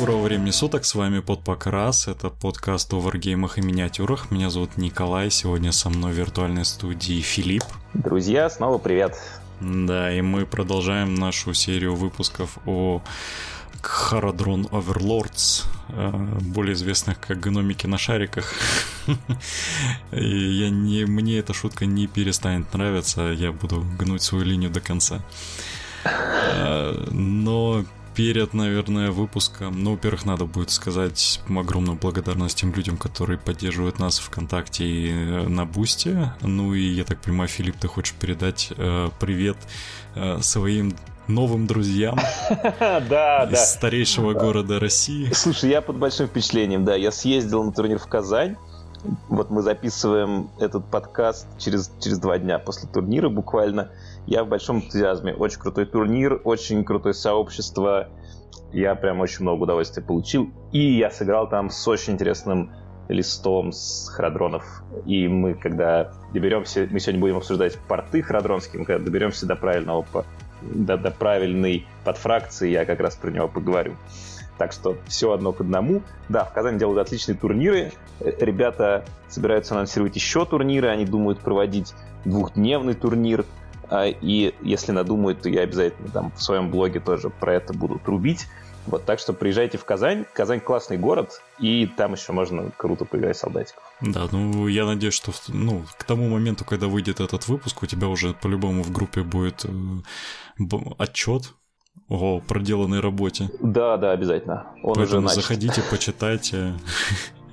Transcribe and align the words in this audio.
Доброго 0.00 0.22
времени 0.22 0.50
суток, 0.50 0.86
с 0.86 0.94
вами 0.94 1.20
Подпокрас, 1.20 2.08
это 2.08 2.30
подкаст 2.30 2.90
о 2.94 3.00
варгеймах 3.00 3.58
и 3.58 3.60
миниатюрах. 3.60 4.30
Меня 4.30 4.48
зовут 4.48 4.78
Николай, 4.78 5.30
сегодня 5.30 5.72
со 5.72 5.90
мной 5.90 6.12
в 6.12 6.14
виртуальной 6.14 6.64
студии 6.64 7.20
Филипп. 7.20 7.64
Друзья, 7.92 8.48
снова 8.48 8.78
привет. 8.78 9.14
Да, 9.60 10.10
и 10.10 10.22
мы 10.22 10.46
продолжаем 10.46 11.16
нашу 11.16 11.52
серию 11.52 11.96
выпусков 11.96 12.56
о 12.64 13.02
Харадрон 13.82 14.68
Оверлордс, 14.72 15.64
э, 15.90 16.10
более 16.40 16.72
известных 16.72 17.20
как 17.20 17.38
гномики 17.38 17.86
на 17.86 17.98
шариках. 17.98 18.54
И 20.12 20.60
я 20.62 20.70
не, 20.70 21.04
мне 21.04 21.40
эта 21.40 21.52
шутка 21.52 21.84
не 21.84 22.06
перестанет 22.06 22.72
нравиться, 22.72 23.32
я 23.32 23.52
буду 23.52 23.84
гнуть 23.98 24.22
свою 24.22 24.46
линию 24.46 24.70
до 24.70 24.80
конца. 24.80 25.20
Э, 26.04 27.06
но 27.10 27.84
перед, 28.14 28.54
наверное, 28.54 29.10
выпуском, 29.10 29.82
ну, 29.82 29.92
во-первых, 29.92 30.24
надо 30.24 30.44
будет 30.44 30.70
сказать 30.70 31.40
огромную 31.48 31.98
благодарность 31.98 32.58
тем 32.58 32.72
людям, 32.74 32.96
которые 32.96 33.38
поддерживают 33.38 33.98
нас 33.98 34.18
ВКонтакте 34.18 34.84
и 34.84 35.10
э, 35.10 35.48
на 35.48 35.64
Бусте. 35.64 36.34
Ну 36.42 36.74
и, 36.74 36.82
я 36.82 37.04
так 37.04 37.20
понимаю, 37.20 37.48
Филипп, 37.48 37.76
ты 37.76 37.88
хочешь 37.88 38.14
передать 38.14 38.72
э, 38.76 39.08
привет 39.18 39.56
э, 40.14 40.40
своим 40.40 40.94
новым 41.28 41.66
друзьям 41.66 42.18
да, 42.80 43.48
из 43.50 43.70
старейшего 43.70 44.32
города 44.32 44.80
России. 44.80 45.30
Слушай, 45.32 45.70
я 45.70 45.80
под 45.80 45.96
большим 45.96 46.26
впечатлением, 46.26 46.84
да. 46.84 46.96
Я 46.96 47.12
съездил 47.12 47.62
на 47.62 47.72
турнир 47.72 47.98
в 47.98 48.06
Казань. 48.06 48.56
Вот 49.28 49.50
мы 49.50 49.62
записываем 49.62 50.50
этот 50.58 50.84
подкаст 50.90 51.46
через, 51.58 51.90
через 52.00 52.18
два 52.18 52.38
дня 52.38 52.58
после 52.58 52.88
турнира 52.88 53.28
буквально. 53.30 53.90
Я 54.26 54.44
в 54.44 54.48
большом 54.48 54.78
энтузиазме. 54.78 55.34
Очень 55.34 55.60
крутой 55.60 55.86
турнир, 55.86 56.40
очень 56.44 56.84
крутое 56.84 57.14
сообщество. 57.14 58.08
Я 58.72 58.94
прям 58.94 59.20
очень 59.20 59.42
много 59.42 59.64
удовольствия 59.64 60.02
получил. 60.02 60.50
И 60.72 60.98
я 60.98 61.10
сыграл 61.10 61.48
там 61.48 61.70
с 61.70 61.88
очень 61.88 62.14
интересным 62.14 62.72
листом 63.08 63.72
с 63.72 64.08
храдронов. 64.08 64.82
И 65.04 65.26
мы, 65.26 65.54
когда 65.54 66.12
доберемся, 66.32 66.86
мы 66.90 67.00
сегодня 67.00 67.20
будем 67.20 67.36
обсуждать 67.38 67.76
порты 67.88 68.22
храдронские, 68.22 68.80
мы 68.80 68.86
когда 68.86 69.04
доберемся 69.04 69.46
до 69.46 69.56
правильного 69.56 70.04
до, 70.62 70.96
до 70.96 71.10
правильной 71.10 71.86
подфракции, 72.04 72.70
я 72.70 72.84
как 72.84 73.00
раз 73.00 73.16
про 73.16 73.30
него 73.30 73.48
поговорю. 73.48 73.96
Так 74.58 74.72
что 74.72 74.96
все 75.06 75.32
одно 75.32 75.52
к 75.52 75.62
одному. 75.62 76.02
Да, 76.28 76.44
в 76.44 76.52
Казани 76.52 76.78
делают 76.78 77.00
отличные 77.00 77.34
турниры. 77.34 77.92
Ребята 78.20 79.06
собираются 79.28 79.74
анонсировать 79.74 80.14
еще 80.16 80.44
турниры. 80.44 80.88
Они 80.88 81.06
думают 81.06 81.40
проводить 81.40 81.94
двухдневный 82.26 82.92
турнир. 82.92 83.46
А, 83.90 84.06
и 84.06 84.54
если 84.62 84.92
надумают, 84.92 85.42
то 85.42 85.48
я 85.48 85.62
обязательно 85.62 86.08
там 86.08 86.32
в 86.36 86.42
своем 86.42 86.70
блоге 86.70 87.00
тоже 87.00 87.28
про 87.28 87.54
это 87.54 87.72
буду 87.72 87.98
трубить. 87.98 88.46
Вот, 88.86 89.04
так 89.04 89.18
что 89.18 89.32
приезжайте 89.32 89.78
в 89.78 89.84
Казань. 89.84 90.24
Казань 90.32 90.60
классный 90.60 90.96
город, 90.96 91.42
и 91.58 91.86
там 91.86 92.14
еще 92.14 92.32
можно 92.32 92.70
круто 92.76 93.04
поиграть 93.04 93.36
солдатиков. 93.36 93.82
Да, 94.00 94.26
ну 94.30 94.68
я 94.68 94.86
надеюсь, 94.86 95.14
что 95.14 95.32
ну, 95.48 95.84
к 95.98 96.04
тому 96.04 96.28
моменту, 96.28 96.64
когда 96.64 96.86
выйдет 96.86 97.20
этот 97.20 97.46
выпуск, 97.48 97.82
у 97.82 97.86
тебя 97.86 98.08
уже 98.08 98.32
по-любому 98.32 98.82
в 98.82 98.90
группе 98.90 99.22
будет 99.22 99.64
э, 99.64 100.62
отчет 100.98 101.52
о 102.08 102.40
проделанной 102.40 103.00
работе. 103.00 103.50
Да, 103.60 103.96
да, 103.96 104.12
обязательно. 104.12 104.66
Он 104.82 104.94
Поэтому 104.94 105.26
уже 105.26 105.34
заходите, 105.34 105.82
почитайте. 105.90 106.74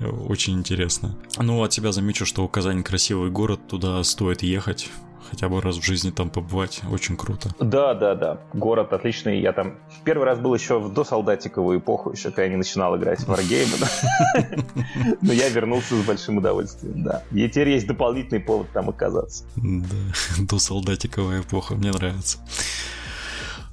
Очень 0.00 0.54
интересно. 0.54 1.16
Ну, 1.36 1.62
от 1.62 1.72
себя 1.72 1.92
замечу, 1.92 2.24
что 2.24 2.46
Казань 2.48 2.82
красивый 2.82 3.30
город, 3.30 3.60
туда 3.68 4.02
стоит 4.04 4.42
ехать 4.42 4.90
хотя 5.30 5.48
бы 5.48 5.60
раз 5.60 5.76
в 5.76 5.84
жизни 5.84 6.10
там 6.10 6.30
побывать, 6.30 6.82
очень 6.90 7.16
круто. 7.16 7.50
Да, 7.58 7.94
да, 7.94 8.14
да, 8.14 8.40
город 8.52 8.92
отличный, 8.92 9.40
я 9.40 9.52
там 9.52 9.76
первый 10.04 10.24
раз 10.24 10.38
был 10.38 10.54
еще 10.54 10.78
в 10.78 10.92
досолдатиковую 10.92 11.80
эпоху, 11.80 12.12
еще 12.12 12.30
когда 12.30 12.44
я 12.44 12.48
не 12.48 12.56
начинал 12.56 12.96
играть 12.96 13.20
в 13.20 13.28
Wargame, 13.28 15.18
но 15.20 15.32
я 15.32 15.48
вернулся 15.48 16.00
с 16.00 16.04
большим 16.04 16.38
удовольствием, 16.38 17.02
да. 17.02 17.22
И 17.32 17.48
теперь 17.48 17.70
есть 17.70 17.86
дополнительный 17.86 18.40
повод 18.40 18.68
там 18.72 18.88
оказаться. 18.88 19.44
Да, 19.56 19.96
досолдатиковая 20.38 21.40
эпоха, 21.40 21.74
мне 21.74 21.90
нравится. 21.90 22.38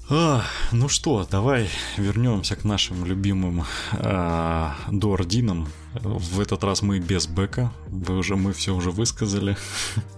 А, 0.08 0.44
ну 0.72 0.88
что, 0.88 1.26
давай 1.26 1.68
вернемся 1.98 2.56
к 2.56 2.64
нашим 2.64 3.06
любимым 3.06 3.64
а, 3.94 4.76
дуардинам. 4.92 5.68
В 5.94 6.40
этот 6.40 6.64
раз 6.64 6.84
мы 6.84 7.00
без 7.00 7.26
бэка. 7.26 7.72
Вы 7.88 8.18
уже, 8.18 8.36
мы 8.36 8.54
все 8.54 8.76
уже 8.76 8.92
высказали. 8.92 9.58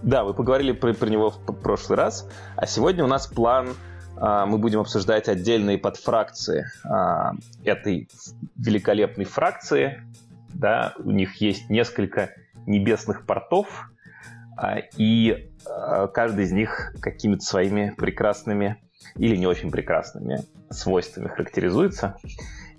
Да, 0.02 0.24
вы 0.24 0.34
поговорили 0.34 0.72
про, 0.72 0.92
про 0.92 1.08
него 1.08 1.30
в 1.30 1.52
прошлый 1.54 1.96
раз. 1.96 2.28
А 2.56 2.66
сегодня 2.66 3.02
у 3.02 3.06
нас 3.06 3.26
план 3.28 3.68
а, 4.18 4.44
мы 4.44 4.58
будем 4.58 4.80
обсуждать 4.80 5.26
отдельные 5.26 5.78
подфракции 5.78 6.66
а, 6.84 7.32
этой 7.64 8.10
великолепной 8.56 9.24
фракции. 9.24 10.02
Да, 10.52 10.92
у 10.98 11.12
них 11.12 11.36
есть 11.36 11.70
несколько 11.70 12.34
небесных 12.66 13.24
портов, 13.24 13.90
а, 14.54 14.80
и 14.98 15.50
каждый 16.12 16.44
из 16.44 16.52
них 16.52 16.92
какими-то 17.00 17.42
своими 17.42 17.94
прекрасными 17.96 18.76
или 19.16 19.36
не 19.36 19.46
очень 19.46 19.70
прекрасными 19.70 20.44
свойствами 20.70 21.28
характеризуется. 21.28 22.16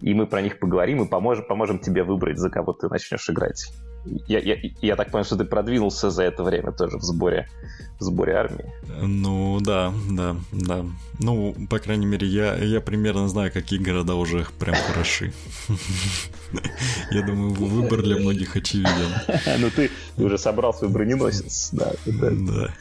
И 0.02 0.14
мы 0.14 0.28
про 0.28 0.42
них 0.42 0.60
поговорим 0.60 1.04
и 1.04 1.08
поможем, 1.08 1.46
поможем 1.46 1.80
тебе 1.80 2.04
выбрать, 2.04 2.38
за 2.38 2.50
кого 2.50 2.72
ты 2.74 2.88
начнешь 2.88 3.30
играть. 3.30 3.72
Я, 4.06 4.40
я, 4.40 4.56
я 4.82 4.96
так 4.96 5.08
понимаю, 5.08 5.26
что 5.26 5.36
ты 5.36 5.44
продвинулся 5.44 6.10
за 6.10 6.24
это 6.24 6.44
время 6.44 6.72
тоже 6.72 6.98
в 6.98 7.04
сборе, 7.04 7.50
в 8.00 8.04
сборе 8.04 8.34
армии. 8.34 8.72
Ну 9.02 9.60
да, 9.60 9.94
да, 10.10 10.38
да. 10.54 10.86
Ну, 11.20 11.54
по 11.70 11.80
крайней 11.80 12.06
мере, 12.06 12.26
я, 12.26 12.56
я 12.56 12.80
примерно 12.80 13.28
знаю, 13.28 13.52
какие 13.52 13.78
города 13.78 14.16
уже 14.16 14.48
прям 14.58 14.76
хороши. 14.76 15.34
Я 17.12 17.22
думаю, 17.24 17.52
выбор 17.52 18.02
для 18.02 18.16
многих 18.18 18.56
очевиден. 18.56 19.14
Ну 19.60 19.70
ты 19.70 19.92
уже 20.18 20.38
собрал 20.38 20.74
свой 20.74 20.90
броненосец, 20.90 21.70
да. 21.74 21.92
Да. 22.06 22.74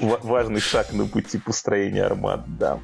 Важный 0.00 0.60
шаг 0.60 0.92
на 0.92 1.06
пути 1.06 1.38
построения 1.38 2.04
армад, 2.04 2.44
да. 2.58 2.78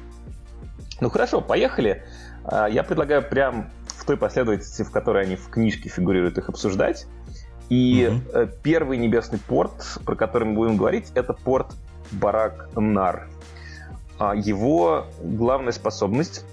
Ну 1.01 1.09
хорошо, 1.09 1.41
поехали. 1.41 2.03
А, 2.43 2.67
я 2.67 2.83
предлагаю 2.83 3.27
прям 3.27 3.69
в 3.87 4.05
той 4.05 4.17
последовательности, 4.17 4.83
в 4.83 4.91
которой 4.91 5.23
они 5.23 5.35
в 5.35 5.49
книжке 5.49 5.89
фигурируют, 5.89 6.37
их 6.37 6.49
обсуждать. 6.49 7.07
И 7.69 8.09
угу. 8.09 8.49
первый 8.63 8.97
небесный 8.97 9.39
порт, 9.39 9.99
про 10.03 10.15
который 10.15 10.45
мы 10.45 10.55
будем 10.55 10.77
говорить, 10.77 11.11
это 11.13 11.33
порт 11.33 11.67
Барак 12.11 12.69
Нар. 12.75 13.29
А, 14.17 14.35
его 14.35 15.05
главная 15.21 15.71
способность, 15.71 16.45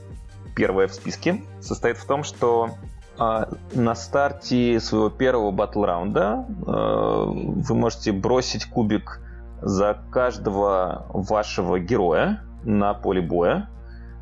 первая 0.55 0.89
в 0.89 0.95
списке, 0.95 1.43
состоит 1.61 1.97
в 1.97 2.07
том, 2.07 2.23
что 2.23 2.71
а, 3.19 3.49
на 3.73 3.95
старте 3.95 4.79
своего 4.79 5.11
первого 5.11 5.51
батл-раунда 5.51 6.45
вы 6.49 7.75
можете 7.75 8.13
бросить 8.13 8.67
кубик 8.67 9.21
за 9.67 10.01
каждого 10.13 11.07
вашего 11.13 11.81
героя 11.81 12.41
на 12.63 12.95
поле 12.95 13.21
боя. 13.21 13.69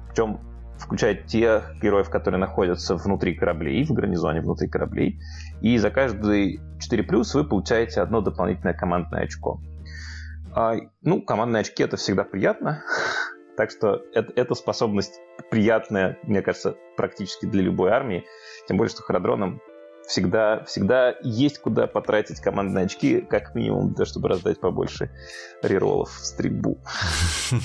Причем 0.08 0.40
включает 0.78 1.26
тех 1.26 1.74
героев, 1.82 2.08
которые 2.08 2.40
находятся 2.40 2.96
внутри 2.96 3.34
кораблей, 3.34 3.84
в 3.84 3.92
гарнизоне 3.92 4.40
внутри 4.40 4.68
кораблей. 4.68 5.20
И 5.60 5.76
за 5.76 5.90
каждый 5.90 6.60
4 6.80 7.02
плюс 7.02 7.34
вы 7.34 7.44
получаете 7.44 8.00
одно 8.00 8.22
дополнительное 8.22 8.72
командное 8.72 9.24
очко. 9.24 9.60
А, 10.54 10.76
ну, 11.02 11.20
командные 11.20 11.60
очки 11.60 11.82
это 11.82 11.96
всегда 11.96 12.24
приятно. 12.24 12.82
Так 13.56 13.70
что 13.70 14.02
это, 14.12 14.32
эта 14.34 14.54
способность 14.56 15.20
приятная, 15.48 16.18
мне 16.24 16.42
кажется, 16.42 16.74
практически 16.96 17.46
для 17.46 17.62
любой 17.62 17.92
армии. 17.92 18.24
Тем 18.66 18.78
более, 18.78 18.90
что 18.90 19.02
Харадроном 19.02 19.60
всегда, 20.06 20.64
всегда 20.64 21.14
есть 21.22 21.58
куда 21.58 21.86
потратить 21.86 22.40
командные 22.40 22.86
очки, 22.86 23.20
как 23.20 23.54
минимум, 23.54 23.94
для 23.94 24.04
чтобы 24.04 24.28
раздать 24.28 24.60
побольше 24.60 25.10
реролов 25.62 26.10
в 26.10 26.24
стрельбу. 26.24 26.78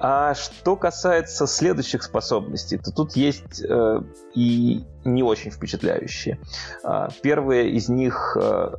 А 0.00 0.34
что 0.34 0.74
касается 0.74 1.46
следующих 1.46 2.02
способностей, 2.02 2.78
то 2.78 2.90
тут 2.90 3.14
есть 3.14 3.62
э, 3.62 4.00
и 4.34 4.86
не 5.04 5.22
очень 5.22 5.50
впечатляющие. 5.50 6.38
Э, 6.82 7.08
первая 7.22 7.64
из 7.64 7.90
них 7.90 8.38
э, 8.40 8.70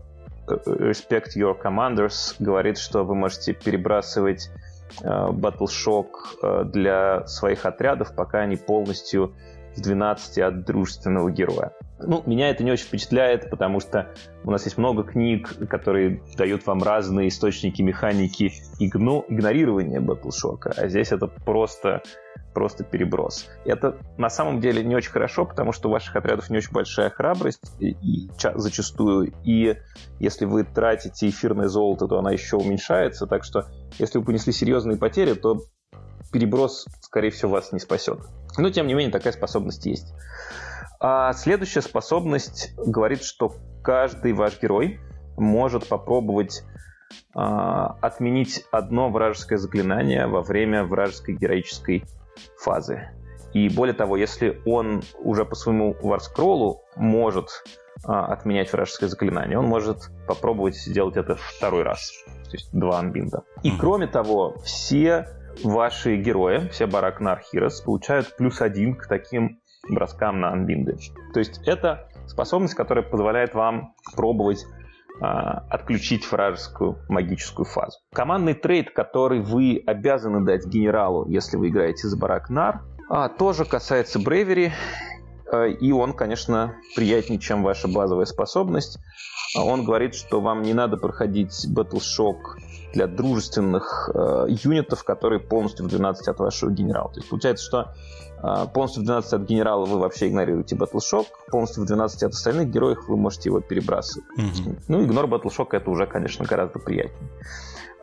Respect 0.47 1.35
Your 1.35 1.55
Commanders 1.61 2.35
говорит, 2.39 2.79
что 2.79 3.03
вы 3.03 3.13
можете 3.13 3.53
перебрасывать 3.53 4.49
э, 5.01 5.05
Battle 5.05 5.67
Shock 5.67 6.07
э, 6.41 6.63
для 6.65 7.27
своих 7.27 7.65
отрядов, 7.65 8.15
пока 8.15 8.39
они 8.39 8.55
полностью 8.55 9.35
в 9.75 9.81
12 9.81 10.39
от 10.39 10.65
дружественного 10.65 11.29
героя. 11.29 11.73
Ну, 11.99 12.21
меня 12.25 12.49
это 12.49 12.63
не 12.63 12.71
очень 12.71 12.85
впечатляет, 12.85 13.49
потому 13.49 13.79
что 13.79 14.13
у 14.43 14.51
нас 14.51 14.65
есть 14.65 14.77
много 14.77 15.03
книг, 15.03 15.53
которые 15.67 16.21
дают 16.37 16.65
вам 16.67 16.83
разные 16.83 17.29
источники 17.29 17.81
механики 17.81 18.53
игно, 18.79 19.25
игнорирования 19.27 19.99
Battleshock, 19.99 20.73
а 20.77 20.87
здесь 20.89 21.11
это 21.11 21.27
просто, 21.27 22.03
просто 22.53 22.83
переброс. 22.83 23.49
Это 23.65 23.97
на 24.17 24.29
самом 24.29 24.61
деле 24.61 24.83
не 24.83 24.95
очень 24.95 25.11
хорошо, 25.11 25.45
потому 25.45 25.71
что 25.71 25.89
у 25.89 25.91
ваших 25.91 26.15
отрядов 26.15 26.49
не 26.51 26.57
очень 26.57 26.71
большая 26.71 27.09
храбрость 27.09 27.61
и, 27.79 27.91
и 27.91 28.29
зачастую, 28.55 29.33
и 29.43 29.77
если 30.19 30.45
вы 30.45 30.65
тратите 30.65 31.27
эфирное 31.29 31.67
золото, 31.67 32.07
то 32.07 32.19
она 32.19 32.31
еще 32.31 32.57
уменьшается, 32.57 33.25
так 33.25 33.43
что 33.43 33.65
если 33.97 34.19
вы 34.19 34.25
понесли 34.25 34.53
серьезные 34.53 34.97
потери, 34.97 35.33
то 35.33 35.63
переброс, 36.31 36.85
скорее 37.01 37.31
всего, 37.31 37.53
вас 37.53 37.71
не 37.71 37.79
спасет. 37.79 38.19
Но, 38.57 38.69
тем 38.69 38.87
не 38.87 38.93
менее, 38.93 39.11
такая 39.11 39.33
способность 39.33 39.85
есть. 39.85 40.13
А 40.99 41.33
следующая 41.33 41.81
способность 41.81 42.73
говорит, 42.77 43.23
что 43.23 43.53
каждый 43.83 44.33
ваш 44.33 44.61
герой 44.61 44.99
может 45.37 45.87
попробовать 45.87 46.63
а, 47.33 47.97
отменить 48.01 48.65
одно 48.71 49.09
вражеское 49.09 49.57
заклинание 49.57 50.27
во 50.27 50.41
время 50.41 50.83
вражеской 50.83 51.35
героической 51.35 52.03
фазы. 52.59 53.09
И 53.53 53.69
более 53.69 53.93
того, 53.93 54.17
если 54.17 54.61
он 54.65 55.03
уже 55.19 55.45
по 55.45 55.55
своему 55.55 55.95
варскроллу 56.01 56.81
может 56.95 57.63
а, 58.03 58.25
отменять 58.25 58.71
вражеское 58.73 59.09
заклинание, 59.09 59.57
он 59.57 59.65
может 59.65 60.09
попробовать 60.27 60.75
сделать 60.75 61.15
это 61.15 61.35
второй 61.35 61.83
раз. 61.83 62.11
То 62.45 62.51
есть 62.53 62.69
два 62.71 62.99
анбинда. 62.99 63.43
И 63.63 63.71
кроме 63.71 64.07
того, 64.07 64.57
все 64.63 65.27
ваши 65.63 66.15
герои, 66.17 66.67
все 66.69 66.87
Барак 66.87 67.19
Нархирос, 67.19 67.81
получают 67.81 68.35
плюс 68.35 68.61
один 68.61 68.95
к 68.95 69.07
таким 69.07 69.59
броскам 69.89 70.39
на 70.39 70.51
анбинды. 70.51 70.97
То 71.33 71.39
есть 71.39 71.61
это 71.65 72.09
способность, 72.27 72.73
которая 72.73 73.03
позволяет 73.03 73.53
вам 73.53 73.93
пробовать 74.15 74.65
а, 75.19 75.65
отключить 75.69 76.29
вражескую 76.31 76.99
магическую 77.09 77.65
фазу. 77.65 77.97
Командный 78.13 78.53
трейд, 78.53 78.91
который 78.91 79.41
вы 79.41 79.81
обязаны 79.85 80.45
дать 80.45 80.65
генералу, 80.67 81.27
если 81.27 81.57
вы 81.57 81.69
играете 81.69 82.07
за 82.07 82.17
Барак 82.17 82.49
Нар, 82.49 82.83
а, 83.09 83.29
тоже 83.29 83.65
касается 83.65 84.19
Брейвери, 84.19 84.73
а, 85.51 85.65
и 85.65 85.91
он, 85.91 86.13
конечно, 86.13 86.75
приятнее, 86.95 87.39
чем 87.39 87.63
ваша 87.63 87.87
базовая 87.87 88.25
способность. 88.25 88.99
Он 89.55 89.85
говорит, 89.85 90.13
что 90.13 90.41
вам 90.41 90.61
не 90.61 90.73
надо 90.73 90.97
проходить 90.97 91.65
Battle 91.73 92.01
Shock 92.01 92.59
для 92.97 93.05
дружественных 93.05 94.09
э, 94.11 94.47
юнитов, 94.49 95.03
которые 95.03 95.39
полностью 95.39 95.85
в 95.85 95.89
12 95.89 96.27
от 96.29 96.39
вашего 96.39 96.71
генерала. 96.71 97.09
То 97.13 97.19
есть 97.19 97.29
получается, 97.29 97.63
что 97.63 97.93
э, 98.41 98.65
полностью 98.73 99.03
в 99.03 99.05
12 99.05 99.33
от 99.33 99.41
генерала 99.43 99.85
вы 99.85 99.99
вообще 99.99 100.29
игнорируете 100.29 100.75
Shock, 100.75 101.27
полностью 101.51 101.83
в 101.83 101.85
12 101.85 102.23
от 102.23 102.33
остальных 102.33 102.71
героев 102.71 103.07
вы 103.07 103.15
можете 103.15 103.49
его 103.49 103.59
перебрасывать. 103.59 104.25
Mm-hmm. 104.39 104.79
Ну, 104.87 105.03
игнор 105.03 105.25
Shock 105.25 105.67
это 105.73 105.91
уже, 105.91 106.07
конечно, 106.07 106.43
гораздо 106.43 106.79
приятнее. 106.79 107.29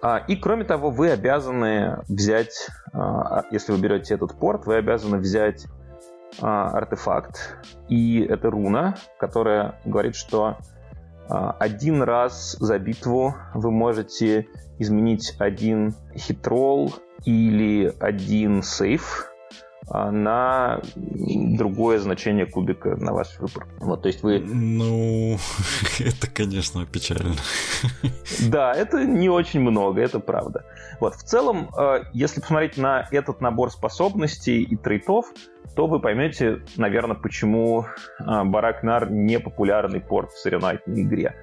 А, 0.00 0.18
и 0.18 0.36
кроме 0.36 0.62
того, 0.62 0.90
вы 0.90 1.10
обязаны 1.10 2.04
взять, 2.08 2.68
а, 2.92 3.42
если 3.50 3.72
вы 3.72 3.78
берете 3.78 4.14
этот 4.14 4.38
порт, 4.38 4.64
вы 4.64 4.76
обязаны 4.76 5.18
взять 5.18 5.66
а, 6.40 6.68
артефакт. 6.68 7.58
И 7.88 8.20
это 8.20 8.48
руна, 8.48 8.94
которая 9.18 9.80
говорит, 9.84 10.14
что 10.14 10.56
один 11.26 12.02
раз 12.02 12.54
за 12.60 12.78
битву 12.78 13.34
вы 13.54 13.70
можете 13.70 14.46
изменить 14.78 15.34
один 15.38 15.94
хитрол 16.16 16.94
или 17.24 17.92
один 18.00 18.62
сейф 18.62 19.30
а, 19.86 20.10
на 20.10 20.80
другое 20.96 21.98
значение 21.98 22.46
кубика 22.46 22.96
на 22.96 23.12
ваш 23.12 23.38
выбор. 23.38 23.66
Вот, 23.80 24.02
то 24.02 24.08
есть 24.08 24.22
вы... 24.22 24.40
Ну, 24.40 25.36
это, 25.98 26.30
конечно, 26.30 26.86
печально. 26.86 27.34
Да, 28.48 28.72
это 28.72 29.04
не 29.04 29.28
очень 29.28 29.60
много, 29.60 30.00
это 30.00 30.20
правда. 30.20 30.64
Вот, 31.00 31.14
в 31.14 31.22
целом, 31.22 31.70
э, 31.76 32.04
если 32.12 32.40
посмотреть 32.40 32.76
на 32.76 33.06
этот 33.10 33.40
набор 33.40 33.70
способностей 33.70 34.62
и 34.62 34.76
трейтов, 34.76 35.26
то 35.76 35.86
вы 35.86 36.00
поймете, 36.00 36.62
наверное, 36.76 37.16
почему 37.16 37.86
а, 38.18 38.44
Баракнар 38.44 39.10
не 39.10 39.40
популярный 39.40 40.00
порт 40.00 40.32
в 40.32 40.38
соревновательной 40.38 41.02
игре. 41.02 41.34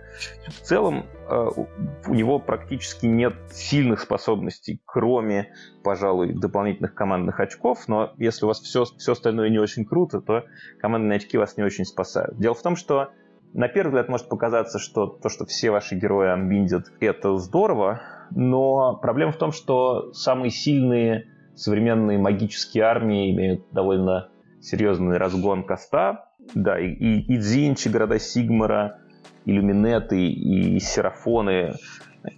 В 0.48 0.62
целом, 0.62 1.06
у 1.32 2.14
него 2.14 2.40
практически 2.40 3.06
нет 3.06 3.34
сильных 3.52 4.02
способностей, 4.02 4.82
кроме, 4.86 5.54
пожалуй, 5.84 6.34
дополнительных 6.34 6.94
командных 6.94 7.40
очков, 7.40 7.88
но 7.88 8.14
если 8.18 8.46
у 8.46 8.48
вас 8.48 8.60
все, 8.60 8.86
все 8.86 9.14
остальное 9.14 9.50
не 9.50 9.60
очень 9.60 9.86
круто, 9.86 10.22
то 10.22 10.46
командные 10.80 11.18
очки 11.18 11.38
вас 11.38 11.58
не 11.58 11.64
очень 11.64 11.86
спасают. 11.86 12.38
Дело 12.38 12.54
в 12.54 12.62
том, 12.62 12.76
что 12.76 13.10
на 13.54 13.68
первый 13.68 13.90
взгляд 13.90 14.10
может 14.10 14.30
показаться, 14.30 14.80
что 14.80 15.08
то, 15.08 15.30
что 15.30 15.46
все 15.46 15.72
ваши 15.72 15.96
герои 15.96 16.30
анбиндят, 16.30 16.92
это 17.00 17.38
здорово, 17.38 18.02
но 18.32 18.96
проблема 18.98 19.32
в 19.32 19.38
том, 19.38 19.52
что 19.52 20.14
самые 20.14 20.52
сильные 20.52 21.28
современные 21.56 22.18
магические 22.18 22.84
армии 22.86 23.32
имеют 23.32 23.66
довольно 23.72 24.30
серьезный 24.62 25.18
разгон 25.18 25.64
коста. 25.64 26.30
Да, 26.56 26.80
и, 26.80 26.88
и, 26.88 27.34
и 27.34 27.38
Дзинчи, 27.38 27.88
города 27.90 28.20
Сигмара, 28.20 29.01
иллюминеты 29.46 30.32
и 30.32 30.80
серафоны 30.80 31.74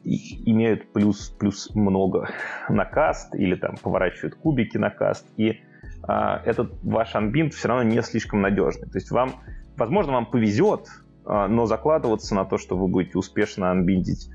имеют 0.06 0.92
плюс, 0.94 1.30
плюс 1.30 1.74
много 1.76 2.30
на 2.70 2.86
каст 2.86 3.36
или 3.36 3.56
там 3.56 3.76
поворачивают 3.82 4.36
кубики 4.36 4.78
на 4.78 4.90
каст. 4.90 5.26
И 5.38 5.62
а, 6.04 6.42
этот 6.46 6.74
ваш 6.84 7.16
анбинд 7.16 7.54
все 7.54 7.68
равно 7.68 7.84
не 7.84 8.02
слишком 8.02 8.42
надежный. 8.42 8.90
То 8.90 8.98
есть 8.98 9.12
вам, 9.12 9.34
возможно, 9.78 10.14
вам 10.14 10.26
повезет, 10.26 10.88
а, 11.26 11.48
но 11.48 11.66
закладываться 11.66 12.36
на 12.36 12.46
то, 12.46 12.58
что 12.58 12.78
вы 12.78 12.88
будете 12.88 13.18
успешно 13.18 13.72
анбиндить 13.72 14.30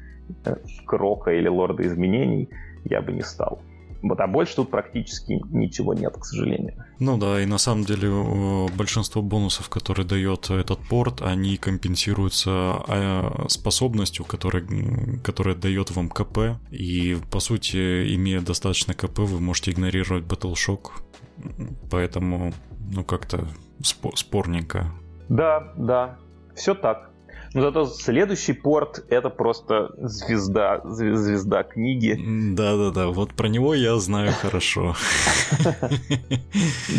э, 0.44 0.56
Крока 0.86 1.32
или 1.32 1.48
Лорда 1.48 1.86
Изменений, 1.86 2.50
я 2.84 3.00
бы 3.02 3.12
не 3.12 3.22
стал. 3.22 3.60
А 4.02 4.26
больше 4.26 4.56
тут 4.56 4.70
практически 4.70 5.40
ничего 5.50 5.94
нет, 5.94 6.16
к 6.16 6.24
сожалению. 6.24 6.74
Ну 7.00 7.18
да, 7.18 7.40
и 7.42 7.46
на 7.46 7.58
самом 7.58 7.84
деле 7.84 8.08
большинство 8.76 9.22
бонусов, 9.22 9.68
которые 9.68 10.06
дает 10.06 10.50
этот 10.50 10.78
порт, 10.88 11.22
они 11.22 11.56
компенсируются 11.56 12.50
а, 12.52 13.46
способностью, 13.48 14.24
которая, 14.24 14.64
которая 15.24 15.54
дает 15.54 15.90
вам 15.90 16.08
КП. 16.08 16.60
И 16.70 17.16
по 17.30 17.40
сути, 17.40 18.14
имея 18.14 18.40
достаточно 18.40 18.94
КП, 18.94 19.18
вы 19.20 19.40
можете 19.40 19.72
игнорировать 19.72 20.24
Battle 20.24 20.54
Shock. 20.54 20.90
Поэтому, 21.90 22.52
ну 22.90 23.04
как-то 23.04 23.46
спорненько. 23.82 24.92
Да, 25.28 25.72
да, 25.76 26.18
все 26.54 26.74
так. 26.74 27.07
Но 27.54 27.62
зато 27.62 27.86
следующий 27.86 28.52
порт 28.52 29.04
это 29.08 29.30
просто 29.30 29.90
звезда, 29.98 30.80
звезда 30.84 31.62
книги. 31.62 32.18
Да-да-да, 32.54 33.08
вот 33.08 33.34
про 33.34 33.48
него 33.48 33.74
я 33.74 33.96
знаю 33.98 34.32
хорошо. 34.32 34.94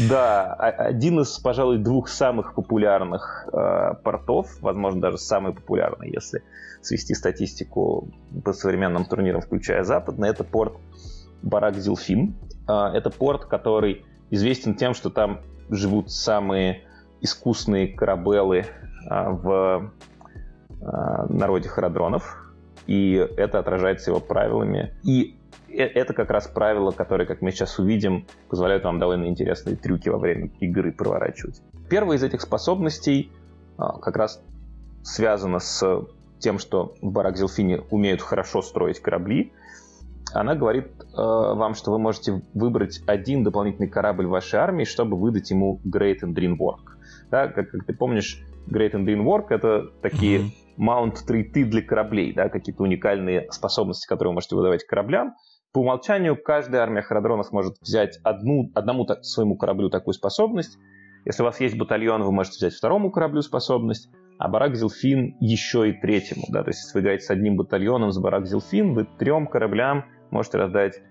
Да, 0.10 0.54
один 0.54 1.20
из, 1.20 1.38
пожалуй, 1.40 1.78
двух 1.78 2.08
самых 2.10 2.56
популярных 2.56 3.48
э, 3.52 3.94
портов, 4.04 4.48
возможно, 4.62 5.02
даже 5.02 5.18
самый 5.18 5.54
популярный, 5.54 6.12
если 6.12 6.44
свести 6.82 7.14
статистику 7.14 8.10
по 8.44 8.54
современным 8.54 9.06
турнирам, 9.06 9.42
включая 9.42 9.84
западный, 9.84 10.30
это 10.30 10.44
порт 10.44 10.74
Барак 11.42 11.76
Зилфин. 11.76 12.36
Э, 12.68 12.92
это 12.94 13.10
порт, 13.10 13.46
который 13.46 14.06
известен 14.30 14.76
тем, 14.76 14.94
что 14.94 15.10
там 15.10 15.42
живут 15.70 16.12
самые 16.12 16.84
искусные 17.22 17.88
корабелы 17.90 18.60
э, 18.60 19.30
в 19.30 19.92
Э, 20.82 21.26
народе 21.28 21.68
харадронов, 21.68 22.54
и 22.88 23.14
это 23.36 23.60
отражается 23.60 24.12
его 24.12 24.22
правилами. 24.22 24.94
И 25.04 25.36
э, 25.68 25.84
это 25.84 26.14
как 26.14 26.30
раз 26.30 26.48
правила, 26.48 26.92
которые, 26.92 27.28
как 27.28 27.42
мы 27.42 27.52
сейчас 27.52 27.80
увидим, 27.80 28.26
позволяют 28.48 28.86
вам 28.86 28.98
довольно 28.98 29.26
интересные 29.26 29.76
трюки 29.76 30.08
во 30.08 30.18
время 30.18 30.52
игры 30.62 30.94
проворачивать. 30.94 31.62
Первая 31.90 32.18
из 32.18 32.24
этих 32.24 32.40
способностей 32.40 33.30
э, 33.78 33.82
как 34.02 34.16
раз 34.16 34.42
связана 35.04 35.60
с 35.60 36.06
тем, 36.40 36.60
что 36.60 36.96
в 37.02 37.12
Барак-Зелфине 37.12 37.82
умеют 37.90 38.22
хорошо 38.22 38.62
строить 38.62 39.02
корабли. 39.02 39.52
Она 40.34 40.56
говорит 40.56 40.88
э, 41.02 41.18
вам, 41.18 41.76
что 41.76 41.92
вы 41.92 42.00
можете 42.00 42.42
выбрать 42.54 43.02
один 43.06 43.44
дополнительный 43.44 43.90
корабль 43.90 44.28
вашей 44.28 44.60
армии, 44.60 44.86
чтобы 44.86 45.18
выдать 45.18 45.52
ему 45.52 45.82
Great 45.86 46.22
and 46.24 46.34
Dream 46.34 46.56
Work. 46.58 46.96
Да, 47.30 47.50
как, 47.50 47.70
как 47.70 47.84
ты 47.84 47.94
помнишь, 47.94 48.42
Great 48.70 48.94
and 48.94 49.04
Dream 49.04 49.26
Work— 49.26 49.48
это 49.50 49.92
такие 50.02 50.40
mm-hmm 50.40 50.69
маунт-трейты 50.80 51.66
для 51.66 51.82
кораблей, 51.82 52.34
да, 52.34 52.48
какие-то 52.48 52.84
уникальные 52.84 53.52
способности, 53.52 54.08
которые 54.08 54.32
вы 54.32 54.36
можете 54.36 54.56
выдавать 54.56 54.86
кораблям. 54.86 55.36
По 55.74 55.80
умолчанию 55.80 56.42
каждая 56.42 56.82
армия 56.82 57.02
харадронов 57.02 57.52
может 57.52 57.76
взять 57.82 58.18
одну, 58.24 58.72
одному 58.74 59.06
так, 59.06 59.24
своему 59.24 59.58
кораблю 59.58 59.90
такую 59.90 60.14
способность. 60.14 60.78
Если 61.26 61.44
у 61.44 61.46
вас 61.46 61.60
есть 61.60 61.78
батальон, 61.78 62.24
вы 62.24 62.32
можете 62.32 62.58
взять 62.58 62.74
второму 62.74 63.12
кораблю 63.12 63.42
способность, 63.42 64.10
а 64.40 64.48
Барак 64.48 64.76
Зилфин 64.76 65.36
еще 65.42 65.90
и 65.90 65.94
третьему. 65.94 66.46
Да? 66.50 66.64
То 66.64 66.70
есть 66.70 66.80
если 66.80 66.98
вы 66.98 67.02
играете 67.02 67.26
с 67.26 67.30
одним 67.30 67.58
батальоном 67.58 68.12
с 68.12 68.18
Барак 68.18 68.48
Зилфин, 68.48 68.94
вы 68.94 69.06
трем 69.20 69.48
кораблям 69.48 70.06
можете 70.32 70.60
раздать 70.60 71.02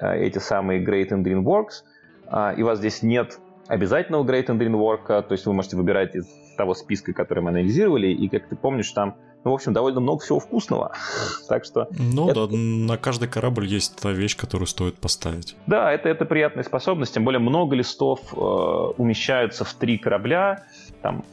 э, 0.00 0.18
эти 0.18 0.38
самые 0.38 0.84
Great 0.84 1.10
Dream 1.10 1.44
Works, 1.44 1.84
э, 2.26 2.56
и 2.58 2.62
у 2.62 2.66
вас 2.66 2.80
здесь 2.80 3.04
нет 3.04 3.38
обязательного 3.68 4.24
Great 4.24 4.46
Dream 4.46 4.74
Work, 4.74 5.06
то 5.06 5.32
есть 5.32 5.46
вы 5.46 5.52
можете 5.52 5.76
выбирать 5.76 6.16
из 6.16 6.26
того 6.56 6.74
списка, 6.74 7.12
который 7.12 7.42
мы 7.42 7.50
анализировали, 7.50 8.08
и, 8.08 8.28
как 8.28 8.48
ты 8.48 8.56
помнишь, 8.56 8.90
там, 8.92 9.16
ну, 9.44 9.50
в 9.50 9.54
общем, 9.54 9.72
довольно 9.72 10.00
много 10.00 10.22
всего 10.22 10.38
вкусного. 10.38 10.92
так 11.48 11.64
что... 11.64 11.88
Ну 11.98 12.30
это... 12.30 12.46
да, 12.46 12.56
на 12.56 12.96
каждый 12.96 13.28
корабль 13.28 13.66
есть 13.66 14.00
та 14.00 14.10
вещь, 14.12 14.36
которую 14.36 14.66
стоит 14.66 14.96
поставить. 14.96 15.56
Да, 15.66 15.92
это, 15.92 16.08
это 16.08 16.24
приятная 16.24 16.64
способность, 16.64 17.14
тем 17.14 17.24
более 17.24 17.40
много 17.40 17.74
листов 17.76 18.20
э, 18.32 18.36
умещаются 18.36 19.64
в 19.64 19.74
три 19.74 19.98
корабля, 19.98 20.64
там, 21.02 21.24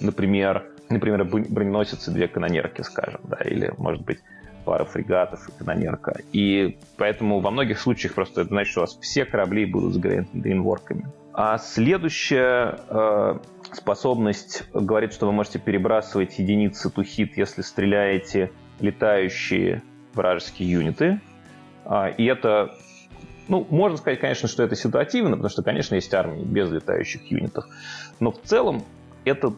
например, 0.00 0.64
например, 0.88 1.24
броненосец 1.24 2.08
и 2.08 2.10
две 2.10 2.28
канонерки, 2.28 2.82
скажем, 2.82 3.20
да, 3.24 3.38
или, 3.44 3.72
может 3.78 4.02
быть, 4.02 4.18
пара 4.64 4.84
фрегатов 4.84 5.48
и 5.48 5.52
канонерка. 5.52 6.20
И 6.32 6.78
поэтому 6.96 7.40
во 7.40 7.50
многих 7.50 7.78
случаях 7.78 8.14
просто 8.14 8.42
это 8.42 8.50
значит, 8.50 8.70
что 8.70 8.80
у 8.80 8.82
вас 8.82 8.98
все 9.00 9.24
корабли 9.24 9.66
будут 9.66 9.94
с 9.94 9.98
грейнворками. 9.98 11.06
А 11.32 11.58
следующая 11.58 12.78
э, 12.88 13.38
способность 13.76 14.64
говорит, 14.72 15.12
что 15.12 15.26
вы 15.26 15.32
можете 15.32 15.58
перебрасывать 15.58 16.38
единицы 16.38 16.90
тухит, 16.90 17.36
если 17.36 17.62
стреляете 17.62 18.50
летающие 18.80 19.82
вражеские 20.14 20.70
юниты. 20.70 21.20
А, 21.84 22.08
и 22.08 22.24
это, 22.24 22.74
ну, 23.48 23.66
можно 23.70 23.98
сказать, 23.98 24.20
конечно, 24.20 24.48
что 24.48 24.62
это 24.62 24.76
ситуативно, 24.76 25.32
потому 25.32 25.48
что, 25.48 25.62
конечно, 25.62 25.94
есть 25.94 26.12
армии 26.14 26.42
без 26.42 26.70
летающих 26.70 27.30
юнитов. 27.30 27.66
Но 28.20 28.32
в 28.32 28.40
целом 28.42 28.84
это 29.24 29.54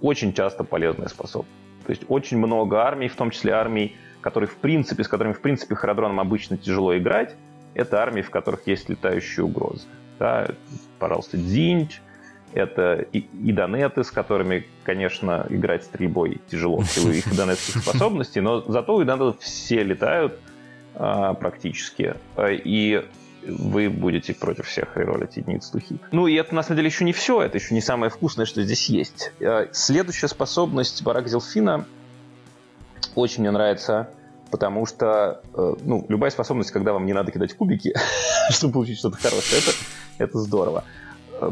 очень 0.00 0.32
часто 0.32 0.64
полезная 0.64 1.08
способность. 1.08 1.52
То 1.86 1.90
есть 1.90 2.04
очень 2.08 2.38
много 2.38 2.82
армий, 2.82 3.08
в 3.08 3.16
том 3.16 3.30
числе 3.30 3.52
армий, 3.52 3.96
которые 4.20 4.48
в 4.48 4.56
принципе, 4.56 5.04
с 5.04 5.08
которыми 5.08 5.32
в 5.32 5.40
принципе 5.40 5.74
Харадроном 5.74 6.20
обычно 6.20 6.56
тяжело 6.56 6.96
играть, 6.96 7.34
это 7.74 8.02
армии, 8.02 8.22
в 8.22 8.30
которых 8.30 8.66
есть 8.66 8.88
летающие 8.88 9.44
угрозы. 9.44 9.86
Да, 10.18 10.48
пожалуйста, 10.98 11.36
Дзинь, 11.38 11.90
это 12.54 13.06
и, 13.12 13.18
и 13.18 13.52
донеты, 13.52 14.04
с 14.04 14.10
которыми, 14.10 14.66
конечно, 14.84 15.46
играть 15.48 15.84
стрельбой 15.84 16.40
тяжело 16.50 16.78
в 16.78 16.86
силу 16.86 17.10
их 17.10 17.34
донетских 17.36 17.82
способностей, 17.82 18.40
но 18.40 18.60
зато 18.62 18.94
у 18.94 19.04
донетов 19.04 19.40
все 19.40 19.82
летают 19.82 20.38
а, 20.94 21.34
практически, 21.34 22.14
и 22.38 23.04
вы 23.46 23.90
будете 23.90 24.34
против 24.34 24.66
всех 24.66 24.96
реролить 24.96 25.36
единиц 25.36 25.68
тухит. 25.68 26.00
Ну 26.12 26.26
и 26.26 26.34
это 26.34 26.54
на 26.54 26.62
самом 26.62 26.76
деле 26.76 26.88
еще 26.88 27.04
не 27.04 27.12
все, 27.12 27.42
это 27.42 27.58
еще 27.58 27.74
не 27.74 27.80
самое 27.80 28.10
вкусное, 28.10 28.46
что 28.46 28.62
здесь 28.62 28.88
есть. 28.88 29.32
А, 29.40 29.68
следующая 29.72 30.28
способность 30.28 31.02
Барак 31.02 31.28
Зелфина 31.28 31.86
очень 33.14 33.40
мне 33.40 33.50
нравится, 33.50 34.10
потому 34.50 34.86
что 34.86 35.42
э, 35.54 35.74
ну, 35.82 36.04
любая 36.08 36.30
способность, 36.30 36.70
когда 36.70 36.92
вам 36.92 37.04
не 37.06 37.12
надо 37.12 37.32
кидать 37.32 37.54
кубики, 37.54 37.94
чтобы 38.50 38.74
получить 38.74 38.98
что-то 38.98 39.16
хорошее, 39.16 39.60
это, 39.62 39.72
это 40.18 40.38
здорово 40.38 40.84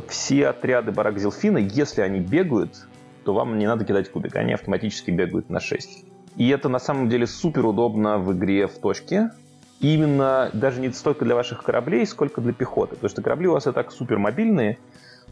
все 0.09 0.49
отряды 0.49 0.93
Барак 0.93 1.19
Зелфина, 1.19 1.59
если 1.59 2.03
они 2.03 2.21
бегают, 2.21 2.87
то 3.25 3.35
вам 3.35 3.59
не 3.59 3.67
надо 3.67 3.85
кидать 3.85 4.11
кубик, 4.11 4.37
они 4.37 4.53
автоматически 4.53 5.11
бегают 5.11 5.51
на 5.51 5.61
6. 5.61 6.05
И 6.37 6.49
это 6.49 6.69
на 6.69 6.79
самом 6.79 7.09
деле 7.09 7.27
супер 7.27 7.67
удобно 7.67 8.19
в 8.19 8.33
игре 8.33 8.67
в 8.67 8.79
точке. 8.79 9.31
Именно 9.81 10.51
даже 10.53 10.81
не 10.81 10.91
столько 10.91 11.25
для 11.25 11.35
ваших 11.35 11.63
кораблей, 11.63 12.07
сколько 12.07 12.41
для 12.41 12.53
пехоты. 12.53 12.95
Потому 12.95 13.11
что 13.11 13.23
корабли 13.23 13.49
у 13.49 13.53
вас 13.53 13.67
и 13.67 13.73
так 13.73 13.91
супер 13.91 14.19
мобильные, 14.19 14.79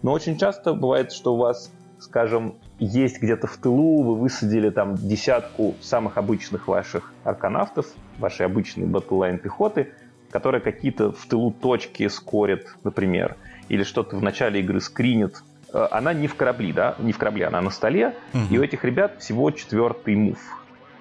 но 0.03 0.13
очень 0.13 0.39
часто 0.39 0.75
бывает, 0.75 1.13
что 1.13 1.35
у 1.35 1.37
вас, 1.39 1.71
скажем, 1.99 2.55
есть 2.79 3.21
где-то 3.21 3.47
в 3.47 3.57
тылу, 3.57 4.03
вы 4.03 4.15
высадили 4.17 4.71
там 4.71 4.95
десятку 4.95 5.75
самых 5.81 6.17
обычных 6.17 6.69
ваших 6.69 7.13
арканавтов, 7.25 7.87
вашей 8.19 8.47
обычной 8.47 8.87
батллайн 8.87 9.39
пехоты, 9.39 9.93
которые 10.31 10.61
какие-то 10.61 11.13
в 11.13 11.27
тылу 11.27 11.51
точки 11.51 12.09
скорят, 12.09 12.67
например 12.85 13.37
или 13.69 13.83
что-то 13.83 14.17
в 14.17 14.23
начале 14.23 14.61
игры 14.61 14.81
скринит, 14.81 15.43
э, 15.73 15.87
она 15.91 16.13
не 16.13 16.27
в 16.27 16.35
корабли, 16.35 16.73
да, 16.73 16.97
не 16.99 17.13
в 17.13 17.19
корабле, 17.19 17.47
она 17.47 17.61
на 17.61 17.71
столе, 17.71 18.15
угу. 18.33 18.43
и 18.51 18.59
у 18.59 18.63
этих 18.63 18.85
ребят 18.85 19.21
всего 19.21 19.51
четвертый 19.51 20.17
мув. 20.17 20.39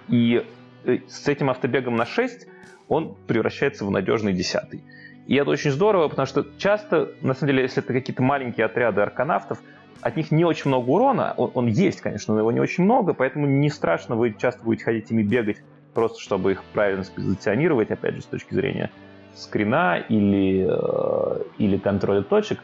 И 0.09 0.45
э, 0.86 0.97
с 1.07 1.27
этим 1.27 1.50
автобегом 1.50 1.95
на 1.95 2.05
6 2.05 2.47
он 2.88 3.15
превращается 3.27 3.86
в 3.86 3.91
надежный 3.91 4.33
десятый. 4.33 4.83
И 5.27 5.36
это 5.36 5.50
очень 5.50 5.71
здорово, 5.71 6.07
потому 6.07 6.25
что 6.25 6.45
часто, 6.57 7.12
на 7.21 7.33
самом 7.33 7.51
деле, 7.51 7.63
если 7.63 7.83
это 7.83 7.91
какие-то 7.91 8.24
маленькие 8.24 8.65
отряды 8.65 9.01
арканавтов, 9.01 9.59
от 10.00 10.15
них 10.15 10.31
не 10.31 10.45
очень 10.45 10.69
много 10.69 10.89
урона, 10.89 11.33
он, 11.36 11.51
он 11.53 11.67
есть, 11.67 12.00
конечно, 12.01 12.33
но 12.33 12.39
его 12.39 12.51
не 12.51 12.62
очень 12.62 12.83
много, 12.83 13.13
поэтому 13.13 13.45
не 13.45 13.69
страшно, 13.69 14.15
вы 14.15 14.33
часто 14.38 14.63
будете 14.63 14.86
ходить 14.86 15.12
ими 15.12 15.24
бегать, 15.24 15.57
просто 15.93 16.21
чтобы 16.21 16.53
их 16.53 16.63
правильно 16.74 17.03
спозиционировать, 17.03 17.91
опять 17.91 18.15
же, 18.15 18.21
с 18.21 18.25
точки 18.25 18.53
зрения 18.53 18.91
скрина 19.38 19.98
или, 19.98 20.67
э, 20.70 21.41
или 21.58 21.77
контроля 21.77 22.22
точек. 22.24 22.60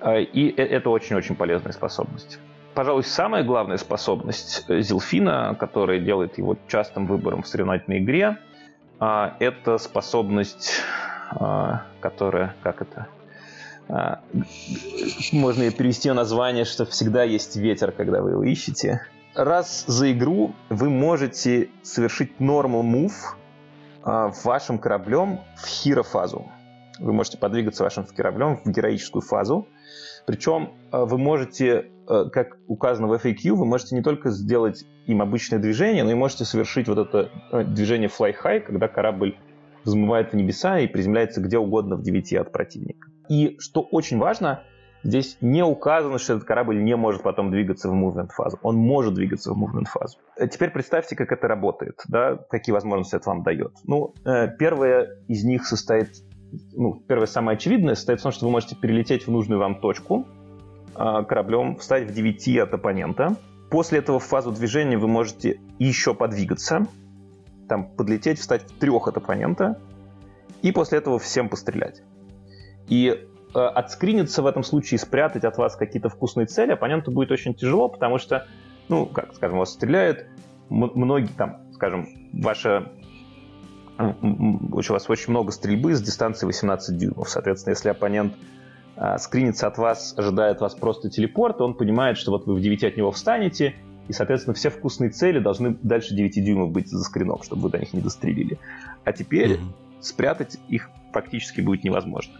Э, 0.00 0.22
и 0.22 0.50
э, 0.50 0.62
это 0.62 0.90
очень-очень 0.90 1.36
полезная 1.36 1.72
способность. 1.72 2.38
Пожалуй, 2.74 3.04
самая 3.04 3.44
главная 3.44 3.76
способность 3.76 4.64
Зилфина, 4.68 5.56
которая 5.58 6.00
делает 6.00 6.38
его 6.38 6.56
частым 6.66 7.06
выбором 7.06 7.42
в 7.42 7.48
соревновательной 7.48 7.98
игре, 8.00 8.38
это 8.98 9.78
способность, 9.78 10.80
которая, 12.00 12.56
как 12.64 12.82
это, 12.82 13.06
можно 15.32 15.62
ее 15.62 15.70
перевести 15.70 16.10
в 16.10 16.14
название, 16.14 16.64
что 16.64 16.84
всегда 16.84 17.22
есть 17.22 17.54
ветер, 17.54 17.92
когда 17.92 18.22
вы 18.22 18.30
его 18.32 18.42
ищете. 18.42 19.06
Раз 19.34 19.84
за 19.86 20.10
игру 20.10 20.54
вы 20.68 20.90
можете 20.90 21.68
совершить 21.82 22.32
normal 22.40 22.82
move, 22.82 23.12
вашим 24.04 24.78
кораблем 24.78 25.40
в 25.56 25.66
хирофазу. 25.66 26.46
Вы 26.98 27.12
можете 27.12 27.38
подвигаться 27.38 27.82
вашим 27.82 28.04
кораблем 28.04 28.60
в 28.64 28.70
героическую 28.70 29.22
фазу. 29.22 29.66
Причем 30.26 30.74
а, 30.90 31.04
вы 31.04 31.18
можете, 31.18 31.90
а, 32.06 32.28
как 32.28 32.56
указано 32.66 33.08
в 33.08 33.12
FAQ, 33.12 33.52
вы 33.52 33.66
можете 33.66 33.96
не 33.96 34.02
только 34.02 34.30
сделать 34.30 34.84
им 35.06 35.20
обычное 35.20 35.58
движение, 35.58 36.04
но 36.04 36.10
и 36.10 36.14
можете 36.14 36.44
совершить 36.44 36.88
вот 36.88 36.98
это 36.98 37.30
движение 37.64 38.08
fly 38.08 38.34
high, 38.42 38.60
когда 38.60 38.88
корабль 38.88 39.36
взмывает 39.84 40.32
в 40.32 40.36
небеса 40.36 40.78
и 40.78 40.86
приземляется 40.86 41.40
где 41.40 41.58
угодно 41.58 41.96
в 41.96 42.02
9 42.02 42.34
от 42.34 42.52
противника. 42.52 43.08
И 43.28 43.56
что 43.58 43.82
очень 43.82 44.18
важно, 44.18 44.62
Здесь 45.04 45.36
не 45.42 45.62
указано, 45.62 46.18
что 46.18 46.34
этот 46.34 46.48
корабль 46.48 46.82
не 46.82 46.96
может 46.96 47.22
потом 47.22 47.50
двигаться 47.50 47.90
в 47.90 47.94
movement 47.94 48.30
фазу. 48.32 48.58
Он 48.62 48.76
может 48.76 49.12
двигаться 49.12 49.52
в 49.52 49.62
movement 49.62 49.84
фазу. 49.84 50.16
Э, 50.36 50.48
теперь 50.48 50.70
представьте, 50.70 51.14
как 51.14 51.30
это 51.30 51.46
работает, 51.46 52.02
да, 52.08 52.36
какие 52.48 52.72
возможности 52.72 53.16
это 53.16 53.28
вам 53.28 53.42
дает. 53.42 53.72
Ну, 53.84 54.14
э, 54.24 54.48
первое 54.58 55.18
из 55.28 55.44
них 55.44 55.66
состоит, 55.66 56.08
ну, 56.72 56.94
первое 57.06 57.26
самое 57.26 57.56
очевидное 57.56 57.96
состоит 57.96 58.20
в 58.20 58.22
том, 58.22 58.32
что 58.32 58.46
вы 58.46 58.52
можете 58.52 58.76
перелететь 58.76 59.26
в 59.26 59.30
нужную 59.30 59.60
вам 59.60 59.78
точку 59.80 60.26
а, 60.94 61.24
кораблем, 61.24 61.76
встать 61.76 62.08
в 62.08 62.14
9 62.14 62.58
от 62.58 62.72
оппонента. 62.72 63.36
После 63.70 63.98
этого 63.98 64.18
в 64.18 64.24
фазу 64.24 64.52
движения 64.52 64.96
вы 64.96 65.08
можете 65.08 65.60
еще 65.78 66.14
подвигаться, 66.14 66.86
там 67.68 67.90
подлететь, 67.90 68.38
встать 68.38 68.62
в 68.62 68.78
трех 68.78 69.08
от 69.08 69.16
оппонента, 69.16 69.78
и 70.62 70.72
после 70.72 70.98
этого 70.98 71.18
всем 71.18 71.48
пострелять. 71.48 72.02
И 72.88 73.28
отскриниться 73.54 74.42
в 74.42 74.46
этом 74.46 74.62
случае, 74.62 74.98
спрятать 74.98 75.44
от 75.44 75.56
вас 75.58 75.76
какие-то 75.76 76.08
вкусные 76.08 76.46
цели, 76.46 76.72
оппоненту 76.72 77.10
будет 77.10 77.30
очень 77.30 77.54
тяжело, 77.54 77.88
потому 77.88 78.18
что, 78.18 78.46
ну, 78.88 79.06
как, 79.06 79.34
скажем, 79.34 79.58
вас 79.58 79.72
стреляют, 79.72 80.26
многие 80.68 81.32
там, 81.32 81.60
скажем, 81.72 82.08
ваша 82.32 82.92
у 83.98 84.80
вас 84.92 85.08
очень 85.08 85.30
много 85.30 85.52
стрельбы 85.52 85.94
с 85.94 86.02
дистанции 86.02 86.46
18 86.46 86.96
дюймов. 86.96 87.28
Соответственно, 87.28 87.74
если 87.74 87.90
оппонент 87.90 88.34
а, 88.96 89.18
скринится 89.18 89.66
от 89.66 89.78
вас, 89.78 90.14
ожидает 90.16 90.60
вас 90.60 90.74
просто 90.74 91.10
телепорт, 91.10 91.60
он 91.60 91.74
понимает, 91.74 92.18
что 92.18 92.32
вот 92.32 92.46
вы 92.46 92.54
в 92.54 92.60
9 92.60 92.84
от 92.84 92.96
него 92.96 93.12
встанете, 93.12 93.74
и, 94.08 94.12
соответственно, 94.12 94.54
все 94.54 94.70
вкусные 94.70 95.10
цели 95.10 95.38
должны 95.38 95.76
дальше 95.82 96.14
9 96.14 96.44
дюймов 96.44 96.72
быть 96.72 96.88
за 96.88 97.02
скрином, 97.02 97.42
чтобы 97.42 97.62
вы 97.62 97.70
до 97.70 97.78
них 97.78 97.92
не 97.92 98.00
дострелили. 98.00 98.58
А 99.04 99.12
теперь 99.12 99.52
mm-hmm. 99.52 100.00
спрятать 100.00 100.58
их 100.68 100.90
практически 101.12 101.60
будет 101.60 101.84
невозможно. 101.84 102.34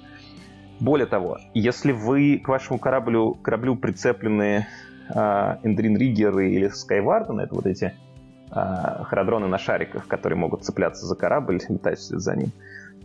Более 0.81 1.07
того, 1.07 1.38
если 1.54 1.93
вы 1.93 2.38
к 2.38 2.49
вашему 2.49 2.78
кораблю, 2.78 3.35
кораблю 3.35 3.76
прицеплены 3.76 4.66
э, 5.09 5.57
Риггеры 5.62 6.50
или 6.50 6.69
Скайвардены, 6.69 7.43
это 7.43 7.54
вот 7.54 7.66
эти 7.66 7.95
э, 8.50 9.04
харадроны 9.04 9.47
на 9.47 9.59
шариках, 9.59 10.09
которые 10.09 10.38
могут 10.38 10.64
цепляться 10.64 11.07
за 11.07 11.14
корабль, 11.14 11.61
летать 11.69 11.99
вслед 11.99 12.21
за 12.21 12.37
ним, 12.37 12.52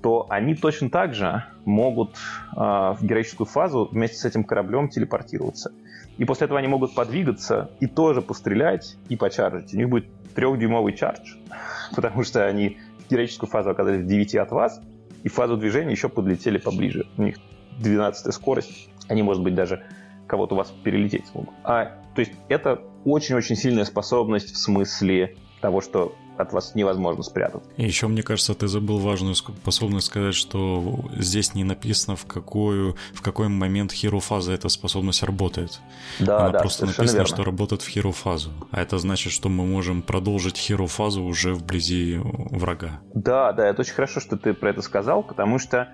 то 0.01 0.25
они 0.29 0.55
точно 0.55 0.89
так 0.89 1.13
же 1.13 1.43
могут 1.65 2.15
э, 2.55 2.57
в 2.57 2.97
героическую 3.01 3.45
фазу 3.45 3.87
вместе 3.91 4.17
с 4.17 4.25
этим 4.25 4.43
кораблем 4.43 4.89
телепортироваться. 4.89 5.71
И 6.17 6.25
после 6.25 6.45
этого 6.45 6.59
они 6.59 6.67
могут 6.67 6.95
подвигаться 6.95 7.71
и 7.79 7.87
тоже 7.87 8.21
пострелять 8.21 8.97
и 9.09 9.15
почаржить. 9.15 9.73
У 9.73 9.77
них 9.77 9.89
будет 9.89 10.05
трехдюймовый 10.33 10.93
чардж, 10.93 11.35
потому 11.95 12.23
что 12.23 12.45
они 12.45 12.77
в 13.05 13.11
героическую 13.11 13.49
фазу 13.49 13.69
оказались 13.69 14.01
в 14.01 14.07
9 14.07 14.35
от 14.35 14.51
вас, 14.51 14.81
и 15.23 15.29
в 15.29 15.33
фазу 15.33 15.57
движения 15.57 15.91
еще 15.91 16.09
подлетели 16.09 16.57
поближе. 16.57 17.05
У 17.17 17.23
них 17.23 17.35
12 17.79 18.33
скорость, 18.33 18.89
они, 19.07 19.23
может 19.23 19.43
быть, 19.43 19.55
даже 19.55 19.83
кого-то 20.27 20.55
у 20.55 20.57
вас 20.57 20.71
перелететь 20.83 21.27
смогут. 21.27 21.53
А, 21.63 21.85
то 22.13 22.19
есть 22.19 22.33
это 22.47 22.81
очень-очень 23.05 23.55
сильная 23.55 23.85
способность 23.85 24.53
в 24.53 24.57
смысле 24.57 25.35
того, 25.61 25.81
что 25.81 26.15
от 26.37 26.53
вас 26.53 26.73
невозможно 26.73 27.21
спрятать. 27.21 27.63
И 27.75 27.83
еще, 27.83 28.07
мне 28.07 28.23
кажется, 28.23 28.53
ты 28.53 28.69
забыл 28.69 28.97
важную 28.97 29.35
способность 29.35 30.07
сказать, 30.07 30.35
что 30.35 30.99
здесь 31.17 31.53
не 31.53 31.65
написано, 31.65 32.15
в, 32.15 32.25
какую, 32.25 32.95
в 33.13 33.21
какой 33.21 33.49
момент 33.49 33.91
хирофаза 33.91 34.53
эта 34.53 34.69
способность 34.69 35.21
работает. 35.21 35.81
Да, 36.19 36.39
Она 36.39 36.49
да, 36.51 36.59
просто 36.59 36.85
написано, 36.85 37.17
верно. 37.17 37.25
что 37.25 37.43
работает 37.43 37.81
в 37.81 37.89
хирофазу. 37.89 38.51
А 38.71 38.81
это 38.81 38.97
значит, 38.99 39.33
что 39.33 39.49
мы 39.49 39.65
можем 39.65 40.01
продолжить 40.01 40.57
хирофазу 40.57 41.23
уже 41.23 41.53
вблизи 41.53 42.19
врага. 42.23 43.01
Да, 43.13 43.51
да, 43.51 43.67
это 43.67 43.81
очень 43.81 43.93
хорошо, 43.93 44.21
что 44.21 44.37
ты 44.37 44.53
про 44.53 44.69
это 44.69 44.81
сказал, 44.81 45.23
потому 45.23 45.59
что 45.59 45.89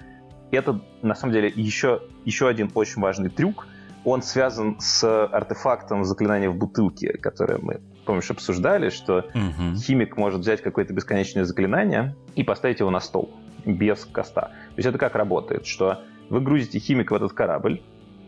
это, 0.52 0.82
на 1.02 1.16
самом 1.16 1.34
деле, 1.34 1.52
еще, 1.56 2.02
еще 2.24 2.48
один 2.48 2.70
очень 2.74 3.02
важный 3.02 3.30
трюк. 3.30 3.68
Он 4.04 4.22
связан 4.22 4.78
с 4.80 5.26
артефактом 5.28 6.06
заклинания 6.06 6.50
в 6.50 6.56
бутылке, 6.56 7.18
которое 7.18 7.58
мы, 7.60 7.82
помнишь, 8.06 8.30
обсуждали, 8.30 8.90
что 8.90 9.26
угу. 9.34 9.76
химик 9.78 10.16
может 10.18 10.42
взять 10.42 10.62
какое-то 10.62 10.94
бесконечное 10.94 11.44
заклинание 11.44 12.16
и 12.36 12.44
поставить 12.44 12.80
его 12.80 12.92
на 12.92 13.00
стол 13.00 13.32
без 13.66 14.06
коста. 14.06 14.42
То 14.42 14.78
есть 14.78 14.88
это 14.88 15.00
как 15.00 15.16
работает, 15.16 15.66
что 15.66 16.02
вы 16.30 16.40
грузите 16.42 16.78
химик 16.80 17.12
в 17.12 17.16
этот 17.16 17.34
корабль, 17.34 17.82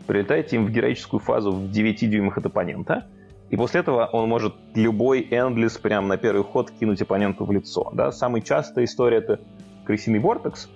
прилетаете 0.08 0.56
им 0.56 0.66
в 0.66 0.72
героическую 0.72 1.20
фазу 1.20 1.52
в 1.52 1.70
9 1.70 2.10
дюймах 2.10 2.38
от 2.38 2.46
оппонента, 2.46 3.08
и 3.50 3.56
после 3.56 3.82
этого 3.82 4.06
он 4.08 4.28
может 4.28 4.56
любой 4.74 5.22
эндлис 5.32 5.78
прямо 5.78 6.08
на 6.08 6.18
первый 6.18 6.44
ход 6.44 6.72
кинуть 6.72 7.02
оппоненту 7.02 7.46
в 7.46 7.52
лицо. 7.52 7.92
Да? 7.94 8.12
Самая 8.12 8.42
частая 8.42 8.86
история— 8.86 9.18
это 9.20 9.40
крысиный 9.86 10.20
Вортекс, 10.20 10.70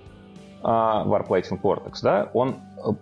Warplating 0.63 1.59
Vortex, 1.61 1.99
да, 2.03 2.29
он, 2.33 2.57
угу. 2.77 2.97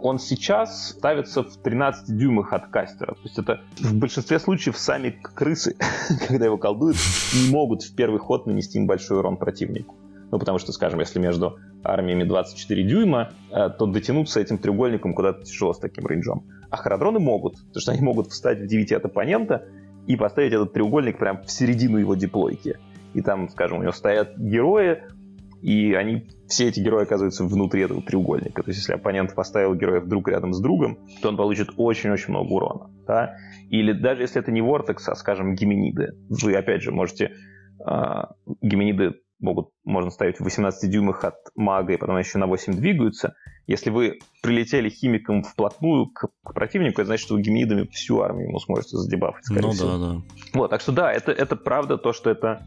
он 0.00 0.18
сейчас 0.18 0.90
ставится 0.90 1.42
в 1.42 1.56
13 1.56 2.16
дюймах 2.16 2.52
от 2.52 2.68
кастера. 2.68 3.14
То 3.14 3.22
есть 3.24 3.38
это 3.38 3.60
в 3.78 3.94
большинстве 3.94 4.38
случаев 4.38 4.76
сами 4.76 5.10
крысы, 5.10 5.76
когда 6.28 6.46
его 6.46 6.56
колдуют, 6.56 6.96
не 7.34 7.50
могут 7.50 7.82
в 7.82 7.94
первый 7.94 8.18
ход 8.18 8.46
нанести 8.46 8.82
большой 8.84 9.18
урон 9.18 9.36
противнику. 9.36 9.96
Ну, 10.30 10.38
потому 10.38 10.58
что, 10.58 10.72
скажем, 10.72 10.98
если 11.00 11.20
между 11.20 11.58
армиями 11.84 12.24
24 12.24 12.82
дюйма, 12.84 13.30
э, 13.50 13.70
то 13.70 13.86
дотянуться 13.86 14.40
этим 14.40 14.58
треугольником 14.58 15.14
куда-то 15.14 15.44
тяжело 15.44 15.74
с 15.74 15.78
таким 15.78 16.06
рейнджом. 16.06 16.44
А 16.70 16.76
харадроны 16.76 17.20
могут, 17.20 17.58
потому 17.58 17.80
что 17.80 17.92
они 17.92 18.00
могут 18.00 18.28
встать 18.32 18.60
в 18.60 18.66
9 18.66 18.92
от 18.92 19.04
оппонента 19.04 19.64
и 20.06 20.16
поставить 20.16 20.52
этот 20.52 20.72
треугольник 20.72 21.18
прямо 21.18 21.42
в 21.42 21.50
середину 21.50 21.98
его 21.98 22.14
диплойки. 22.14 22.78
И 23.12 23.22
там, 23.22 23.48
скажем, 23.48 23.78
у 23.78 23.82
него 23.82 23.92
стоят 23.92 24.36
герои, 24.36 25.04
и 25.64 25.94
они, 25.94 26.28
все 26.46 26.68
эти 26.68 26.80
герои 26.80 27.04
оказываются 27.04 27.42
внутри 27.42 27.80
этого 27.80 28.02
треугольника. 28.02 28.62
То 28.62 28.68
есть, 28.68 28.80
если 28.80 28.92
оппонент 28.92 29.34
поставил 29.34 29.74
героев 29.74 30.04
друг 30.04 30.28
рядом 30.28 30.52
с 30.52 30.60
другом, 30.60 30.98
то 31.22 31.30
он 31.30 31.38
получит 31.38 31.70
очень-очень 31.78 32.34
много 32.34 32.52
урона. 32.52 32.90
Да? 33.06 33.36
Или 33.70 33.92
даже 33.92 34.20
если 34.20 34.42
это 34.42 34.52
не 34.52 34.60
Вортекс, 34.60 35.08
а, 35.08 35.14
скажем, 35.14 35.54
геминиды, 35.54 36.18
вы, 36.28 36.54
опять 36.54 36.82
же, 36.82 36.92
можете... 36.92 37.32
Э, 37.80 38.24
геминиды 38.60 39.14
могут, 39.40 39.70
можно 39.84 40.10
ставить 40.10 40.36
в 40.36 40.44
18 40.44 40.90
дюймах 40.90 41.24
от 41.24 41.36
мага, 41.54 41.94
и 41.94 41.96
потом 41.96 42.18
еще 42.18 42.36
на 42.36 42.46
8 42.46 42.74
двигаются. 42.74 43.34
Если 43.66 43.88
вы 43.88 44.18
прилетели 44.42 44.90
химиком 44.90 45.42
вплотную 45.42 46.10
к, 46.10 46.28
к 46.44 46.52
противнику, 46.52 47.00
это 47.00 47.06
значит, 47.06 47.24
что 47.24 47.36
вы 47.36 47.40
геминидами 47.40 47.86
всю 47.86 48.20
армию 48.20 48.48
ему 48.48 48.58
сможете 48.58 48.98
задебафать, 48.98 49.46
скорее 49.46 49.68
ну, 49.68 49.72
всего. 49.72 49.88
да, 49.92 49.98
да. 49.98 50.22
Вот, 50.52 50.68
так 50.68 50.82
что 50.82 50.92
да, 50.92 51.10
это, 51.10 51.32
это 51.32 51.56
правда 51.56 51.96
то, 51.96 52.12
что 52.12 52.28
это 52.28 52.66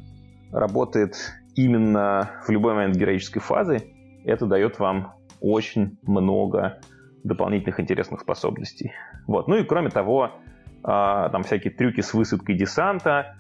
работает 0.51 1.13
именно 1.57 2.31
в 2.45 2.49
любой 2.49 2.75
момент 2.75 2.95
героической 2.95 3.41
фазы, 3.41 3.81
это 4.23 4.45
дает 4.45 4.79
вам 4.79 5.15
очень 5.41 5.97
много 6.03 6.79
дополнительных 7.23 7.79
интересных 7.79 8.21
способностей. 8.21 8.93
Вот. 9.25 9.47
Ну 9.47 9.57
и 9.57 9.63
кроме 9.63 9.89
того, 9.89 10.31
а, 10.83 11.29
там 11.29 11.43
всякие 11.43 11.73
трюки 11.73 12.01
с 12.01 12.13
высадкой 12.13 12.55
десанта 12.55 13.35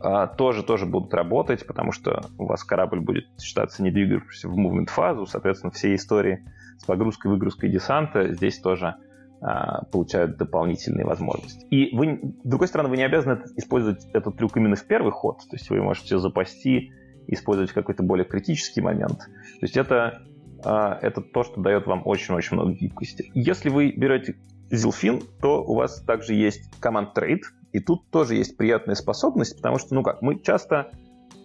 а, 0.00 0.26
тоже, 0.26 0.62
тоже 0.62 0.86
будут 0.86 1.12
работать, 1.14 1.66
потому 1.66 1.92
что 1.92 2.22
у 2.38 2.46
вас 2.46 2.62
корабль 2.62 3.00
будет 3.00 3.26
считаться 3.40 3.82
не 3.82 3.90
двигающимся 3.90 4.48
в 4.48 4.58
movement 4.58 4.90
фазу, 4.90 5.26
соответственно, 5.26 5.72
все 5.72 5.94
истории 5.94 6.44
с 6.78 6.84
погрузкой, 6.84 7.30
выгрузкой 7.30 7.70
десанта 7.70 8.32
здесь 8.34 8.58
тоже 8.60 8.96
а, 9.40 9.84
получают 9.86 10.36
дополнительные 10.36 11.06
возможности. 11.06 11.66
И 11.70 11.96
вы, 11.96 12.20
с 12.44 12.46
другой 12.46 12.68
стороны, 12.68 12.90
вы 12.90 12.98
не 12.98 13.04
обязаны 13.04 13.42
использовать 13.56 14.06
этот 14.12 14.36
трюк 14.36 14.56
именно 14.56 14.76
в 14.76 14.84
первый 14.84 15.10
ход, 15.10 15.38
то 15.38 15.56
есть 15.56 15.70
вы 15.70 15.80
можете 15.80 16.18
запасти 16.18 16.92
использовать 17.26 17.70
в 17.70 17.74
какой-то 17.74 18.02
более 18.02 18.24
критический 18.24 18.80
момент. 18.80 19.18
То 19.18 19.62
есть 19.62 19.76
это, 19.76 20.22
а, 20.64 20.98
это 21.00 21.20
то, 21.20 21.44
что 21.44 21.60
дает 21.60 21.86
вам 21.86 22.02
очень-очень 22.04 22.56
много 22.56 22.72
гибкости. 22.72 23.30
Если 23.34 23.68
вы 23.68 23.92
берете 23.92 24.36
Zilfin, 24.70 25.22
то 25.40 25.62
у 25.62 25.74
вас 25.74 26.02
также 26.02 26.34
есть 26.34 26.70
command 26.80 27.14
trait, 27.14 27.42
и 27.72 27.80
тут 27.80 28.10
тоже 28.10 28.34
есть 28.34 28.56
приятная 28.56 28.94
способность, 28.94 29.56
потому 29.56 29.78
что, 29.78 29.94
ну 29.94 30.02
как, 30.02 30.22
мы 30.22 30.40
часто 30.40 30.90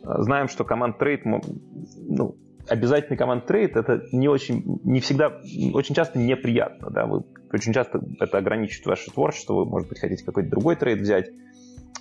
а, 0.03 0.21
знаем, 0.21 0.47
что 0.47 0.63
command 0.63 0.97
trait, 0.97 1.25
ну, 1.25 2.35
обязательный 2.67 3.17
command 3.17 3.45
trait 3.45 3.75
это 3.75 4.03
не 4.11 4.27
очень, 4.27 4.79
не 4.83 4.99
всегда, 4.99 5.41
очень 5.73 5.95
часто 5.95 6.19
неприятно, 6.19 6.89
да, 6.89 7.05
вы 7.05 7.23
очень 7.51 7.73
часто 7.73 8.01
это 8.19 8.37
ограничивает 8.37 8.87
ваше 8.87 9.11
творчество, 9.11 9.53
вы, 9.53 9.65
может 9.65 9.87
быть, 9.89 9.99
хотите 9.99 10.23
какой-то 10.25 10.49
другой 10.49 10.75
trait 10.75 10.99
взять. 10.99 11.29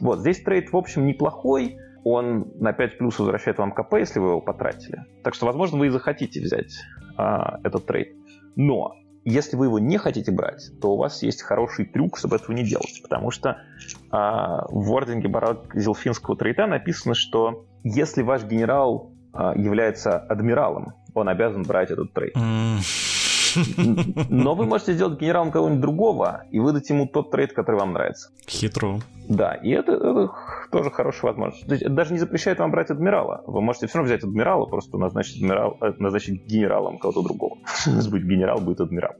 Вот, 0.00 0.20
здесь 0.20 0.40
trait, 0.42 0.72
в 0.72 0.76
общем, 0.76 1.06
неплохой, 1.06 1.78
он 2.08 2.52
на 2.60 2.72
5 2.72 2.98
плюс 2.98 3.18
возвращает 3.18 3.58
вам 3.58 3.72
КП, 3.72 3.94
если 3.94 4.20
вы 4.20 4.28
его 4.28 4.40
потратили. 4.40 5.04
Так 5.24 5.34
что, 5.34 5.44
возможно, 5.46 5.78
вы 5.78 5.88
и 5.88 5.90
захотите 5.90 6.40
взять 6.40 6.72
а, 7.16 7.58
этот 7.64 7.86
trait. 7.86 8.14
Но 8.54 8.94
если 9.24 9.56
вы 9.56 9.66
его 9.66 9.80
не 9.80 9.98
хотите 9.98 10.30
брать, 10.30 10.70
то 10.80 10.92
у 10.92 10.96
вас 10.98 11.24
есть 11.24 11.42
хороший 11.42 11.84
трюк, 11.84 12.16
чтобы 12.16 12.36
этого 12.36 12.52
не 12.52 12.62
делать. 12.62 13.00
Потому 13.02 13.32
что 13.32 13.56
а, 14.12 14.66
в 14.68 14.86
wording 14.86 15.21
е 15.21 15.26
Барак-Зилфинского 15.26 16.36
trait 16.36 16.63
а 16.63 16.68
написано, 16.68 17.16
что 17.16 17.66
если 17.82 18.22
ваш 18.22 18.44
генерал 18.44 19.10
а, 19.32 19.56
является 19.56 20.16
адмиралом, 20.16 20.94
он 21.12 21.28
обязан 21.28 21.64
брать 21.64 21.90
этот 21.90 22.12
trait. 22.12 22.36
Но 24.28 24.54
вы 24.54 24.66
можете 24.66 24.92
сделать 24.92 25.18
генералом 25.18 25.50
кого-нибудь 25.50 25.80
другого 25.80 26.44
и 26.52 26.60
выдать 26.60 26.88
ему 26.88 27.08
тот 27.08 27.32
trait, 27.32 27.52
который 27.52 27.80
вам 27.80 27.94
нравится. 27.94 28.30
Хитро. 28.46 29.00
Да, 29.28 29.54
и 29.54 29.70
это, 29.70 29.92
это 29.92 30.32
тоже 30.70 30.90
хорошая 30.90 31.32
возможность. 31.32 31.66
То 31.66 31.72
есть 31.72 31.82
это 31.82 31.92
даже 31.92 32.12
не 32.12 32.18
запрещает 32.18 32.58
вам 32.58 32.70
брать 32.70 32.90
адмирала. 32.90 33.42
Вы 33.46 33.60
можете 33.60 33.86
все 33.86 33.98
равно 33.98 34.12
взять 34.12 34.24
адмирала, 34.24 34.66
просто 34.66 34.98
назначить, 34.98 35.42
адмирал, 35.42 35.78
э, 35.80 35.92
назначить 35.98 36.46
генералом 36.46 36.98
кого-то 36.98 37.22
другого. 37.22 37.56
У 37.86 37.90
нас 37.90 38.08
будет 38.08 38.26
генерал, 38.26 38.60
будет 38.60 38.80
адмирал. 38.80 39.14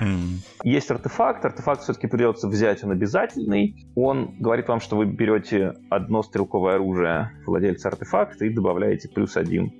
Mm. 0.00 0.44
Есть 0.64 0.90
артефакт. 0.90 1.44
Артефакт 1.44 1.82
все-таки 1.82 2.06
придется 2.06 2.48
взять, 2.48 2.82
он 2.84 2.92
обязательный. 2.92 3.88
Он 3.94 4.36
говорит 4.38 4.68
вам, 4.68 4.80
что 4.80 4.96
вы 4.96 5.06
берете 5.06 5.74
одно 5.90 6.22
стрелковое 6.22 6.76
оружие 6.76 7.32
владельца 7.46 7.88
артефакта 7.88 8.44
и 8.44 8.50
добавляете 8.50 9.08
плюс 9.08 9.36
один 9.36 9.72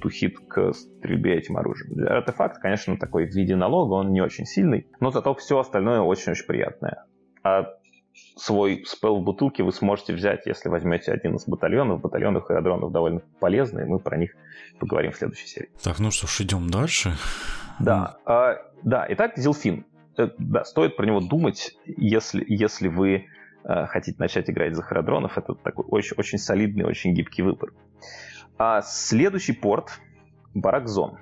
тухит 0.00 0.38
к 0.48 0.72
стрельбе 0.72 1.36
этим 1.36 1.56
оружием. 1.56 2.06
Артефакт, 2.06 2.60
конечно, 2.60 2.96
такой 2.98 3.26
в 3.26 3.34
виде 3.34 3.54
налога, 3.54 3.94
он 3.94 4.12
не 4.12 4.20
очень 4.20 4.44
сильный, 4.44 4.88
но 5.00 5.10
зато 5.10 5.34
все 5.34 5.58
остальное 5.58 6.00
очень-очень 6.00 6.46
приятное. 6.46 7.04
А 7.42 7.68
свой 8.36 8.84
спел 8.86 9.20
в 9.20 9.24
бутылке 9.24 9.62
вы 9.62 9.72
сможете 9.72 10.12
взять, 10.12 10.46
если 10.46 10.68
возьмете 10.68 11.12
один 11.12 11.36
из 11.36 11.46
батальонов. 11.46 12.00
Батальонов 12.00 12.50
и 12.50 12.54
адронов 12.54 12.92
довольно 12.92 13.20
полезные, 13.40 13.86
мы 13.86 13.98
про 13.98 14.16
них 14.16 14.34
поговорим 14.78 15.12
в 15.12 15.16
следующей 15.16 15.46
серии. 15.46 15.70
Так, 15.82 15.98
ну 15.98 16.10
что 16.10 16.26
ж, 16.26 16.42
идем 16.42 16.68
дальше. 16.70 17.12
Да, 17.80 18.18
э, 18.26 18.56
да, 18.82 19.06
итак, 19.08 19.36
Зилфин. 19.36 19.86
Э, 20.16 20.28
да, 20.38 20.64
стоит 20.64 20.96
про 20.96 21.06
него 21.06 21.20
думать, 21.20 21.76
если, 21.86 22.44
если 22.46 22.88
вы 22.88 23.26
э, 23.64 23.86
хотите 23.86 24.16
начать 24.18 24.48
играть 24.48 24.74
за 24.74 24.82
харадронов. 24.82 25.36
Это 25.38 25.54
такой 25.54 25.84
очень, 25.88 26.16
очень 26.16 26.38
солидный, 26.38 26.84
очень 26.84 27.14
гибкий 27.14 27.42
выбор. 27.42 27.72
А 28.58 28.82
следующий 28.82 29.52
порт— 29.52 30.00
Баракзон. 30.54 31.18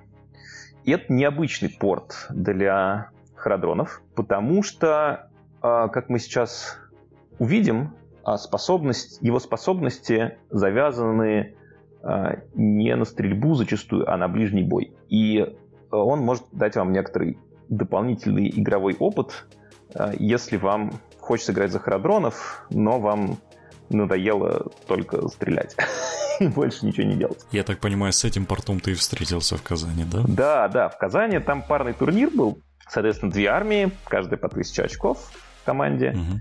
Это 0.85 1.13
необычный 1.13 1.71
порт 1.71 2.27
для 2.29 3.11
харадронов, 3.35 4.03
потому 4.15 4.63
что, 4.63 5.31
а, 5.61 5.89
как 5.89 6.09
мы 6.09 6.19
сейчас 6.19 6.79
увидим, 7.39 7.95
а, 8.25 8.39
способность, 8.39 9.19
его 9.21 9.39
способности 9.41 10.39
завязаны 10.51 11.55
а, 12.03 12.39
не 12.55 12.95
на 12.95 13.05
стрельбу 13.05 13.55
зачастую, 13.55 14.11
а 14.11 14.17
на 14.17 14.29
ближний 14.29 14.63
бой. 14.63 14.93
И 15.09 15.55
он 15.91 16.21
может 16.21 16.45
дать 16.53 16.77
вам 16.77 16.93
некоторый 16.93 17.39
дополнительный 17.69 18.49
игровой 18.49 18.97
опыт, 18.99 19.47
если 20.19 20.57
вам 20.57 20.93
хочется 21.19 21.53
играть 21.53 21.71
за 21.71 21.79
харадронов, 21.79 22.65
но 22.71 22.99
вам 22.99 23.37
надоело 23.91 24.71
только 24.87 25.29
стрелять. 25.29 25.77
и 26.41 26.49
больше 26.49 26.85
ничего 26.87 27.07
не 27.07 27.17
делать. 27.17 27.41
Я 27.51 27.63
так 27.63 27.79
понимаю, 27.79 28.13
с 28.13 28.25
этим 28.25 28.47
портом 28.47 28.81
ты 28.81 28.93
и 28.93 28.95
встретился 28.95 29.57
в 29.57 29.63
Казани, 29.63 30.05
да? 30.05 30.23
Да, 30.27 30.69
да, 30.69 30.89
в 30.89 30.99
Казани 30.99 31.39
там 31.39 31.63
парный 31.63 31.93
турнир 31.93 32.31
был, 32.31 32.59
соответственно, 32.89 33.33
две 33.33 33.47
армии, 33.47 33.91
каждая 34.07 34.39
по 34.39 34.49
1000 34.49 34.83
очков 34.83 35.19
в 35.63 35.65
команде. 35.65 36.11
Угу. 36.11 36.41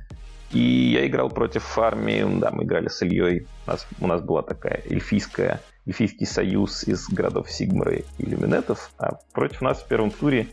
И 0.52 0.60
я 0.60 1.08
играл 1.08 1.30
против 1.30 1.78
армии, 1.78 2.26
да, 2.40 2.52
мы 2.52 2.64
играли 2.64 2.90
с 2.90 3.02
Ильей. 3.02 3.48
У 3.66 3.70
нас, 3.70 3.88
у 4.00 4.08
нас 4.08 4.22
была 4.22 4.42
такая 4.42 4.82
эльфийская, 4.86 5.62
эльфийский 5.86 6.26
союз 6.26 6.84
из 6.84 7.08
городов 7.10 7.50
Сигмары 7.50 8.04
и 8.18 8.26
Люминетов, 8.26 8.92
а 8.98 9.20
против 9.32 9.62
нас 9.62 9.82
в 9.82 9.88
первом 9.88 10.12
туре 10.12 10.48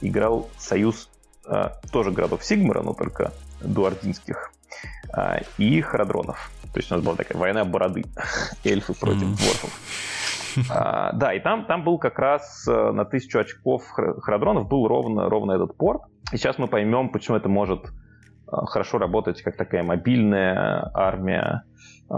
играл 0.00 0.48
союз 0.56 1.10
а, 1.46 1.74
тоже 1.92 2.10
городов 2.10 2.42
Сигмара, 2.42 2.82
но 2.82 2.94
только 2.94 3.32
дуардинских, 3.60 4.50
а, 5.12 5.40
и 5.58 5.80
харадронов. 5.82 6.50
То 6.72 6.80
есть 6.80 6.90
у 6.90 6.94
нас 6.94 7.04
была 7.04 7.16
такая 7.16 7.38
война 7.38 7.64
бороды. 7.64 8.04
Эльфы 8.64 8.94
против 8.94 9.24
mm. 9.24 9.36
дворфов. 9.36 10.70
А, 10.70 11.12
да, 11.12 11.34
и 11.34 11.40
там, 11.40 11.66
там 11.66 11.84
был 11.84 11.98
как 11.98 12.18
раз 12.18 12.66
э, 12.68 12.92
на 12.92 13.04
тысячу 13.04 13.40
очков 13.40 13.82
храдронов 13.90 14.68
был 14.68 14.86
ровно, 14.86 15.28
ровно 15.28 15.52
этот 15.52 15.76
порт. 15.76 16.02
И 16.32 16.36
сейчас 16.36 16.58
мы 16.58 16.68
поймем, 16.68 17.10
почему 17.10 17.36
это 17.36 17.48
может 17.48 17.86
хорошо 18.46 18.98
работать 18.98 19.42
как 19.42 19.56
такая 19.56 19.82
мобильная 19.82 20.90
армия, 20.94 21.64
э, 22.10 22.14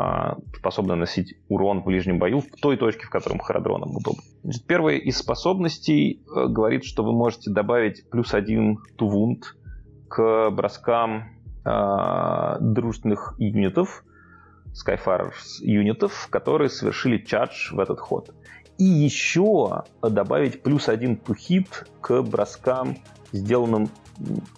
способная 0.57 0.97
носить 0.97 1.35
урон 1.49 1.83
в 1.83 1.85
ближнем 1.87 2.19
бою 2.19 2.41
в 2.41 2.51
той 2.61 2.77
точке, 2.77 3.07
в 3.07 3.11
котором 3.11 3.39
харадронам 3.39 3.97
удобно. 3.97 4.23
Значит, 4.43 4.67
первая 4.67 4.97
из 4.97 5.19
способностей 5.19 6.23
говорит, 6.27 6.85
что 6.85 7.05
вы 7.05 7.13
можете 7.13 7.51
добавить 7.51 8.09
плюс 8.11 8.35
один 8.35 8.79
тувунд 8.97 9.57
к 10.09 10.51
броскам 10.51 11.33
дружных 12.61 13.35
юнитов, 13.39 14.05
Skyfarers 14.77 15.63
юнитов, 15.63 16.29
которые 16.31 16.69
совершили 16.69 17.19
чадж 17.19 17.73
в 17.73 17.81
этот 17.81 17.99
ход. 17.99 18.35
И 18.79 18.85
еще 18.85 19.85
добавить 20.03 20.63
плюс 20.63 20.89
один 20.89 21.17
тухит 21.17 21.89
к 22.01 22.23
броскам, 22.23 22.99
сделанным 23.33 23.89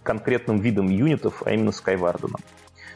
конкретным 0.03 0.61
видом 0.61 0.89
юнитов, 0.89 1.43
а 1.45 1.53
именно 1.53 1.71
Skywardеном. 1.71 2.41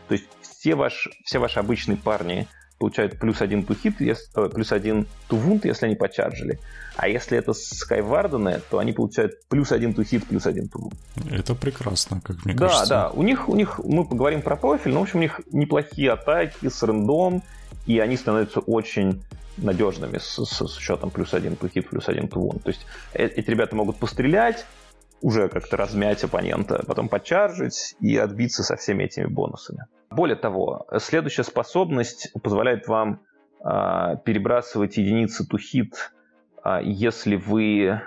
То 0.09 0.15
есть 0.15 0.27
все, 0.41 0.75
ваш, 0.75 1.09
все 1.25 1.39
ваши 1.39 1.59
обычные 1.59 1.97
парни 1.97 2.49
получают 2.79 3.19
плюс 3.21 3.41
один 3.41 3.61
hit, 3.61 3.95
э, 4.35 4.49
плюс 4.49 4.73
один 4.73 5.07
wound, 5.29 5.61
если 5.65 5.87
они 5.87 5.95
почарджили. 5.95 6.59
А 6.97 7.07
если 7.07 7.39
это 7.39 7.53
Skywardены, 7.53 8.61
то 8.71 8.79
они 8.79 8.93
получают 8.93 9.47
плюс 9.49 9.71
один 9.71 9.93
hit, 9.93 10.27
плюс 10.27 10.47
один 10.47 10.69
wound. 10.75 10.95
Это 11.31 11.55
прекрасно, 11.55 12.21
как 12.21 12.45
мне 12.45 12.55
да, 12.55 12.67
кажется. 12.67 12.89
Да, 12.89 13.03
да. 13.09 13.11
У 13.11 13.23
них, 13.23 13.49
у 13.49 13.55
них, 13.55 13.79
мы 13.85 14.05
поговорим 14.05 14.43
про 14.43 14.57
профиль, 14.57 14.93
но, 14.93 14.99
в 14.99 15.03
общем, 15.03 15.21
у 15.21 15.23
них 15.23 15.41
неплохие 15.53 16.11
атаки 16.11 16.69
с 16.69 16.83
рандом, 16.83 17.43
и 17.87 17.99
они 17.99 18.17
становятся 18.17 18.61
очень 18.61 19.23
надежными 19.57 20.19
с, 20.19 20.45
с, 20.45 20.67
с 20.67 20.79
учетом 20.79 21.11
плюс 21.11 21.35
один 21.35 21.55
hit, 21.55 21.83
плюс 21.89 22.09
один 22.09 22.27
wound. 22.27 22.63
То 22.63 22.69
есть 22.71 22.87
э, 23.13 23.27
эти 23.27 23.51
ребята 23.51 23.77
могут 23.77 23.97
пострелять, 23.97 24.67
уже 25.21 25.49
как-то 25.49 25.77
размять 25.77 26.25
оппонента, 26.25 26.83
потом 26.87 27.09
почаржить 27.09 27.95
и 28.01 28.17
отбиться 28.17 28.63
со 28.63 28.77
всеми 28.77 29.05
этими 29.05 29.27
бонусами. 29.27 29.87
Более 30.11 30.37
того, 30.37 30.87
следующая 30.99 31.45
способность 31.45 32.33
позволяет 32.43 32.89
вам 32.89 33.21
э, 33.65 34.17
перебрасывать 34.25 34.97
единицы 34.97 35.45
hit, 35.45 35.93
э, 36.65 36.81
если 36.83 37.37
вы, 37.37 38.01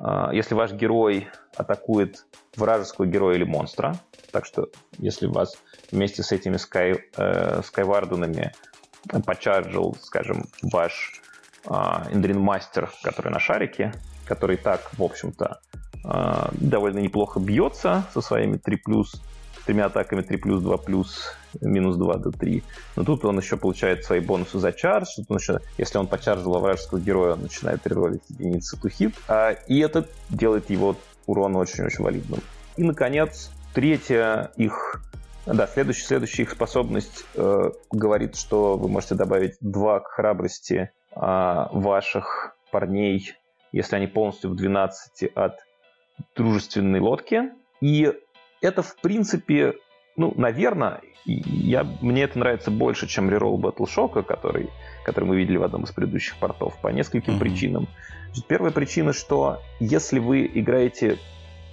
э, 0.00 0.28
если 0.32 0.54
ваш 0.54 0.72
герой 0.72 1.28
атакует 1.56 2.26
вражеского 2.56 3.06
героя 3.06 3.36
или 3.36 3.44
монстра. 3.44 3.96
Так 4.32 4.46
что, 4.46 4.68
если 4.98 5.26
вас 5.26 5.56
вместе 5.92 6.22
с 6.22 6.32
этими 6.32 6.56
скай, 6.56 7.04
э, 7.16 7.62
скайвардунами 7.62 8.52
почарджил, 9.24 9.96
скажем, 10.02 10.44
ваш 10.62 11.20
Эндрин 11.66 12.40
Мастер, 12.40 12.90
который 13.02 13.32
на 13.32 13.40
шарике, 13.40 13.92
который 14.26 14.56
так, 14.56 14.90
в 14.98 15.02
общем-то, 15.02 15.60
а, 16.04 16.50
довольно 16.52 16.98
неплохо 16.98 17.40
бьется 17.40 18.04
со 18.12 18.20
своими 18.20 18.58
3 18.58 18.76
плюс, 18.76 19.22
тремя 19.64 19.86
атаками 19.86 20.20
3 20.20 20.36
плюс, 20.36 20.62
2 20.62 20.76
плюс, 20.76 21.34
минус 21.60 21.96
2 21.96 22.16
до 22.18 22.30
3. 22.30 22.62
Но 22.96 23.04
тут 23.04 23.24
он 23.24 23.38
еще 23.38 23.56
получает 23.56 24.04
свои 24.04 24.20
бонусы 24.20 24.58
за 24.58 24.72
чардж. 24.72 25.06
Тут 25.16 25.30
он 25.30 25.38
еще, 25.38 25.60
если 25.78 25.98
он 25.98 26.06
почаржил 26.06 26.58
вражеского 26.58 27.00
героя, 27.00 27.32
он 27.32 27.42
начинает 27.42 27.86
реролить 27.86 28.22
единицы 28.28 28.76
to 28.76 28.90
hit. 28.90 29.14
А, 29.28 29.52
и 29.52 29.78
это 29.80 30.06
делает 30.28 30.68
его 30.68 30.96
урон 31.26 31.56
очень-очень 31.56 32.04
валидным. 32.04 32.40
И, 32.76 32.82
наконец, 32.82 33.50
третья 33.72 34.50
их 34.56 35.00
да, 35.46 35.66
следующая, 35.66 36.06
следующая 36.06 36.42
их 36.44 36.50
способность 36.50 37.24
э, 37.34 37.70
говорит, 37.90 38.36
что 38.36 38.76
вы 38.76 38.88
можете 38.88 39.14
добавить 39.14 39.56
2 39.60 40.00
к 40.00 40.08
храбрости 40.08 40.90
э, 41.14 41.20
ваших 41.20 42.56
парней, 42.70 43.32
если 43.72 43.96
они 43.96 44.06
полностью 44.06 44.50
в 44.50 44.56
12 44.56 45.30
от 45.34 45.58
дружественной 46.34 47.00
лодки. 47.00 47.50
И 47.80 48.12
это, 48.62 48.82
в 48.82 48.96
принципе, 48.96 49.74
ну, 50.16 50.32
наверное, 50.36 51.00
я, 51.24 51.84
мне 52.00 52.22
это 52.22 52.38
нравится 52.38 52.70
больше, 52.70 53.06
чем 53.06 53.30
реролл 53.30 53.60
Battleshock, 53.60 54.22
который, 54.22 54.70
который 55.04 55.24
мы 55.24 55.36
видели 55.36 55.56
в 55.56 55.62
одном 55.62 55.84
из 55.84 55.92
предыдущих 55.92 56.36
портов, 56.36 56.78
по 56.80 56.88
нескольким 56.88 57.34
mm-hmm. 57.34 57.40
причинам. 57.40 57.88
Первая 58.48 58.72
причина, 58.72 59.12
что 59.12 59.60
если 59.80 60.18
вы 60.18 60.50
играете 60.52 61.18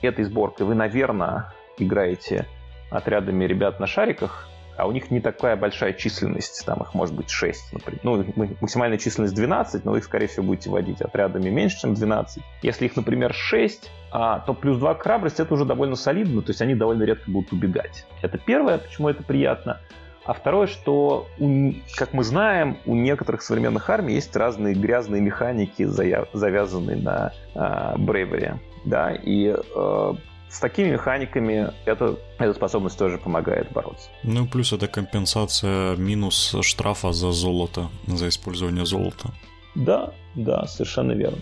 этой 0.02 0.26
сборкой, 0.26 0.66
вы, 0.66 0.76
наверное, 0.76 1.54
играете 1.78 2.48
отрядами 2.92 3.46
ребят 3.46 3.80
на 3.80 3.88
шариках, 3.88 4.48
а 4.78 4.88
у 4.88 4.92
них 4.92 5.12
не 5.12 5.20
такая 5.20 5.56
большая 5.56 5.94
численность, 5.94 6.66
там 6.66 6.82
их 6.82 6.94
может 6.94 7.16
быть 7.16 7.30
6, 7.30 7.74
например. 7.74 8.00
Ну, 8.04 8.26
максимальная 8.62 8.98
численность 8.98 9.36
12, 9.36 9.86
но 9.86 9.98
их, 9.98 10.04
скорее 10.04 10.28
всего, 10.28 10.46
будете 10.46 10.70
водить 10.70 11.02
отрядами 11.02 11.50
меньше, 11.50 11.80
чем 11.82 11.94
12. 11.94 12.44
Если 12.62 12.86
их, 12.86 12.96
например, 12.96 13.34
6, 13.34 13.92
а, 14.12 14.40
то 14.40 14.54
плюс 14.54 14.78
2 14.78 14.96
к 14.96 15.04
храбрости 15.04 15.42
это 15.42 15.54
уже 15.54 15.66
довольно 15.66 15.96
солидно, 15.96 16.42
то 16.42 16.50
есть 16.50 16.62
они 16.62 16.76
довольно 16.76 17.04
редко 17.04 17.30
будут 17.30 17.52
убегать. 17.52 18.06
Это 18.22 18.38
первое, 18.38 18.78
почему 18.78 19.10
это 19.10 19.24
приятно. 19.24 19.80
А 20.24 20.34
второе, 20.34 20.68
что, 20.68 21.28
у, 21.40 21.72
как 21.96 22.14
мы 22.14 22.24
знаем, 22.24 22.78
у 22.86 22.96
некоторых 22.96 23.42
современных 23.42 23.90
армий 23.90 24.14
есть 24.14 24.36
разные 24.36 24.76
грязные 24.76 25.22
механики, 25.22 25.84
завязанные 25.84 26.98
на 26.98 27.32
э, 27.56 27.60
Bravery. 27.98 28.58
Да, 28.86 29.12
и 29.12 29.56
э, 29.56 30.14
с 30.52 30.60
такими 30.60 30.90
механиками 30.90 31.72
эта, 31.86 32.18
эта 32.44 32.54
способность 32.54 32.98
тоже 32.98 33.18
помогает 33.18 33.72
бороться. 33.72 34.10
Ну, 34.24 34.48
плюс 34.48 34.74
это 34.74 34.88
компенсация 34.88 35.96
минус 35.96 36.56
штрафа 36.62 37.12
за 37.14 37.32
золото, 37.32 37.90
за 38.08 38.30
использование 38.30 38.86
золота. 38.86 39.32
Да, 39.76 40.14
да, 40.36 40.66
совершенно 40.68 41.14
верно. 41.14 41.40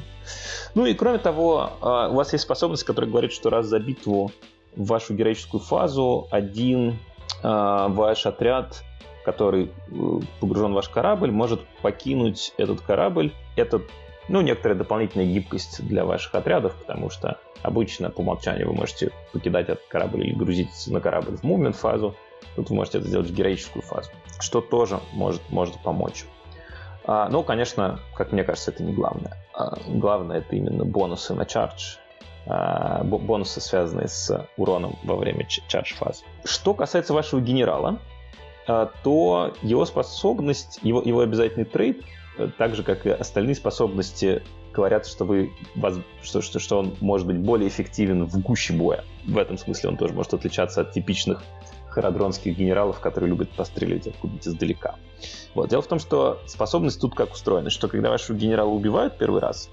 Ну 0.75 0.85
и 0.85 0.93
кроме 0.93 1.17
того, 1.17 1.71
а, 1.81 2.09
у 2.09 2.15
вас 2.15 2.33
есть 2.33 2.43
способность, 2.43 2.83
которая 2.83 3.09
говорит, 3.09 3.31
что 3.31 3.49
раз 3.49 3.65
за 3.65 3.79
битву 3.79 4.31
в 4.75 4.85
вашу 4.85 5.15
героическую 5.15 5.61
фазу 5.61 6.27
один 6.31 6.99
а, 7.41 7.87
ваш 7.87 8.25
отряд, 8.25 8.83
который 9.25 9.65
э, 9.65 10.19
погружен 10.39 10.71
в 10.71 10.75
ваш 10.75 10.89
корабль, 10.89 11.31
может 11.31 11.61
покинуть 11.81 12.53
этот 12.57 12.81
корабль. 12.81 13.31
Это 13.55 13.81
ну, 14.29 14.41
некоторая 14.41 14.77
дополнительная 14.77 15.25
гибкость 15.25 15.85
для 15.85 16.05
ваших 16.05 16.35
отрядов, 16.35 16.75
потому 16.75 17.09
что 17.09 17.39
обычно 17.63 18.11
по 18.11 18.21
умолчанию 18.21 18.67
вы 18.67 18.75
можете 18.75 19.11
покидать 19.33 19.69
этот 19.69 19.85
корабль 19.87 20.27
или 20.27 20.33
грузиться 20.33 20.93
на 20.93 21.01
корабль 21.01 21.35
в 21.35 21.43
мувмент 21.43 21.75
фазу. 21.75 22.15
Тут 22.55 22.69
вы 22.69 22.75
можете 22.75 22.99
это 22.99 23.07
сделать 23.07 23.27
в 23.27 23.33
героическую 23.33 23.81
фазу, 23.81 24.11
что 24.39 24.61
тоже 24.61 24.99
может, 25.13 25.41
может 25.49 25.77
помочь. 25.79 26.25
А, 27.05 27.27
но, 27.29 27.41
конечно, 27.41 27.99
как 28.15 28.31
мне 28.31 28.43
кажется, 28.43 28.71
это 28.71 28.83
не 28.83 28.93
главное. 28.93 29.35
А, 29.53 29.77
главное 29.87 30.37
это 30.37 30.55
именно 30.55 30.85
бонусы 30.85 31.33
на 31.33 31.45
чардж, 31.45 31.95
а, 32.45 33.03
бонусы, 33.03 33.59
связанные 33.61 34.07
с 34.07 34.47
уроном 34.57 34.95
во 35.03 35.15
время 35.15 35.45
чардж 35.45 35.95
фазы. 35.95 36.23
Что 36.45 36.75
касается 36.75 37.13
вашего 37.13 37.41
генерала, 37.41 37.97
то 38.67 39.55
его 39.63 39.83
способность, 39.85 40.79
его, 40.83 41.01
его 41.01 41.21
обязательный 41.21 41.65
трейд 41.65 42.03
так 42.47 42.75
же, 42.75 42.83
как 42.83 43.05
и 43.05 43.09
остальные 43.09 43.55
способности, 43.55 44.43
говорят, 44.73 45.05
что, 45.05 45.25
вы, 45.25 45.51
что, 46.21 46.41
что, 46.41 46.59
что 46.59 46.79
он 46.79 46.95
может 47.01 47.27
быть 47.27 47.37
более 47.37 47.67
эффективен 47.67 48.25
в 48.25 48.39
гуще 48.41 48.73
боя. 48.73 49.03
В 49.25 49.37
этом 49.37 49.57
смысле 49.57 49.89
он 49.89 49.97
тоже 49.97 50.13
может 50.13 50.33
отличаться 50.33 50.81
от 50.81 50.91
типичных 50.91 51.43
харадронских 51.89 52.55
генералов, 52.55 52.99
которые 52.99 53.29
любят 53.29 53.49
пострелять 53.51 54.07
откуда-нибудь 54.07 54.47
издалека. 54.47 54.95
Вот. 55.55 55.69
Дело 55.69 55.81
в 55.81 55.87
том, 55.87 55.99
что 55.99 56.39
способность 56.45 57.01
тут 57.01 57.15
как 57.15 57.33
устроена, 57.33 57.69
что 57.69 57.87
когда 57.87 58.09
вашего 58.09 58.37
генерала 58.37 58.69
убивают 58.69 59.17
первый 59.17 59.41
раз, 59.41 59.69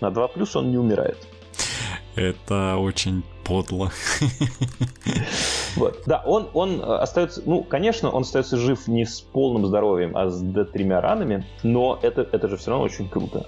на 0.00 0.10
2 0.10 0.28
плюс 0.28 0.56
он 0.56 0.70
не 0.70 0.78
умирает. 0.78 1.18
Это 2.14 2.76
очень 2.76 3.22
подло. 3.48 3.90
Вот. 5.76 6.02
Да, 6.06 6.22
он, 6.26 6.48
он 6.54 6.80
э, 6.80 6.84
остается, 6.84 7.42
ну, 7.44 7.62
конечно, 7.62 8.10
он 8.10 8.22
остается 8.22 8.56
жив 8.56 8.88
не 8.88 9.04
с 9.04 9.20
полным 9.20 9.66
здоровьем, 9.66 10.16
а 10.16 10.28
с 10.28 10.42
тремя 10.72 11.00
ранами, 11.00 11.46
но 11.62 11.98
это, 12.02 12.22
это 12.32 12.48
же 12.48 12.56
все 12.56 12.70
равно 12.70 12.84
очень 12.84 13.08
круто. 13.08 13.46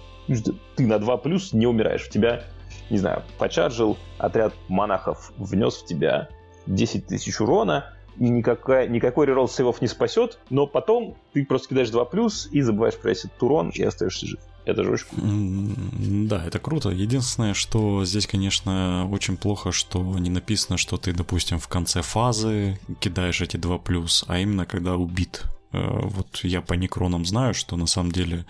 Ты 0.77 0.87
на 0.87 0.99
2 0.99 1.17
плюс 1.19 1.53
не 1.53 1.67
умираешь. 1.67 2.03
В 2.03 2.11
тебя, 2.11 2.45
не 2.89 2.99
знаю, 2.99 3.23
почаржил 3.39 3.97
отряд 4.19 4.55
монахов, 4.69 5.33
внес 5.39 5.77
в 5.77 5.87
тебя 5.87 6.29
10 6.67 7.07
тысяч 7.07 7.41
урона, 7.41 7.93
и 8.17 8.29
никакая, 8.29 8.87
никакой 8.87 9.27
реролл 9.27 9.49
сейвов 9.49 9.81
не 9.81 9.89
спасет, 9.89 10.39
но 10.51 10.67
потом 10.67 11.17
ты 11.33 11.45
просто 11.45 11.71
кидаешь 11.71 11.91
2 11.91 12.05
плюс 12.05 12.49
и 12.53 12.61
забываешь 12.61 12.97
про 12.97 13.11
этот 13.11 13.43
урон 13.43 13.71
и 13.71 13.83
остаешься 13.83 14.27
жив. 14.27 14.41
Это 14.71 14.85
же 14.85 14.93
очень. 14.93 16.29
Да, 16.29 16.45
это 16.45 16.59
круто. 16.59 16.91
Единственное, 16.91 17.55
что 17.55 18.05
здесь, 18.05 18.27
конечно, 18.27 19.09
очень 19.11 19.37
плохо, 19.37 19.73
что 19.73 20.19
не 20.19 20.31
написано, 20.31 20.79
что 20.79 20.97
ты, 20.97 21.13
допустим, 21.13 21.59
в 21.59 21.67
конце 21.67 22.03
фазы 22.03 22.79
кидаешь 23.01 23.41
эти 23.41 23.57
два 23.57 23.79
плюс, 23.79 24.25
а 24.29 24.39
именно 24.39 24.67
когда 24.67 24.95
убит 24.95 25.45
вот 25.73 26.41
я 26.43 26.63
по 26.63 26.75
некронам 26.75 27.25
знаю, 27.25 27.55
что 27.55 27.77
на 27.77 27.87
самом 27.87 28.13
деле 28.13 28.45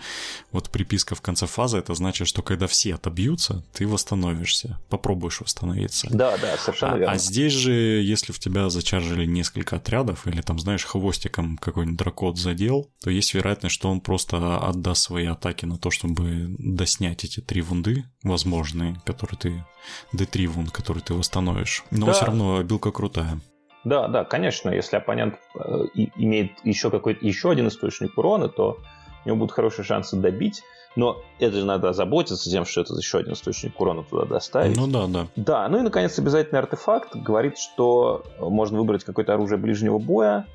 вот 0.51 0.69
приписка 0.69 1.15
в 1.15 1.21
конце 1.21 1.45
фазы, 1.45 1.77
это 1.77 1.93
значит, 1.93 2.27
что 2.27 2.41
когда 2.41 2.67
все 2.67 2.95
отобьются, 2.95 3.63
ты 3.73 3.87
восстановишься, 3.87 4.79
попробуешь 4.89 5.41
восстановиться. 5.41 6.07
Да, 6.11 6.37
да, 6.37 6.57
совершенно 6.57 6.93
а, 6.93 6.97
верно. 6.97 7.13
А 7.13 7.17
здесь 7.17 7.53
же, 7.53 7.71
если 7.71 8.31
в 8.31 8.39
тебя 8.39 8.69
зачаржили 8.69 9.25
несколько 9.25 9.75
отрядов, 9.75 10.27
или 10.27 10.41
там, 10.41 10.59
знаешь, 10.59 10.83
хвостиком 10.83 11.57
какой-нибудь 11.57 11.97
дракот 11.97 12.37
задел, 12.37 12.89
то 13.01 13.09
есть 13.09 13.33
вероятность, 13.33 13.75
что 13.75 13.89
он 13.89 14.01
просто 14.01 14.57
отдаст 14.57 15.03
свои 15.03 15.25
атаки 15.25 15.65
на 15.65 15.77
то, 15.77 15.91
чтобы 15.91 16.55
доснять 16.57 17.23
эти 17.23 17.39
три 17.39 17.61
вунды 17.61 18.05
возможные, 18.23 19.01
которые 19.05 19.37
ты... 19.37 19.65
D3 20.13 20.47
вунд, 20.47 20.71
который 20.71 21.01
ты 21.01 21.13
восстановишь. 21.13 21.83
Но 21.91 22.07
да. 22.07 22.13
все 22.13 22.25
равно 22.25 22.61
билка 22.63 22.91
крутая. 22.91 23.39
Да, 23.83 24.07
да, 24.07 24.23
конечно, 24.23 24.69
если 24.69 24.97
оппонент 24.97 25.35
э, 25.55 25.85
имеет 26.15 26.51
еще 26.63 26.91
какой-то 26.91 27.25
еще 27.25 27.51
один 27.51 27.67
источник 27.67 28.17
урона, 28.17 28.47
то 28.47 28.77
у 29.25 29.27
него 29.27 29.37
будут 29.37 29.51
хорошие 29.51 29.85
шансы 29.85 30.15
добить. 30.15 30.61
Но 30.95 31.21
это 31.39 31.57
же 31.57 31.65
надо 31.65 31.93
заботиться 31.93 32.49
тем, 32.49 32.65
что 32.65 32.81
это 32.81 32.93
еще 32.95 33.19
один 33.19 33.33
источник 33.33 33.79
урона 33.79 34.03
туда 34.03 34.25
доставить. 34.25 34.75
Ну 34.75 34.87
да, 34.87 35.07
да. 35.07 35.27
Да, 35.35 35.69
ну 35.69 35.79
и 35.79 35.81
наконец 35.81 36.19
обязательный 36.19 36.59
артефакт 36.59 37.15
говорит, 37.15 37.57
что 37.57 38.23
можно 38.39 38.77
выбрать 38.77 39.03
какое-то 39.03 39.33
оружие 39.33 39.57
ближнего 39.57 39.99
боя 39.99 40.45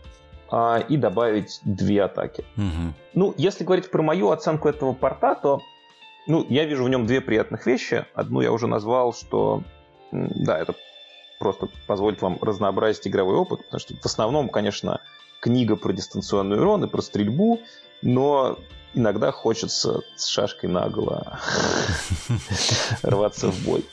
а, 0.51 0.79
и 0.79 0.97
добавить 0.97 1.61
две 1.65 2.03
атаки. 2.03 2.45
Угу. 2.57 2.95
Ну, 3.15 3.35
если 3.39 3.65
говорить 3.65 3.91
про 3.91 4.03
мою 4.03 4.31
оценку 4.31 4.69
этого 4.69 4.93
порта, 4.93 5.35
то 5.37 5.61
ну, 6.27 6.45
я 6.49 6.65
вижу 6.67 6.85
в 6.85 6.89
нем 6.89 7.07
две 7.07 7.21
приятных 7.21 7.67
вещи. 7.67 8.05
Одну 8.15 8.41
я 8.43 8.53
уже 8.53 8.67
назвал, 8.67 9.15
что 9.15 9.63
да, 10.13 10.59
это 10.59 10.75
просто 11.39 11.69
позволит 11.87 12.23
вам 12.23 12.39
разнообразить 12.41 13.07
игровой 13.07 13.37
опыт, 13.37 13.65
потому 13.65 13.81
что 13.81 13.95
в 13.95 14.07
основном, 14.07 14.49
конечно, 14.49 15.01
книга 15.41 15.77
про 15.77 15.93
дистанционный 15.93 16.59
урон 16.59 16.85
и 16.85 16.89
про 16.89 17.03
стрельбу, 17.03 17.61
но 18.03 18.59
иногда 18.95 19.33
хочется 19.33 20.03
с 20.17 20.27
шашкой 20.27 20.71
наголо 20.71 21.39
рваться 23.03 23.51
в 23.51 23.65
бой. 23.65 23.85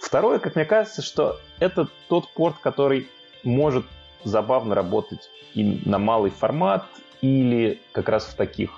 Второе, 0.00 0.38
как 0.38 0.56
мне 0.56 0.64
кажется, 0.64 1.02
что 1.02 1.38
это 1.58 1.88
тот 2.08 2.28
порт, 2.30 2.56
который 2.60 3.08
может 3.42 3.84
забавно 4.24 4.74
работать 4.74 5.30
и 5.54 5.82
на 5.84 5.98
малый 5.98 6.30
формат, 6.30 6.86
или 7.20 7.80
как 7.92 8.08
раз 8.08 8.24
в 8.26 8.34
таких, 8.34 8.70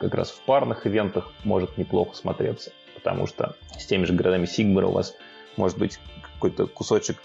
как 0.00 0.14
раз 0.14 0.30
в 0.30 0.40
парных 0.40 0.86
ивентах 0.86 1.32
может 1.44 1.78
неплохо 1.78 2.16
смотреться. 2.16 2.72
Потому 2.94 3.26
что 3.26 3.56
с 3.78 3.86
теми 3.86 4.04
же 4.04 4.12
городами 4.12 4.46
Сигмара 4.46 4.86
у 4.86 4.92
вас 4.92 5.14
может 5.56 5.78
быть 5.78 5.98
какой-то 6.34 6.66
кусочек 6.66 7.18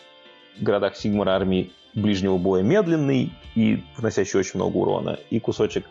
городах 0.62 0.96
Сигмара 0.96 1.32
армии 1.32 1.72
ближнего 1.94 2.38
боя 2.38 2.62
медленный 2.62 3.32
и 3.56 3.84
вносящий 3.98 4.40
очень 4.40 4.60
много 4.60 4.78
урона, 4.78 5.20
и 5.30 5.40
кусочек 5.40 5.86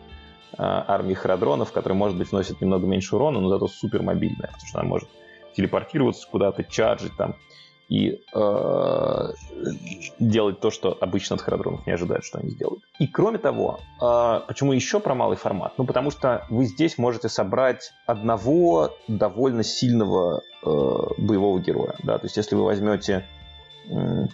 а, 0.57 0.85
армии 0.87 1.13
Харадронов, 1.13 1.71
который, 1.71 1.93
может 1.93 2.17
быть, 2.17 2.31
вносит 2.31 2.61
немного 2.61 2.87
меньше 2.87 3.15
урона, 3.15 3.39
но 3.39 3.49
зато 3.49 3.67
супер 3.67 4.01
мобильная, 4.01 4.47
потому 4.47 4.67
что 4.67 4.79
она 4.79 4.89
может 4.89 5.09
телепортироваться 5.55 6.27
куда-то, 6.29 6.63
чарджить 6.63 7.15
там 7.17 7.35
и 7.89 8.21
э, 8.35 9.27
делать 10.19 10.59
то, 10.59 10.69
что 10.69 10.95
обычно 11.01 11.35
от 11.35 11.41
Харадронов 11.41 11.87
не 11.87 11.93
ожидают, 11.93 12.23
что 12.23 12.37
они 12.37 12.51
сделают. 12.51 12.83
И 12.99 13.07
кроме 13.07 13.39
того, 13.39 13.79
э, 13.99 14.41
почему 14.47 14.73
еще 14.73 14.99
про 14.99 15.15
малый 15.15 15.37
формат? 15.37 15.73
Ну, 15.77 15.85
потому 15.85 16.11
что 16.11 16.45
вы 16.49 16.65
здесь 16.65 16.99
можете 16.99 17.29
собрать 17.29 17.91
одного 18.05 18.95
довольно 19.07 19.63
сильного 19.63 20.41
э, 20.63 20.67
боевого 21.17 21.59
героя. 21.59 21.95
Да? 22.03 22.19
То 22.19 22.27
есть, 22.27 22.37
если 22.37 22.55
вы 22.55 22.63
возьмете 22.63 23.25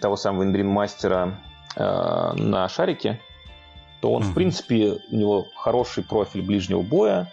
того 0.00 0.16
самого 0.16 0.44
Индрин 0.44 0.68
Мастера 0.68 1.40
э, 1.76 2.32
на 2.34 2.68
шарике, 2.68 3.20
то 4.00 4.12
он, 4.12 4.22
mm-hmm. 4.22 4.26
в 4.26 4.34
принципе, 4.34 4.98
у 5.10 5.16
него 5.16 5.46
хороший 5.54 6.04
профиль 6.04 6.42
ближнего 6.42 6.82
боя, 6.82 7.32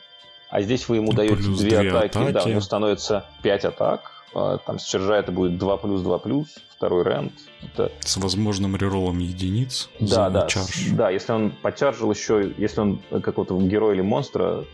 а 0.50 0.62
здесь 0.62 0.88
вы 0.88 0.98
ему 0.98 1.12
ну, 1.12 1.18
даете 1.18 1.36
две 1.36 1.90
атаки, 1.90 2.18
атаки, 2.18 2.32
да, 2.32 2.44
у 2.44 2.48
него 2.48 2.62
становится 2.62 3.26
5 3.42 3.66
атак, 3.66 4.12
а, 4.36 4.58
там 4.60 4.80
с 4.80 4.84
чержа 4.84 5.16
это 5.16 5.32
будет 5.32 5.58
2 5.58 5.78
плюс 5.78 6.02
2 6.02 6.18
плюс, 6.20 6.48
второй 6.70 7.04
рент. 7.04 7.34
Это... 7.62 7.92
С 8.02 8.18
возможным 8.18 8.76
реролом 8.76 9.20
единиц 9.20 9.90
да, 10.00 10.30
да, 10.30 10.48
чарж. 10.48 10.90
Да, 10.92 11.10
если 11.10 11.32
он 11.32 11.52
почаржил 11.62 12.12
еще, 12.12 12.54
если 12.58 12.82
он 12.82 13.00
какого-то 13.10 13.60
героя 13.62 13.96
или 13.96 14.02
монстра 14.02 14.66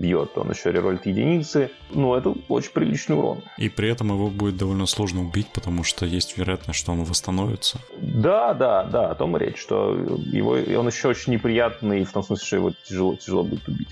бьет, 0.00 0.36
он 0.36 0.50
еще 0.50 0.72
реролит 0.72 1.06
единицы. 1.06 1.70
Ну, 1.90 2.14
это 2.14 2.34
очень 2.48 2.70
приличный 2.72 3.16
урон. 3.16 3.42
И 3.56 3.68
при 3.68 3.90
этом 3.90 4.08
его 4.08 4.28
будет 4.28 4.56
довольно 4.56 4.86
сложно 4.86 5.22
убить, 5.22 5.48
потому 5.52 5.84
что 5.84 6.06
есть 6.06 6.36
вероятность, 6.36 6.78
что 6.78 6.92
он 6.92 7.04
восстановится. 7.04 7.78
Да, 8.00 8.54
да, 8.54 8.84
да, 8.84 9.10
о 9.10 9.14
том 9.14 9.36
и 9.36 9.40
речь, 9.40 9.58
что 9.58 9.94
его, 9.94 10.52
он 10.78 10.88
еще 10.88 11.08
очень 11.08 11.32
неприятный, 11.32 12.04
в 12.04 12.12
том 12.12 12.22
смысле, 12.22 12.46
что 12.46 12.56
его 12.56 12.72
тяжело, 12.84 13.16
тяжело 13.16 13.42
будет 13.42 13.66
убить. 13.68 13.88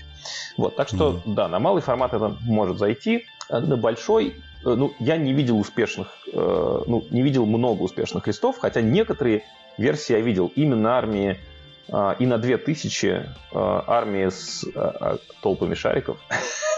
Вот, 0.57 0.75
так 0.75 0.87
что, 0.87 1.21
mm. 1.25 1.33
да, 1.33 1.47
на 1.47 1.59
малый 1.59 1.81
формат 1.81 2.13
это 2.13 2.35
может 2.41 2.77
зайти. 2.77 3.25
На 3.49 3.77
большой 3.77 4.35
Э, 4.67 4.75
ну, 4.75 4.93
я 4.99 5.17
не 5.17 5.33
видел 5.33 5.59
успешных, 5.59 6.07
э, 6.31 6.83
ну, 6.87 7.03
не 7.09 7.21
видел 7.21 7.45
много 7.45 7.83
успешных 7.83 8.27
листов, 8.27 8.57
хотя 8.59 8.81
некоторые 8.81 9.43
версии 9.77 10.13
я 10.13 10.19
видел 10.19 10.51
именно 10.55 10.97
армии 10.97 11.37
и 11.89 12.25
на 12.25 12.37
2000 12.37 13.05
э, 13.05 13.25
армии 13.51 14.29
с 14.29 14.65
э, 14.75 15.17
толпами 15.41 15.73
шариков 15.73 16.17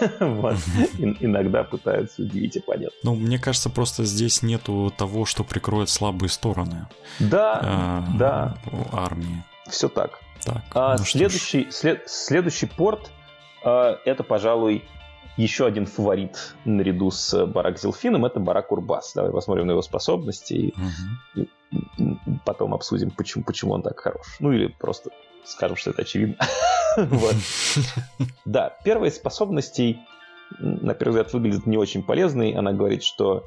иногда 0.00 1.64
пытаются 1.64 2.22
удивить 2.22 2.56
оппонента. 2.56 2.94
Ну, 3.02 3.16
мне 3.16 3.38
кажется, 3.38 3.70
просто 3.70 4.04
здесь 4.04 4.42
нету 4.42 4.92
того, 4.96 5.24
что 5.24 5.42
прикроет 5.42 5.88
слабые 5.88 6.30
стороны. 6.30 6.86
Да, 7.18 8.04
да. 8.18 8.56
Армии. 8.92 9.44
Все 9.68 9.88
так. 9.88 10.20
Так. 10.44 10.62
А 10.74 10.96
ну 10.96 11.04
следующий, 11.04 11.70
след, 11.70 12.08
следующий 12.08 12.66
порт 12.66 13.10
это, 13.62 14.24
пожалуй, 14.26 14.84
еще 15.40 15.66
один 15.66 15.86
фаворит 15.86 16.54
наряду 16.64 17.10
с 17.10 17.46
Барак 17.46 17.78
Зелфином 17.78 18.24
это 18.24 18.40
Барак 18.40 18.72
Урбас. 18.72 19.12
Давай 19.14 19.32
посмотрим 19.32 19.66
на 19.66 19.72
его 19.72 19.82
способности 19.82 20.54
и, 20.54 20.74
угу. 20.74 21.48
и 21.96 22.16
потом 22.44 22.74
обсудим, 22.74 23.10
почему, 23.10 23.44
почему 23.44 23.72
он 23.72 23.82
так 23.82 23.98
хорош. 23.98 24.36
Ну 24.40 24.52
или 24.52 24.66
просто 24.66 25.10
скажем, 25.44 25.76
что 25.76 25.90
это 25.90 26.02
очевидно. 26.02 26.36
Да, 28.44 28.76
первая 28.84 29.10
из 29.10 29.16
способностей, 29.16 30.00
на 30.58 30.92
первый 30.94 31.12
взгляд, 31.12 31.32
выглядит 31.32 31.66
не 31.66 31.76
очень 31.76 32.02
полезной. 32.02 32.50
Она 32.52 32.72
говорит, 32.72 33.04
что 33.04 33.44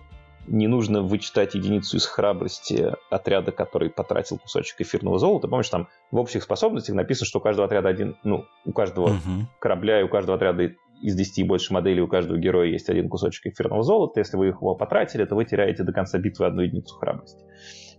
не 0.48 0.68
нужно 0.68 1.02
вычитать 1.02 1.56
единицу 1.56 1.98
из 1.98 2.06
храбрости 2.06 2.94
отряда, 3.10 3.52
который 3.52 3.90
потратил 3.90 4.38
кусочек 4.38 4.80
эфирного 4.82 5.20
золота. 5.20 5.48
Помнишь, 5.48 5.70
там 5.70 5.90
в 6.12 6.18
общих 6.18 6.44
способностях 6.44 6.96
написано, 6.96 7.28
что 7.28 7.40
у 7.40 7.42
каждого 7.42 7.66
отряда 7.66 7.90
один, 7.90 8.18
ну, 8.24 8.46
у 8.66 8.72
каждого 8.72 9.18
корабля 9.60 10.00
и 10.00 10.04
у 10.04 10.10
каждого 10.10 10.38
отряда 10.38 10.74
из 11.04 11.16
10 11.16 11.40
и 11.40 11.44
больше 11.44 11.74
моделей 11.74 12.02
у 12.02 12.08
каждого 12.08 12.38
героя 12.38 12.68
есть 12.68 12.90
один 12.90 13.10
кусочек 13.10 13.48
эфирного 13.48 13.84
золота. 13.84 14.22
Если 14.22 14.38
вы 14.38 14.48
его 14.48 14.76
потратили, 14.76 15.26
то 15.26 15.36
вы 15.36 15.46
теряете 15.46 15.84
до 15.84 15.92
конца 15.92 16.18
битвы 16.18 16.46
одну 16.46 16.62
единицу 16.62 16.96
храбрости. 16.96 17.44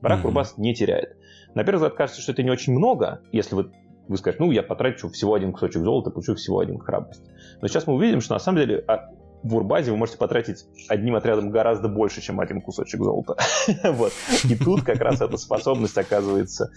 Барак 0.00 0.20
mm-hmm. 0.20 0.26
Урбас 0.26 0.58
не 0.58 0.74
теряет. 0.74 1.16
На 1.54 1.64
первый 1.64 1.76
взгляд 1.76 1.94
кажется, 1.94 2.22
что 2.22 2.32
это 2.32 2.42
не 2.42 2.50
очень 2.50 2.72
много, 2.72 3.20
если 3.30 3.54
вы 3.54 3.70
вы 4.06 4.18
скажете, 4.18 4.44
ну, 4.44 4.50
я 4.50 4.62
потрачу 4.62 5.08
всего 5.08 5.32
один 5.32 5.52
кусочек 5.52 5.82
золота, 5.82 6.10
получу 6.10 6.34
всего 6.34 6.58
один 6.58 6.78
храбрость. 6.78 7.24
Но 7.62 7.68
сейчас 7.68 7.86
мы 7.86 7.94
увидим, 7.94 8.20
что 8.20 8.34
на 8.34 8.38
самом 8.38 8.58
деле 8.58 8.84
а, 8.86 9.08
в 9.44 9.56
Урбазе 9.56 9.90
вы 9.90 9.98
можете 9.98 10.18
потратить 10.18 10.64
одним 10.88 11.16
отрядом 11.16 11.50
гораздо 11.50 11.88
больше, 11.88 12.22
чем 12.22 12.40
один 12.40 12.62
кусочек 12.62 13.00
золота. 13.02 13.36
вот. 13.84 14.12
И 14.48 14.56
тут 14.56 14.82
как 14.82 14.98
раз 15.00 15.20
эта 15.20 15.36
способность 15.36 15.96
оказывается 15.98 16.72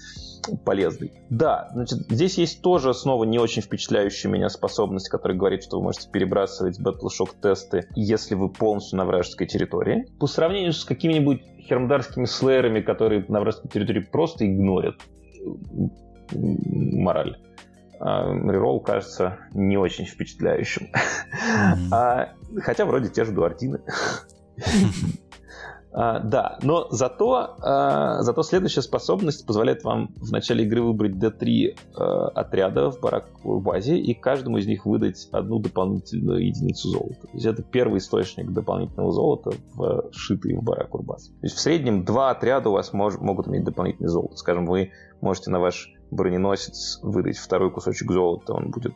полезной. 0.65 1.13
Да, 1.29 1.69
значит, 1.73 1.99
здесь 2.09 2.37
есть 2.37 2.61
тоже 2.61 2.93
снова 2.93 3.23
не 3.23 3.39
очень 3.39 3.61
впечатляющая 3.61 4.29
меня 4.29 4.49
способность, 4.49 5.09
которая 5.09 5.37
говорит, 5.37 5.63
что 5.63 5.77
вы 5.77 5.83
можете 5.83 6.09
перебрасывать 6.09 6.79
Battleshock 6.79 7.29
тесты, 7.41 7.87
если 7.95 8.35
вы 8.35 8.49
полностью 8.49 8.97
на 8.97 9.05
вражеской 9.05 9.47
территории. 9.47 10.05
По 10.19 10.27
сравнению 10.27 10.73
с 10.73 10.83
какими-нибудь 10.83 11.41
хермдарскими 11.61 12.25
слэерами, 12.25 12.81
которые 12.81 13.25
на 13.29 13.39
вражеской 13.39 13.71
территории 13.71 14.01
просто 14.01 14.45
игнорят 14.45 14.95
мораль 16.33 17.37
реролл 17.99 18.79
кажется 18.79 19.37
не 19.53 19.77
очень 19.77 20.05
впечатляющим. 20.05 20.87
Mm-hmm. 20.87 21.93
А, 21.93 22.33
хотя 22.61 22.85
вроде 22.85 23.09
те 23.09 23.25
же 23.25 23.31
дуардины. 23.31 23.79
А, 25.99 26.19
да, 26.19 26.59
но 26.61 26.87
зато, 26.91 27.55
а, 27.59 28.21
зато 28.21 28.43
следующая 28.43 28.83
способность 28.83 29.47
позволяет 29.47 29.83
вам 29.83 30.13
в 30.17 30.31
начале 30.31 30.63
игры 30.63 30.83
выбрать 30.83 31.13
D3 31.13 31.75
а, 31.95 32.27
отряда 32.35 32.91
в 32.91 32.99
бараковой 32.99 33.61
базе 33.61 33.97
и 33.97 34.13
каждому 34.13 34.57
из 34.57 34.67
них 34.67 34.85
выдать 34.85 35.27
одну 35.31 35.57
дополнительную 35.57 36.45
единицу 36.45 36.89
золота. 36.89 37.21
То 37.21 37.33
есть 37.33 37.45
это 37.47 37.63
первый 37.63 37.97
источник 37.97 38.51
дополнительного 38.51 39.11
золота, 39.11 39.51
вшитый 40.11 40.55
в 40.57 40.61
барак 40.61 40.93
Урбаз. 40.93 41.29
То 41.29 41.33
есть 41.41 41.55
в 41.55 41.59
среднем 41.59 42.05
два 42.05 42.29
отряда 42.29 42.69
у 42.69 42.73
вас 42.73 42.93
мож, 42.93 43.17
могут 43.17 43.47
иметь 43.47 43.63
дополнительное 43.63 44.09
золото. 44.09 44.37
Скажем, 44.37 44.67
вы 44.67 44.91
можете 45.21 45.49
на 45.49 45.59
ваш 45.59 45.96
броненосец 46.11 46.99
выдать 47.01 47.37
второй 47.37 47.71
кусочек 47.71 48.11
золота, 48.11 48.53
он 48.53 48.71
будет 48.71 48.93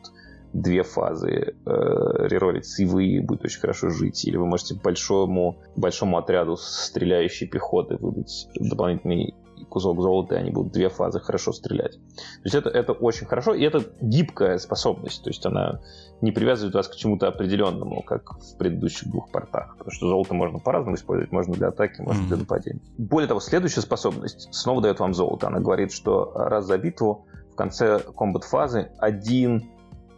две 0.52 0.82
фазы 0.82 1.30
э, 1.30 1.52
реролить 1.64 2.66
сейвы 2.66 3.20
будет 3.22 3.44
очень 3.44 3.60
хорошо 3.60 3.88
жить. 3.88 4.24
Или 4.24 4.36
вы 4.36 4.46
можете 4.46 4.74
большому, 4.74 5.58
большому 5.76 6.18
отряду 6.18 6.56
стреляющей 6.56 7.46
пехоты 7.46 7.96
выдать 7.96 8.48
дополнительный 8.54 9.34
кусок 9.72 10.00
золота, 10.00 10.34
и 10.34 10.38
они 10.38 10.50
будут 10.50 10.72
две 10.72 10.88
фазы 10.90 11.18
хорошо 11.18 11.52
стрелять. 11.52 11.94
То 11.94 12.44
есть 12.44 12.54
это, 12.54 12.68
это 12.68 12.92
очень 12.92 13.26
хорошо, 13.26 13.54
и 13.54 13.62
это 13.62 13.82
гибкая 14.00 14.58
способность, 14.58 15.24
то 15.24 15.30
есть 15.30 15.44
она 15.46 15.80
не 16.20 16.30
привязывает 16.30 16.74
вас 16.74 16.88
к 16.88 16.94
чему-то 16.94 17.26
определенному, 17.26 18.02
как 18.02 18.38
в 18.38 18.58
предыдущих 18.58 19.08
двух 19.08 19.30
портах, 19.30 19.76
потому 19.78 19.90
что 19.90 20.08
золото 20.08 20.34
можно 20.34 20.58
по-разному 20.58 20.96
использовать, 20.96 21.32
можно 21.32 21.54
для 21.54 21.68
атаки, 21.68 22.02
можно 22.02 22.22
mm-hmm. 22.22 22.28
для 22.28 22.36
нападения. 22.36 22.80
Более 22.98 23.28
того, 23.28 23.40
следующая 23.40 23.80
способность 23.80 24.48
снова 24.52 24.82
дает 24.82 25.00
вам 25.00 25.14
золото. 25.14 25.46
Она 25.46 25.60
говорит, 25.60 25.92
что 25.92 26.32
раз 26.34 26.66
за 26.66 26.76
битву 26.76 27.26
в 27.52 27.54
конце 27.56 27.98
комбат-фазы 27.98 28.90
один 28.98 29.70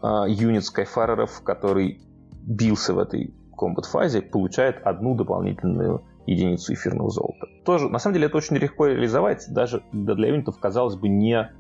э, 0.03 0.25
юнит 0.29 0.65
скайфареров, 0.65 1.43
который 1.43 2.03
бился 2.43 2.93
в 2.93 2.99
этой 2.99 3.35
комбат-фазе, 3.57 4.21
получает 4.21 4.83
одну 4.85 5.15
дополнительную 5.15 6.03
единицу 6.27 6.73
эфирного 6.73 7.11
золота. 7.11 7.47
Тоже, 7.65 7.89
на 7.89 7.99
самом 7.99 8.15
деле, 8.15 8.27
это 8.27 8.37
очень 8.37 8.57
легко 8.57 8.87
реализовать, 8.87 9.45
даже 9.49 9.83
для 9.93 10.29
юнитов, 10.29 10.59
казалось 10.59 10.97
бы, 10.97 11.09
не 11.09 11.51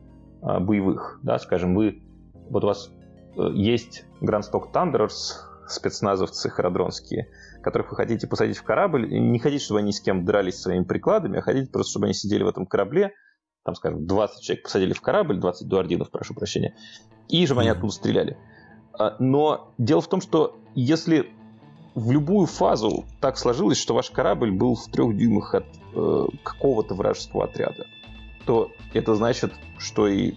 а, 0.42 0.61
боевых. 0.61 1.20
Да, 1.22 1.38
скажем, 1.38 1.74
вы, 1.74 2.03
вот 2.50 2.64
у 2.64 2.66
вас 2.66 2.90
э, 3.37 3.48
есть 3.55 4.05
Grand 4.20 4.42
Stock 4.42 4.72
Thunderers, 4.72 5.11
спецназовцы 5.66 6.50
харадронские, 6.50 7.29
которых 7.62 7.90
вы 7.90 7.96
хотите 7.96 8.27
посадить 8.27 8.59
в 8.59 8.62
корабль, 8.62 9.12
и 9.12 9.18
не 9.18 9.38
хотите, 9.38 9.64
чтобы 9.64 9.81
они 9.81 9.92
с 9.92 10.00
кем 10.00 10.24
дрались 10.24 10.61
своими 10.61 10.85
прикладами, 10.85 11.38
а 11.38 11.42
хотите 11.42 11.70
просто, 11.70 11.92
чтобы 11.92 12.07
они 12.07 12.14
сидели 12.14 12.42
в 12.42 12.48
этом 12.48 12.66
корабле, 12.66 13.12
там, 13.64 13.74
скажем, 13.74 14.07
20 14.07 14.42
человек 14.42 14.64
посадили 14.64 14.92
в 14.92 15.00
корабль, 15.00 15.40
20 15.40 15.66
дуардинов, 15.68 16.11
прошу 16.11 16.35
прощения, 16.35 16.77
и 17.29 17.46
чтобы 17.46 17.62
они 17.62 17.70
оттуда 17.70 17.92
стреляли. 17.92 18.37
А, 18.98 19.16
но 19.18 19.74
дело 19.79 20.03
в 20.03 20.09
том, 20.09 20.20
что 20.20 20.59
если 20.74 21.31
в 21.94 22.11
любую 22.11 22.46
фазу 22.46 23.04
так 23.20 23.38
сложилось, 23.38 23.78
что 23.78 23.94
ваш 23.94 24.11
корабль 24.11 24.50
был 24.50 24.74
в 24.74 24.87
трех 24.88 25.16
дюймах 25.16 25.54
от 25.54 25.66
э, 25.94 26.26
какого-то 26.42 26.94
вражеского 26.94 27.44
отряда. 27.44 27.87
то 28.46 28.72
это 28.92 29.14
значит, 29.14 29.52
что 29.78 30.07
и 30.07 30.35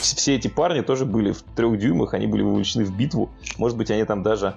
все 0.00 0.36
эти 0.36 0.48
парни 0.48 0.82
тоже 0.82 1.04
были 1.04 1.32
в 1.32 1.42
трех 1.42 1.78
дюймах, 1.78 2.14
они 2.14 2.26
были 2.26 2.42
вовлечены 2.42 2.84
в 2.84 2.96
битву. 2.96 3.30
Может 3.56 3.76
быть, 3.76 3.90
они 3.90 4.04
там 4.04 4.22
даже 4.22 4.56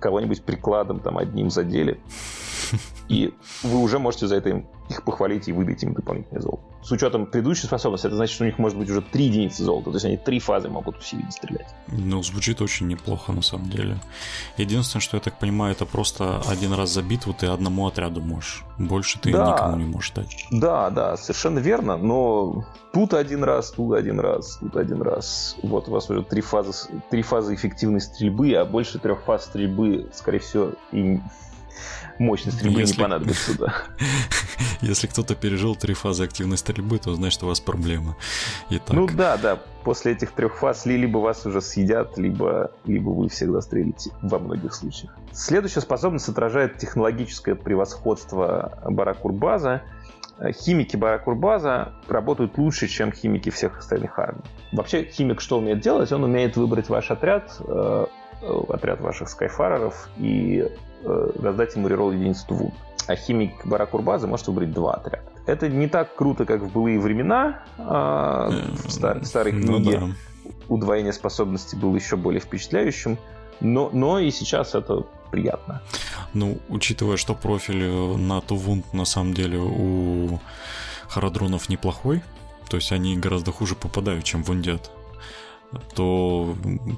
кого-нибудь 0.00 0.42
прикладом 0.42 1.00
там 1.00 1.18
одним 1.18 1.50
задели. 1.50 2.00
И 3.08 3.34
вы 3.62 3.78
уже 3.78 3.98
можете 3.98 4.26
за 4.26 4.36
это 4.36 4.48
им, 4.48 4.66
их 4.88 5.02
похвалить 5.02 5.48
и 5.48 5.52
выдать 5.52 5.82
им 5.82 5.94
дополнительное 5.94 6.42
золото. 6.42 6.62
С 6.82 6.92
учетом 6.92 7.24
предыдущей 7.24 7.66
способности, 7.66 8.06
это 8.06 8.16
значит, 8.16 8.34
что 8.34 8.44
у 8.44 8.46
них 8.46 8.58
может 8.58 8.76
быть 8.76 8.90
уже 8.90 9.00
три 9.00 9.24
единицы 9.24 9.64
золота. 9.64 9.90
То 9.90 9.96
есть 9.96 10.04
они 10.04 10.18
три 10.18 10.38
фазы 10.38 10.68
могут 10.68 10.98
усилить 10.98 11.32
стрелять. 11.32 11.74
Ну, 11.88 12.22
звучит 12.22 12.60
очень 12.60 12.88
неплохо 12.88 13.32
на 13.32 13.40
самом 13.40 13.70
деле. 13.70 13.96
Единственное, 14.58 15.00
что 15.00 15.16
я 15.16 15.22
так 15.22 15.38
понимаю, 15.38 15.72
это 15.72 15.86
просто 15.86 16.42
один 16.46 16.74
раз 16.74 16.90
за 16.90 17.02
битву 17.02 17.32
ты 17.32 17.46
одному 17.46 17.86
отряду 17.86 18.20
можешь. 18.20 18.64
Больше 18.78 19.18
ты 19.18 19.32
да, 19.32 19.52
никому 19.52 19.76
не 19.78 19.84
можешь 19.84 20.10
дать. 20.10 20.46
Да, 20.50 20.90
да, 20.90 21.16
совершенно 21.16 21.58
верно. 21.58 21.96
Но 21.96 22.66
тут 22.92 23.14
один 23.14 23.44
раз, 23.44 23.70
тут 23.70 23.94
один 23.94 24.20
раз, 24.20 24.58
тут 24.58 24.76
один 24.76 25.00
раз. 25.00 25.56
Вот 25.62 25.88
у 25.88 25.92
вас 25.92 26.10
уже 26.10 26.22
три 26.22 26.42
фазы, 26.42 26.72
три 27.10 27.22
фазы 27.22 27.54
эффективной 27.54 28.02
стрельбы, 28.02 28.52
а 28.52 28.66
больше 28.66 28.98
трех 28.98 29.22
фаз 29.22 29.46
стрельбы, 29.46 30.10
скорее 30.12 30.40
всего, 30.40 30.72
и 30.92 31.18
мощность 32.18 32.58
стрельбы 32.58 32.80
если... 32.80 32.96
не 32.96 33.02
понадобится, 33.02 33.58
да. 33.58 33.74
Если 34.80 35.06
кто-то 35.06 35.34
пережил 35.34 35.76
три 35.76 35.94
фазы 35.94 36.24
активной 36.24 36.58
стрельбы, 36.58 36.98
то 36.98 37.14
значит 37.14 37.42
у 37.42 37.46
вас 37.46 37.60
проблема. 37.60 38.16
Итак. 38.70 38.94
Ну 38.94 39.06
да, 39.06 39.36
да. 39.36 39.58
После 39.82 40.12
этих 40.12 40.32
трех 40.32 40.56
фаз 40.56 40.84
либо 40.86 41.18
вас 41.18 41.46
уже 41.46 41.60
съедят, 41.60 42.18
либо, 42.18 42.70
либо 42.84 43.10
вы 43.10 43.28
всегда 43.28 43.60
стрелите 43.60 44.10
во 44.22 44.38
многих 44.38 44.74
случаях. 44.74 45.16
Следующая 45.32 45.80
способность 45.80 46.28
отражает 46.28 46.78
технологическое 46.78 47.54
превосходство 47.54 48.78
Баракурбаза. 48.84 49.82
Химики 50.52 50.96
Баракурбаза 50.96 51.92
работают 52.08 52.58
лучше, 52.58 52.88
чем 52.88 53.12
химики 53.12 53.50
всех 53.50 53.78
остальных 53.78 54.18
армий. 54.18 54.42
Вообще, 54.72 55.04
химик 55.04 55.40
что 55.40 55.58
умеет 55.58 55.80
делать? 55.80 56.10
Он 56.12 56.24
умеет 56.24 56.56
выбрать 56.56 56.88
ваш 56.88 57.10
отряд, 57.10 57.56
э, 57.60 58.06
отряд 58.68 59.00
ваших 59.00 59.28
скайфареров 59.28 60.08
и 60.18 60.68
э, 60.68 60.76
раздать 61.04 61.74
ему 61.76 61.88
реролл 61.88 62.12
единицу 62.12 62.46
Тувун. 62.46 62.72
А 63.06 63.16
химик 63.16 63.66
Баракурбаза 63.66 64.26
может 64.26 64.46
выбрать 64.46 64.72
два 64.72 64.94
отряда. 64.94 65.24
Это 65.46 65.68
не 65.68 65.88
так 65.88 66.14
круто, 66.14 66.46
как 66.46 66.62
в 66.62 66.72
былые 66.72 66.98
времена. 66.98 67.64
А, 67.76 68.50
в, 68.84 68.90
стар, 68.90 69.24
старой 69.24 69.52
ну 69.52 69.66
книге 69.66 69.98
ну, 69.98 70.08
да. 70.08 70.50
удвоение 70.68 71.12
способностей 71.12 71.76
было 71.76 71.94
еще 71.94 72.16
более 72.16 72.40
впечатляющим. 72.40 73.18
Но, 73.60 73.90
но 73.92 74.18
и 74.18 74.30
сейчас 74.30 74.74
это 74.74 75.04
приятно. 75.30 75.82
Ну, 76.32 76.58
учитывая, 76.68 77.18
что 77.18 77.34
профиль 77.34 77.84
на 78.16 78.40
Тувунт 78.40 78.92
на 78.94 79.04
самом 79.04 79.34
деле 79.34 79.58
у 79.58 80.40
Харадронов 81.08 81.68
неплохой, 81.68 82.22
то 82.68 82.76
есть 82.76 82.90
они 82.90 83.16
гораздо 83.16 83.52
хуже 83.52 83.74
попадают, 83.74 84.24
чем 84.24 84.42
в 84.42 84.50
Ундет 84.50 84.90
то 85.94 86.56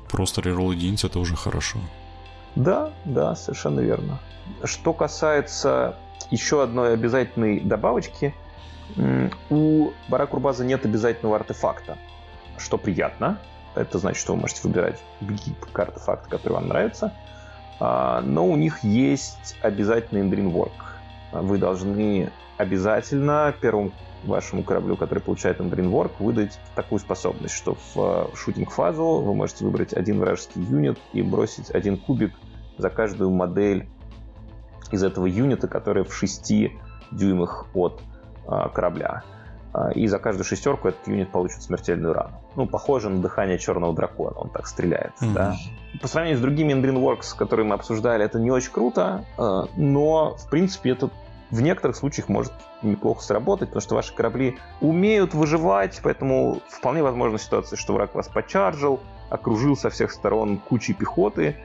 просто 0.09 0.40
реролл 0.40 0.73
единиц 0.73 1.05
это 1.05 1.19
уже 1.19 1.37
хорошо. 1.37 1.79
Да, 2.57 2.90
да, 3.05 3.35
совершенно 3.37 3.81
верно. 3.81 4.19
Что 4.64 4.92
касается 4.92 5.97
еще 6.31 6.62
одной 6.62 6.95
обязательной 6.95 7.61
добавочки, 7.61 8.35
у 9.51 9.90
Баракурбаза 10.09 10.64
нет 10.64 10.85
обязательного 10.85 11.37
артефакта, 11.37 11.99
что 12.57 12.79
приятно. 12.79 13.38
Это 13.75 13.99
значит, 13.99 14.21
что 14.21 14.35
вы 14.35 14.40
можете 14.40 14.62
выбирать 14.64 14.99
гибкий 15.21 15.55
артефакт, 15.75 16.29
который 16.29 16.55
вам 16.55 16.69
нравится. 16.69 17.12
А, 17.79 18.23
но 18.23 18.47
у 18.47 18.57
них 18.57 18.83
есть 18.83 19.57
обязательный 19.61 20.23
Endrin 20.23 20.71
Вы 21.33 21.59
должны 21.59 22.33
обязательно 22.57 23.55
первым 23.61 23.92
вашему 24.25 24.62
кораблю, 24.62 24.97
который 24.97 25.19
получает 25.19 25.61
Endrinwork, 25.61 26.12
выдать 26.19 26.59
такую 26.75 26.99
способность, 26.99 27.55
что 27.55 27.77
в 27.95 28.31
шутинг-фазу 28.35 29.21
вы 29.21 29.35
можете 29.35 29.64
выбрать 29.64 29.92
один 29.92 30.19
вражеский 30.21 30.62
юнит 30.62 30.99
и 31.12 31.21
бросить 31.21 31.71
один 31.71 31.99
кубик 31.99 32.33
за 32.79 32.91
каждую 32.91 33.31
модель 33.31 33.89
из 34.91 35.03
этого 35.03 35.27
юнита, 35.27 35.69
которая 35.69 36.05
в 36.05 36.15
6 36.15 36.73
дюймах 37.11 37.67
от 37.75 38.03
а, 38.47 38.69
корабля. 38.69 39.23
А, 39.73 39.91
и 39.91 40.07
за 40.07 40.19
каждую 40.19 40.45
шестерку 40.45 40.89
этот 40.89 41.07
юнит 41.07 41.31
получит 41.31 41.62
смертельную 41.62 42.15
рану. 42.15 42.41
Ну, 42.55 42.67
похоже 42.67 43.11
на 43.11 43.21
дыхание 43.21 43.59
черного 43.59 43.95
дракона, 43.95 44.39
он 44.39 44.49
так 44.49 44.67
стреляет. 44.67 45.12
Mm-hmm. 45.21 45.33
Да? 45.35 45.57
По 46.01 46.09
сравнению 46.09 46.39
с 46.39 46.43
другими 46.43 46.73
Endrinworks, 46.73 47.37
которые 47.37 47.67
мы 47.67 47.75
обсуждали, 47.75 48.25
это 48.25 48.39
не 48.39 48.51
очень 48.51 48.73
круто, 48.73 49.25
а, 49.37 49.67
но, 49.77 50.37
в 50.37 50.49
принципе, 50.49 50.91
это 50.93 51.11
в 51.51 51.61
некоторых 51.61 51.97
случаях 51.97 52.29
может 52.29 52.53
неплохо 52.83 53.23
сработать, 53.23 53.69
потому 53.69 53.83
что 53.83 53.95
ваши 53.95 54.15
корабли 54.15 54.59
умеют 54.81 55.35
выживать, 55.35 56.01
поэтому 56.03 56.61
вполне 56.69 57.03
возможна 57.03 57.39
ситуация, 57.39 57.77
что 57.77 57.93
враг 57.93 58.15
вас 58.15 58.29
почаржил, 58.29 59.01
окружил 59.31 59.77
со 59.77 59.91
всех 59.91 60.11
сторон 60.11 60.59
кучей 60.59 60.95
пехоты, 60.95 61.57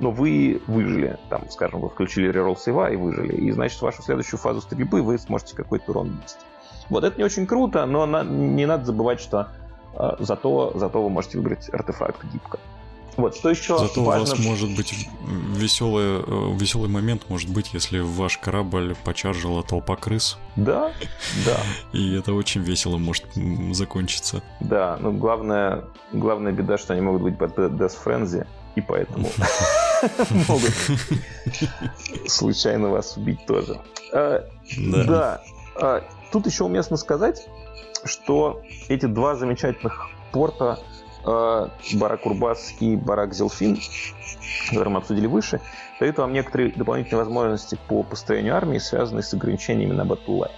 но 0.00 0.10
вы 0.10 0.60
выжили. 0.66 1.18
Там, 1.28 1.48
скажем, 1.50 1.80
вы 1.80 1.90
включили 1.90 2.28
реролл 2.28 2.56
сейва 2.56 2.90
и 2.90 2.96
выжили. 2.96 3.34
И, 3.34 3.50
значит, 3.52 3.80
вашу 3.80 4.02
следующую 4.02 4.40
фазу 4.40 4.60
стрельбы 4.60 5.02
вы 5.02 5.18
сможете 5.18 5.54
какой-то 5.54 5.92
урон 5.92 6.08
нанести. 6.08 6.40
Вот 6.88 7.04
это 7.04 7.16
не 7.16 7.24
очень 7.24 7.46
круто, 7.46 7.86
но 7.86 8.06
на, 8.06 8.24
не 8.24 8.66
надо 8.66 8.86
забывать, 8.86 9.20
что 9.20 9.48
э, 9.94 10.16
зато, 10.18 10.72
зато 10.74 11.02
вы 11.02 11.08
можете 11.08 11.38
выбрать 11.38 11.72
артефакт 11.72 12.24
гибко. 12.32 12.58
Вот, 13.16 13.36
что 13.36 13.50
еще 13.50 13.76
Зато 13.76 14.02
важно... 14.02 14.22
у 14.22 14.36
вас 14.36 14.38
может 14.38 14.74
быть 14.74 14.94
веселый, 15.54 16.22
э, 16.26 16.56
веселый 16.56 16.88
момент, 16.88 17.24
может 17.28 17.50
быть, 17.50 17.74
если 17.74 17.98
ваш 18.00 18.38
корабль 18.38 18.96
почаржила 19.04 19.62
толпа 19.62 19.96
крыс. 19.96 20.38
Да, 20.56 20.92
да. 21.44 21.58
И 21.92 22.14
это 22.14 22.32
очень 22.32 22.62
весело 22.62 22.96
может 22.96 23.26
закончиться. 23.72 24.42
Да, 24.60 24.96
но 25.00 25.12
главное, 25.12 25.84
главная 26.12 26.52
беда, 26.52 26.78
что 26.78 26.94
они 26.94 27.02
могут 27.02 27.22
быть 27.22 27.36
под 27.36 27.58
Death 27.58 27.96
Frenzy, 28.02 28.46
и 28.74 28.80
поэтому 28.80 29.28
могут 30.48 30.72
случайно 32.26 32.88
вас 32.88 33.16
убить 33.16 33.44
тоже. 33.46 33.80
А, 34.12 34.44
да. 34.76 35.42
А, 35.76 36.02
тут 36.32 36.46
еще 36.46 36.64
уместно 36.64 36.96
сказать, 36.96 37.46
что 38.04 38.62
эти 38.88 39.06
два 39.06 39.34
замечательных 39.36 40.08
порта 40.32 40.78
Э, 41.24 41.68
Барак 41.94 42.26
Урбас 42.26 42.74
и 42.80 42.96
Барак 42.96 43.34
Зелфин, 43.34 43.78
которые 44.68 44.90
мы 44.90 44.98
обсудили 44.98 45.26
выше, 45.26 45.60
дают 45.98 46.16
вам 46.18 46.32
некоторые 46.32 46.72
дополнительные 46.72 47.24
возможности 47.24 47.78
по 47.88 48.02
построению 48.02 48.56
армии, 48.56 48.78
связанные 48.78 49.22
с 49.22 49.34
ограничениями 49.34 49.92
на 49.92 50.04
батллайн. 50.04 50.52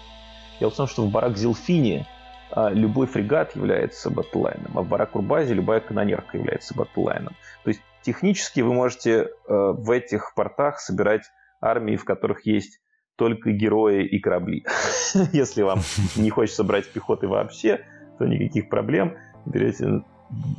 Дело 0.60 0.70
в 0.70 0.76
том, 0.76 0.86
что 0.86 1.04
в 1.04 1.10
Барак 1.10 1.36
Зелфине 1.36 2.06
э, 2.54 2.70
любой 2.72 3.08
фрегат 3.08 3.56
является 3.56 4.08
батллайном, 4.10 4.78
а 4.78 4.82
в 4.82 4.88
Барак 4.88 5.16
Урбазе 5.16 5.54
любая 5.54 5.80
канонерка 5.80 6.38
является 6.38 6.74
батллайном. 6.74 7.34
Технически 8.02 8.60
вы 8.60 8.72
можете 8.74 9.10
э, 9.12 9.26
в 9.48 9.90
этих 9.90 10.34
портах 10.34 10.80
собирать 10.80 11.22
армии, 11.60 11.96
в 11.96 12.04
которых 12.04 12.46
есть 12.46 12.80
только 13.16 13.52
герои 13.52 14.04
и 14.04 14.18
корабли. 14.18 14.64
Если 15.32 15.62
вам 15.62 15.80
не 16.16 16.30
хочется 16.30 16.64
брать 16.64 16.90
пехоты 16.90 17.28
вообще, 17.28 17.84
то 18.18 18.26
никаких 18.26 18.68
проблем. 18.68 19.16
Берете 19.46 20.02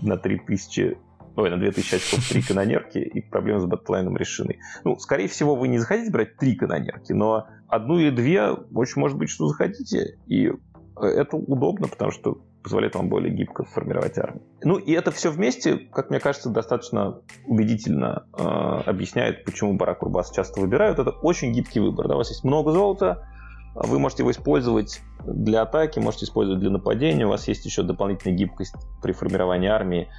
на 0.01 0.17
3000 0.17 0.97
ой, 1.35 1.49
на 1.49 1.57
2000 1.57 1.95
очков 1.95 2.29
три 2.29 2.41
канонерки, 2.47 2.99
и 2.99 3.21
проблемы 3.21 3.59
с 3.59 3.65
батлайном 3.65 4.17
решены. 4.17 4.59
Ну, 4.83 4.97
скорее 4.97 5.27
всего, 5.27 5.55
вы 5.55 5.67
не 5.67 5.79
захотите 5.79 6.11
брать 6.11 6.37
три 6.37 6.55
канонерки, 6.55 7.11
но 7.13 7.47
одну 7.67 7.97
или 7.97 8.11
две, 8.11 8.51
очень 8.51 8.99
может 9.01 9.17
быть, 9.17 9.29
что 9.29 9.47
захотите, 9.47 10.17
и 10.27 10.51
это 10.95 11.37
удобно, 11.37 11.87
потому 11.87 12.11
что 12.11 12.43
позволяет 12.63 12.95
вам 12.95 13.09
более 13.09 13.33
гибко 13.33 13.63
формировать 13.65 14.17
армию. 14.17 14.43
Ну 14.63 14.77
и 14.77 14.93
это 14.93 15.11
все 15.11 15.29
вместе, 15.29 15.77
как 15.77 16.09
мне 16.09 16.19
кажется, 16.19 16.49
достаточно 16.49 17.19
убедительно 17.45 18.25
э, 18.37 18.43
объясняет, 18.85 19.43
почему 19.43 19.73
Барак 19.73 20.03
Урбас 20.03 20.31
часто 20.31 20.61
выбирают. 20.61 20.99
Это 20.99 21.11
очень 21.11 21.51
гибкий 21.51 21.79
выбор. 21.79 22.07
Да, 22.07 22.15
у 22.15 22.17
вас 22.17 22.29
есть 22.29 22.43
много 22.43 22.71
золота, 22.71 23.27
вы 23.75 23.99
можете 23.99 24.21
его 24.21 24.31
использовать 24.31 25.01
для 25.25 25.63
атаки, 25.63 25.99
можете 25.99 26.25
использовать 26.25 26.59
для 26.59 26.69
нападения. 26.69 27.25
У 27.25 27.29
вас 27.29 27.47
есть 27.47 27.65
еще 27.65 27.83
дополнительная 27.83 28.37
гибкость 28.37 28.75
при 29.01 29.13
формировании 29.13 29.69
армии, 29.69 30.09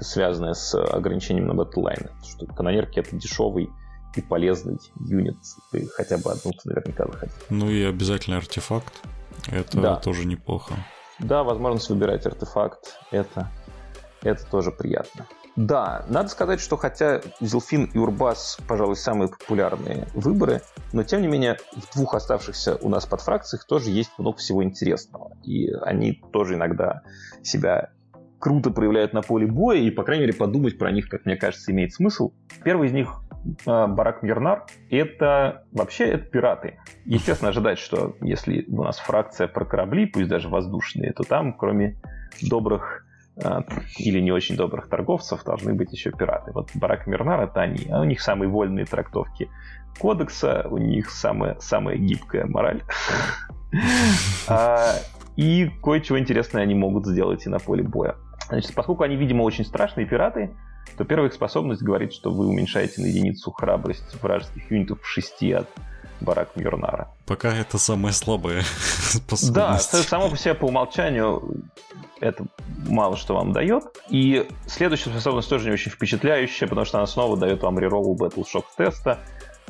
связанная 0.00 0.54
с 0.54 0.74
ограничением 0.74 1.46
на 1.46 1.54
батллайны. 1.54 2.10
Что 2.26 2.46
канонерки 2.46 3.00
это 3.00 3.14
дешевый 3.14 3.68
и 4.16 4.20
полезный 4.22 4.78
юнит. 5.00 5.36
Вы 5.72 5.86
хотя 5.86 6.16
бы 6.18 6.32
одну 6.32 6.52
наверняка 6.64 7.06
захотите. 7.06 7.38
Ну 7.50 7.70
и 7.70 7.82
обязательно 7.82 8.38
артефакт. 8.38 8.92
Это 9.50 9.80
да. 9.80 9.96
тоже 9.96 10.26
неплохо. 10.26 10.74
Да, 11.22 11.44
возможность 11.44 11.88
выбирать 11.88 12.26
артефакт. 12.26 12.98
Это, 13.10 13.48
это 14.22 14.44
тоже 14.50 14.72
приятно. 14.72 15.26
Да, 15.54 16.04
надо 16.08 16.28
сказать, 16.28 16.60
что 16.60 16.76
хотя 16.76 17.20
Зелфин 17.40 17.84
и 17.84 17.98
Урбас, 17.98 18.58
пожалуй, 18.66 18.96
самые 18.96 19.28
популярные 19.28 20.08
выборы, 20.14 20.62
но 20.92 21.02
тем 21.02 21.20
не 21.20 21.28
менее 21.28 21.58
в 21.72 21.94
двух 21.94 22.14
оставшихся 22.14 22.76
у 22.76 22.88
нас 22.88 23.04
под 23.04 23.20
фракциях 23.20 23.66
тоже 23.66 23.90
есть 23.90 24.10
много 24.18 24.38
всего 24.38 24.64
интересного. 24.64 25.36
И 25.44 25.70
они 25.70 26.22
тоже 26.32 26.54
иногда 26.54 27.02
себя 27.42 27.90
круто 28.38 28.70
проявляют 28.70 29.12
на 29.12 29.22
поле 29.22 29.46
боя, 29.46 29.78
и, 29.78 29.90
по 29.90 30.02
крайней 30.02 30.22
мере, 30.24 30.36
подумать 30.36 30.78
про 30.78 30.90
них, 30.90 31.08
как 31.08 31.26
мне 31.26 31.36
кажется, 31.36 31.70
имеет 31.70 31.92
смысл. 31.92 32.32
Первый 32.64 32.88
из 32.88 32.92
них 32.92 33.21
Барак 33.66 34.22
Мирнар— 34.22 34.66
это 34.90 35.64
вообще 35.72 36.04
это 36.04 36.24
пираты. 36.24 36.78
Естественно, 37.04 37.50
ожидать, 37.50 37.78
что 37.78 38.16
если 38.20 38.64
у 38.68 38.84
нас 38.84 38.98
фракция 38.98 39.48
про 39.48 39.64
корабли, 39.64 40.06
пусть 40.06 40.28
даже 40.28 40.48
воздушные, 40.48 41.12
то 41.12 41.24
там, 41.24 41.52
кроме 41.52 41.96
добрых 42.40 43.04
а, 43.42 43.64
или 43.98 44.20
не 44.20 44.30
очень 44.30 44.56
добрых 44.56 44.88
торговцев 44.88 45.42
должны 45.44 45.74
быть 45.74 45.92
еще 45.92 46.10
пираты. 46.10 46.52
Вот 46.52 46.70
Барак 46.74 47.06
Мирнар— 47.06 47.40
это 47.42 47.60
они. 47.62 47.86
А 47.90 48.00
у 48.00 48.04
них 48.04 48.20
самые 48.20 48.48
вольные 48.48 48.84
трактовки 48.84 49.48
кодекса, 49.98 50.66
у 50.70 50.78
них 50.78 51.10
самая, 51.10 51.58
самая 51.60 51.96
гибкая 51.96 52.46
мораль. 52.46 52.82
И 55.36 55.70
кое-чего 55.82 56.18
интересное 56.18 56.62
они 56.62 56.74
могут 56.74 57.06
сделать 57.06 57.46
и 57.46 57.48
на 57.48 57.58
поле 57.58 57.82
боя. 57.82 58.16
Значит, 58.48 58.74
поскольку 58.74 59.02
они, 59.02 59.16
видимо, 59.16 59.42
очень 59.42 59.64
страшные 59.64 60.06
пираты, 60.06 60.50
то 60.96 61.04
первая 61.04 61.28
их 61.28 61.34
способность 61.34 61.82
говорит, 61.82 62.12
что 62.12 62.30
вы 62.30 62.46
уменьшаете 62.46 63.00
на 63.00 63.06
единицу 63.06 63.50
храбрость 63.50 64.20
вражеских 64.22 64.70
юнитов 64.70 65.00
в 65.02 65.06
6 65.06 65.42
от 65.52 65.68
Барак 66.20 66.56
Мьорнара. 66.56 67.08
Пока 67.26 67.54
это 67.54 67.78
самая 67.78 68.12
слабая 68.12 68.62
способность. 69.10 69.52
Да, 69.54 69.78
само 69.78 70.28
по 70.28 70.36
себе 70.36 70.54
по 70.54 70.66
умолчанию 70.66 71.64
это 72.20 72.46
мало 72.86 73.16
что 73.16 73.34
вам 73.34 73.52
дает. 73.52 73.84
И 74.08 74.48
следующая 74.66 75.10
способность 75.10 75.48
тоже 75.48 75.66
не 75.66 75.72
очень 75.72 75.90
впечатляющая, 75.90 76.68
потому 76.68 76.84
что 76.84 76.98
она 76.98 77.06
снова 77.06 77.36
дает 77.36 77.62
вам 77.62 77.78
реролл 77.78 78.16
Battle 78.16 78.44
Shock 78.44 78.64
теста. 78.76 79.18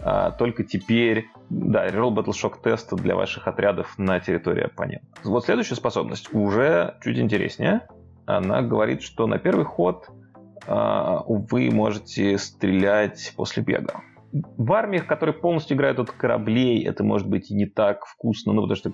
А, 0.05 0.33
только 0.33 0.65
теперь, 0.65 1.29
да, 1.49 1.87
реролл 1.87 2.15
Battle 2.15 2.33
Shock 2.33 2.63
теста 2.63 2.97
для 2.97 3.17
ваших 3.17 3.49
отрядов 3.49 3.95
на 3.97 4.21
территории 4.21 4.65
оппонента. 4.65 5.07
Вот 5.25 5.47
следующая 5.47 5.77
способность 5.77 6.33
уже 6.35 6.99
чуть 7.03 7.19
интереснее. 7.19 7.89
Она 8.27 8.61
говорит, 8.61 9.03
что 9.03 9.27
на 9.27 9.39
первый 9.39 9.65
ход 9.65 10.11
вы 10.67 11.71
можете 11.71 12.39
стрелять 12.39 13.33
после 13.37 13.63
бега. 13.63 14.03
В 14.33 14.73
армиях, 14.73 15.07
которые 15.07 15.35
полностью 15.35 15.77
играют 15.77 15.99
от 15.99 16.11
кораблей, 16.11 16.85
это 16.85 17.05
может 17.05 17.29
быть 17.29 17.51
и 17.51 17.55
не 17.55 17.67
так 17.67 18.07
вкусно, 18.07 18.53
ну, 18.53 18.63
потому 18.63 18.77
что 18.77 18.93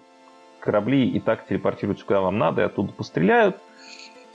корабли 0.58 1.08
и 1.08 1.20
так 1.20 1.46
телепортируются 1.46 2.04
куда 2.04 2.20
вам 2.20 2.38
надо 2.38 2.62
и 2.62 2.64
оттуда 2.64 2.92
постреляют. 2.92 3.56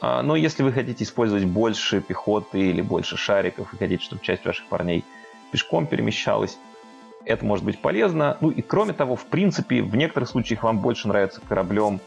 А, 0.02 0.22
но 0.22 0.36
если 0.36 0.64
вы 0.64 0.72
хотите 0.72 1.04
использовать 1.04 1.46
больше 1.46 2.02
пехоты 2.02 2.60
или 2.60 2.82
больше 2.82 3.18
шариков 3.18 3.74
и 3.74 3.78
хотите, 3.78 4.04
чтобы 4.04 4.22
часть 4.22 4.46
ваших 4.46 4.66
парней 4.68 5.04
пешком 5.52 5.88
перемещалась, 5.88 6.58
это 7.26 7.46
может 7.46 7.64
быть 7.64 7.80
полезно. 7.80 8.38
Ну 8.42 8.50
и 8.50 8.62
кроме 8.62 8.94
того, 8.94 9.16
в 9.16 9.26
принципе, 9.28 9.82
в 9.82 9.96
некоторых 9.96 10.30
случаях 10.30 10.64
вам 10.64 10.80
больше 10.80 11.08
нравится 11.08 11.42
кораблем 11.48 12.00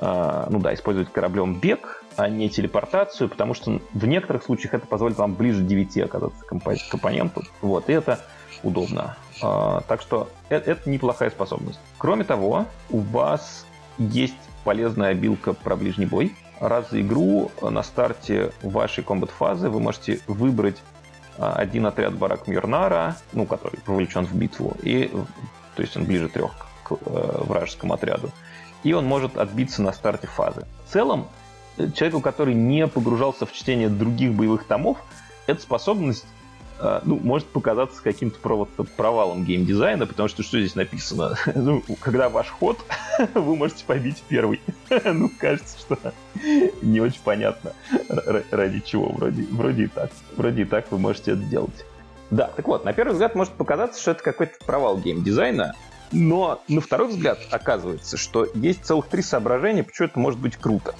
а, 0.00 0.46
ну 0.50 0.60
да, 0.60 0.74
использовать 0.74 1.12
кораблем 1.12 1.58
бег, 1.58 2.03
а 2.16 2.28
не 2.28 2.48
телепортацию, 2.48 3.28
потому 3.28 3.54
что 3.54 3.80
в 3.92 4.06
некоторых 4.06 4.44
случаях 4.44 4.74
это 4.74 4.86
позволит 4.86 5.16
вам 5.16 5.34
ближе 5.34 5.62
9 5.62 5.98
оказаться 5.98 6.44
к 6.44 6.94
оппоненту. 6.94 7.42
Вот, 7.60 7.88
и 7.88 7.92
это 7.92 8.20
удобно. 8.62 9.16
А, 9.42 9.82
так 9.88 10.00
что 10.00 10.28
это, 10.48 10.70
это 10.70 10.88
неплохая 10.88 11.30
способность. 11.30 11.78
Кроме 11.98 12.24
того, 12.24 12.66
у 12.90 12.98
вас 13.00 13.66
есть 13.98 14.34
полезная 14.64 15.10
обилка 15.10 15.52
про 15.52 15.76
ближний 15.76 16.06
бой. 16.06 16.34
Раз 16.60 16.90
за 16.90 17.00
игру 17.00 17.50
на 17.60 17.82
старте 17.82 18.52
вашей 18.62 19.04
комбат-фазы 19.04 19.68
вы 19.68 19.80
можете 19.80 20.20
выбрать 20.26 20.82
а, 21.36 21.52
один 21.54 21.86
отряд 21.86 22.14
Барак 22.14 22.46
Мирнара, 22.46 23.16
ну, 23.32 23.46
который 23.46 23.80
вовлечен 23.86 24.24
в 24.24 24.34
битву, 24.34 24.76
и, 24.82 25.10
то 25.74 25.82
есть 25.82 25.96
он 25.96 26.04
ближе 26.04 26.28
трех 26.28 26.52
к 26.84 26.92
э, 26.92 26.96
вражескому 27.06 27.94
отряду 27.94 28.30
и 28.84 28.92
он 28.92 29.06
может 29.06 29.36
отбиться 29.36 29.82
на 29.82 29.92
старте 29.92 30.28
фазы. 30.28 30.64
В 30.86 30.92
целом, 30.92 31.22
э, 31.22 31.43
человеку, 31.94 32.20
который 32.20 32.54
не 32.54 32.86
погружался 32.86 33.46
в 33.46 33.52
чтение 33.52 33.88
других 33.88 34.32
боевых 34.32 34.64
томов, 34.64 34.98
эта 35.46 35.60
способность 35.60 36.26
э, 36.78 37.00
ну, 37.04 37.18
может 37.18 37.46
показаться 37.48 38.02
каким-то 38.02 38.38
провалом 38.96 39.44
геймдизайна, 39.44 40.06
потому 40.06 40.28
что 40.28 40.42
что 40.42 40.58
здесь 40.58 40.74
написано? 40.74 41.36
ну, 41.54 41.82
когда 42.00 42.28
ваш 42.28 42.48
ход, 42.48 42.78
вы 43.34 43.56
можете 43.56 43.84
побить 43.84 44.22
первый. 44.28 44.60
ну, 45.04 45.30
кажется, 45.38 45.78
что 45.78 45.98
не 46.82 47.00
очень 47.00 47.20
понятно, 47.22 47.72
ради 48.50 48.80
чего. 48.80 49.08
Вроде, 49.10 49.42
вроде 49.50 49.84
и 49.84 49.88
так. 49.88 50.10
Вроде 50.36 50.62
и 50.62 50.64
так 50.64 50.90
вы 50.90 50.98
можете 50.98 51.32
это 51.32 51.42
делать. 51.42 51.84
Да, 52.30 52.48
так 52.48 52.66
вот, 52.66 52.84
на 52.84 52.92
первый 52.92 53.12
взгляд 53.12 53.34
может 53.34 53.52
показаться, 53.52 54.00
что 54.00 54.12
это 54.12 54.22
какой-то 54.22 54.54
провал 54.64 54.98
геймдизайна, 54.98 55.74
но 56.10 56.62
на 56.68 56.80
второй 56.80 57.08
взгляд 57.08 57.38
оказывается, 57.50 58.16
что 58.16 58.46
есть 58.54 58.84
целых 58.84 59.06
три 59.06 59.22
соображения, 59.22 59.82
почему 59.82 60.08
это 60.08 60.18
может 60.18 60.40
быть 60.40 60.56
круто. 60.56 60.94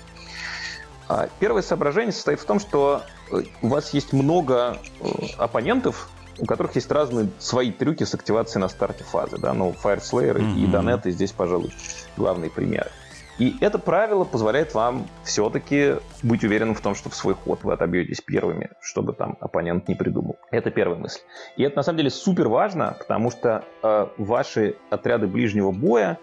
А, 1.14 1.28
первое 1.38 1.62
соображение 1.62 2.10
состоит 2.10 2.40
в 2.40 2.44
том, 2.44 2.58
что 2.58 3.02
э, 3.30 3.42
у 3.62 3.68
вас 3.68 3.94
есть 3.94 4.12
много 4.12 4.78
э, 5.00 5.06
оппонентов, 5.38 6.10
у 6.40 6.44
которых 6.44 6.74
есть 6.74 6.90
разные 6.90 7.28
свои 7.38 7.70
трюки 7.70 8.02
с 8.02 8.14
активацией 8.14 8.60
на 8.60 8.68
старте 8.68 9.04
фазы. 9.04 9.38
Да? 9.38 9.52
Ну, 9.52 9.72
Fire 9.80 10.00
Slayer 10.00 10.38
mm-hmm. 10.38 10.56
и 10.56 10.66
Донеты 10.66 11.12
здесь, 11.12 11.30
пожалуй, 11.30 11.72
главные 12.16 12.50
примеры. 12.50 12.90
И 13.38 13.56
это 13.60 13.78
правило 13.78 14.24
позволяет 14.24 14.74
вам 14.74 15.06
все-таки 15.22 15.96
быть 16.24 16.42
уверенным 16.42 16.74
в 16.74 16.80
том, 16.80 16.96
что 16.96 17.10
в 17.10 17.14
свой 17.14 17.34
ход 17.34 17.62
вы 17.62 17.74
отобьетесь 17.74 18.20
первыми, 18.20 18.70
чтобы 18.80 19.12
там 19.12 19.36
оппонент 19.40 19.86
не 19.86 19.94
придумал. 19.94 20.38
Это 20.50 20.72
первая 20.72 20.98
мысль. 20.98 21.20
И 21.56 21.62
это 21.62 21.76
на 21.76 21.82
самом 21.84 21.98
деле 21.98 22.10
супер 22.10 22.48
важно, 22.48 22.96
потому 22.98 23.30
что 23.30 23.64
э, 23.84 24.08
ваши 24.18 24.74
отряды 24.90 25.28
ближнего 25.28 25.70
боя, 25.70 26.18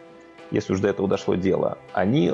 если 0.51 0.73
уж 0.73 0.81
до 0.81 0.89
этого 0.89 1.07
дошло 1.07 1.35
дело, 1.35 1.77
они, 1.93 2.33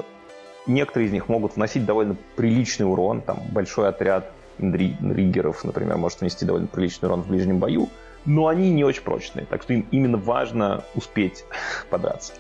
некоторые 0.68 1.08
из 1.08 1.12
них 1.12 1.30
могут 1.30 1.56
вносить 1.56 1.86
довольно 1.86 2.16
приличный 2.36 2.86
урон, 2.86 3.22
там 3.22 3.40
большой 3.52 3.90
отряд 3.90 4.32
риггеров, 4.60 5.64
например, 5.64 5.98
может 5.98 6.22
внести 6.22 6.46
довольно 6.46 6.68
приличный 6.68 7.08
урон 7.08 7.24
в 7.24 7.28
ближнем 7.28 7.60
бою, 7.60 7.90
но 8.26 8.48
они 8.48 8.72
не 8.72 8.84
очень 8.84 9.04
прочные, 9.04 9.46
так 9.46 9.62
что 9.62 9.74
им 9.74 9.88
именно 9.92 10.18
важно 10.18 10.84
успеть 10.96 11.46
подраться. 11.90 12.34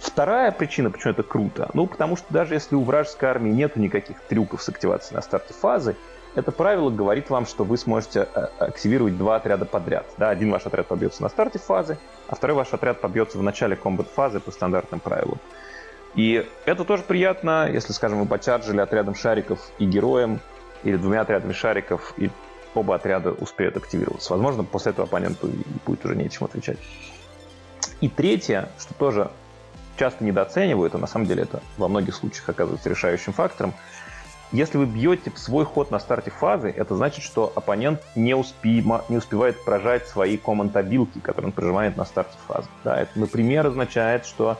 Вторая 0.00 0.52
причина, 0.52 0.90
почему 0.90 1.12
это 1.12 1.22
круто, 1.22 1.70
ну, 1.74 1.86
потому 1.86 2.16
что 2.16 2.26
даже 2.30 2.54
если 2.54 2.76
у 2.76 2.82
вражеской 2.82 3.28
армии 3.28 3.50
нет 3.50 3.76
никаких 3.76 4.20
трюков 4.22 4.62
с 4.62 4.68
активацией 4.68 5.16
на 5.16 5.22
старте 5.22 5.54
фазы, 5.54 5.96
это 6.34 6.52
правило 6.52 6.90
говорит 6.90 7.30
вам, 7.30 7.46
что 7.46 7.64
вы 7.64 7.76
сможете 7.76 8.28
э, 8.32 8.46
активировать 8.58 9.16
два 9.16 9.36
отряда 9.36 9.64
подряд. 9.64 10.06
Да, 10.18 10.30
один 10.30 10.52
ваш 10.52 10.66
отряд 10.66 10.86
побьется 10.86 11.22
на 11.22 11.28
старте 11.28 11.58
фазы, 11.58 11.98
а 12.28 12.36
второй 12.36 12.56
ваш 12.56 12.72
отряд 12.72 13.00
побьется 13.00 13.38
в 13.38 13.42
начале 13.42 13.74
комбат-фазы 13.74 14.38
по 14.38 14.52
стандартным 14.52 15.00
правилам. 15.00 15.40
И 16.18 16.44
это 16.64 16.84
тоже 16.84 17.04
приятно, 17.04 17.70
если, 17.70 17.92
скажем, 17.92 18.18
вы 18.18 18.26
почарджили 18.26 18.80
отрядом 18.80 19.14
шариков 19.14 19.70
и 19.78 19.84
героем, 19.84 20.40
или 20.82 20.96
двумя 20.96 21.20
отрядами 21.20 21.52
шариков, 21.52 22.12
и 22.16 22.28
оба 22.74 22.96
отряда 22.96 23.30
успеют 23.30 23.76
активироваться. 23.76 24.32
Возможно, 24.32 24.64
после 24.64 24.90
этого 24.90 25.06
оппоненту 25.06 25.48
будет 25.86 26.04
уже 26.04 26.16
нечем 26.16 26.46
отвечать. 26.46 26.78
И 28.00 28.08
третье, 28.08 28.68
что 28.80 28.94
тоже 28.94 29.30
часто 29.96 30.24
недооценивают, 30.24 30.92
а 30.96 30.98
на 30.98 31.06
самом 31.06 31.26
деле 31.26 31.44
это 31.44 31.62
во 31.76 31.86
многих 31.86 32.16
случаях 32.16 32.48
оказывается 32.48 32.90
решающим 32.90 33.32
фактором. 33.32 33.72
Если 34.50 34.76
вы 34.76 34.86
бьете 34.86 35.30
в 35.30 35.38
свой 35.38 35.64
ход 35.64 35.92
на 35.92 36.00
старте 36.00 36.32
фазы, 36.32 36.74
это 36.76 36.96
значит, 36.96 37.22
что 37.22 37.52
оппонент 37.54 38.02
не, 38.16 38.34
успе... 38.34 38.82
не 39.08 39.16
успевает 39.16 39.64
прожать 39.64 40.08
свои 40.08 40.36
команд-обилки, 40.36 41.20
которые 41.20 41.50
он 41.50 41.52
прожимает 41.52 41.96
на 41.96 42.04
старте 42.04 42.36
фазы. 42.48 42.66
Да, 42.82 43.00
это, 43.00 43.16
например, 43.20 43.68
означает, 43.68 44.26
что 44.26 44.58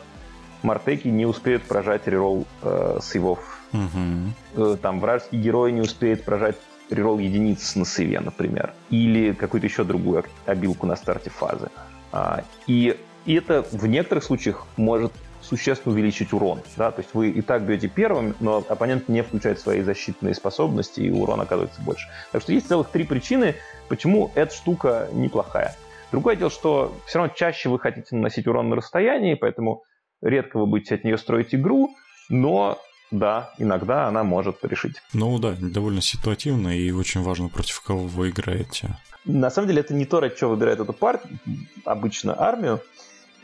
Мартеки 0.62 1.08
не 1.08 1.26
успеют 1.26 1.62
прожать 1.64 2.06
реролл 2.06 2.46
э, 2.62 2.98
сейвов. 3.02 3.60
Угу. 3.72 4.76
Там 4.76 5.00
вражеский 5.00 5.40
герой 5.40 5.72
не 5.72 5.80
успеет 5.80 6.24
прожать 6.24 6.56
реролл 6.90 7.18
единиц 7.18 7.76
на 7.76 7.84
сейве, 7.84 8.20
например. 8.20 8.72
Или 8.90 9.32
какую-то 9.32 9.66
еще 9.66 9.84
другую 9.84 10.24
обилку 10.46 10.86
на 10.86 10.96
старте 10.96 11.30
фазы. 11.30 11.68
А, 12.12 12.44
и, 12.66 12.98
и 13.26 13.34
это 13.34 13.64
в 13.70 13.86
некоторых 13.86 14.24
случаях 14.24 14.66
может 14.76 15.12
существенно 15.40 15.94
увеличить 15.94 16.32
урон. 16.32 16.60
Да? 16.76 16.90
То 16.90 17.00
есть 17.02 17.14
вы 17.14 17.30
и 17.30 17.42
так 17.42 17.62
бьете 17.62 17.88
первым, 17.88 18.34
но 18.40 18.64
оппонент 18.68 19.08
не 19.08 19.22
включает 19.22 19.60
свои 19.60 19.82
защитные 19.82 20.34
способности, 20.34 21.00
и 21.00 21.10
урон 21.10 21.40
оказывается 21.40 21.80
больше. 21.82 22.08
Так 22.32 22.42
что 22.42 22.52
есть 22.52 22.68
целых 22.68 22.88
три 22.88 23.04
причины, 23.04 23.54
почему 23.88 24.30
эта 24.34 24.54
штука 24.54 25.08
неплохая. 25.12 25.74
Другое 26.10 26.36
дело, 26.36 26.50
что 26.50 26.96
все 27.06 27.18
равно 27.18 27.34
чаще 27.34 27.68
вы 27.68 27.78
хотите 27.78 28.16
наносить 28.16 28.46
урон 28.46 28.70
на 28.70 28.76
расстоянии, 28.76 29.34
поэтому 29.34 29.84
редко 30.22 30.58
вы 30.58 30.66
будете 30.66 30.94
от 30.94 31.04
нее 31.04 31.18
строить 31.18 31.54
игру, 31.54 31.94
но 32.28 32.78
да, 33.10 33.54
иногда 33.58 34.06
она 34.06 34.22
может 34.24 34.64
решить. 34.64 34.96
Ну 35.12 35.38
да, 35.38 35.56
довольно 35.58 36.02
ситуативно 36.02 36.76
и 36.76 36.90
очень 36.90 37.22
важно, 37.22 37.48
против 37.48 37.80
кого 37.80 38.06
вы 38.06 38.30
играете. 38.30 38.96
На 39.24 39.50
самом 39.50 39.68
деле 39.68 39.80
это 39.80 39.94
не 39.94 40.04
то, 40.04 40.20
ради 40.20 40.36
чего 40.36 40.50
выбирает 40.50 40.80
эту 40.80 40.92
партию, 40.92 41.38
обычно 41.84 42.38
армию. 42.38 42.80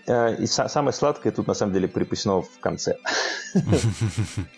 Э, 0.07 0.37
и 0.37 0.47
самое 0.47 0.93
сладкое 0.93 1.33
тут 1.33 1.47
на 1.47 1.55
самом 1.55 1.72
деле 1.72 1.89
припасено 1.89 2.43
в 2.43 2.59
конце. 2.61 2.97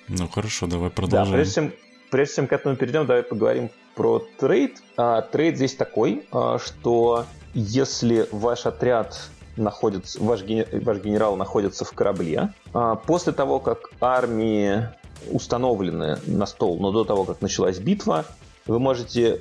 Ну 0.09 0.29
хорошо, 0.29 0.67
давай 0.67 0.91
продолжим. 0.91 1.33
Да, 1.33 1.37
прежде 1.37 1.55
чем, 1.55 1.73
прежде 2.11 2.37
чем 2.37 2.47
к 2.47 2.53
этому 2.53 2.77
перейдем, 2.77 3.07
давай 3.07 3.23
поговорим 3.23 3.71
про 3.95 4.21
trait. 4.39 4.83
А, 4.97 5.23
трейд 5.23 5.57
здесь 5.57 5.75
такой, 5.75 6.27
а, 6.33 6.59
что 6.59 7.27
если 7.55 8.29
ваш 8.31 8.67
отряд 8.67 9.31
находится, 9.57 10.23
ваш, 10.23 10.43
ваш 10.43 10.99
генерал 10.99 11.37
находится 11.37 11.85
в 11.85 11.93
корабле, 11.93 12.53
а, 12.73 12.97
после 12.97 13.33
того, 13.33 13.59
как 13.59 13.91
армии 14.01 14.89
установлены 15.31 16.19
на 16.27 16.47
стол, 16.47 16.79
но 16.79 16.93
до 16.93 17.05
того, 17.05 17.25
как 17.25 17.41
началась 17.41 17.79
битва, 17.79 18.25
вы 18.67 18.79
можете 18.79 19.41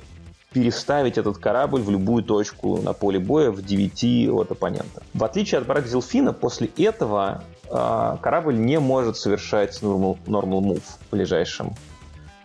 переставить 0.52 1.18
этот 1.18 1.38
корабль 1.38 1.82
в 1.82 1.90
любую 1.90 2.24
точку 2.24 2.78
на 2.78 2.92
поле 2.92 3.18
боя 3.18 3.50
в 3.50 3.62
9 3.62 4.30
от 4.30 4.50
оппонента. 4.50 5.02
В 5.12 5.22
отличие 5.22 5.58
от 5.58 5.66
барак 5.66 5.86
Зелфина, 5.86 6.32
после 6.32 6.70
этого 6.78 7.44
э, 7.68 8.16
корабль 8.22 8.56
не 8.56 8.80
может 8.80 9.18
совершать 9.18 9.78
normal, 9.82 10.16
normal 10.26 10.60
move 10.60 10.82
в 10.82 11.10
ближайшем 11.10 11.74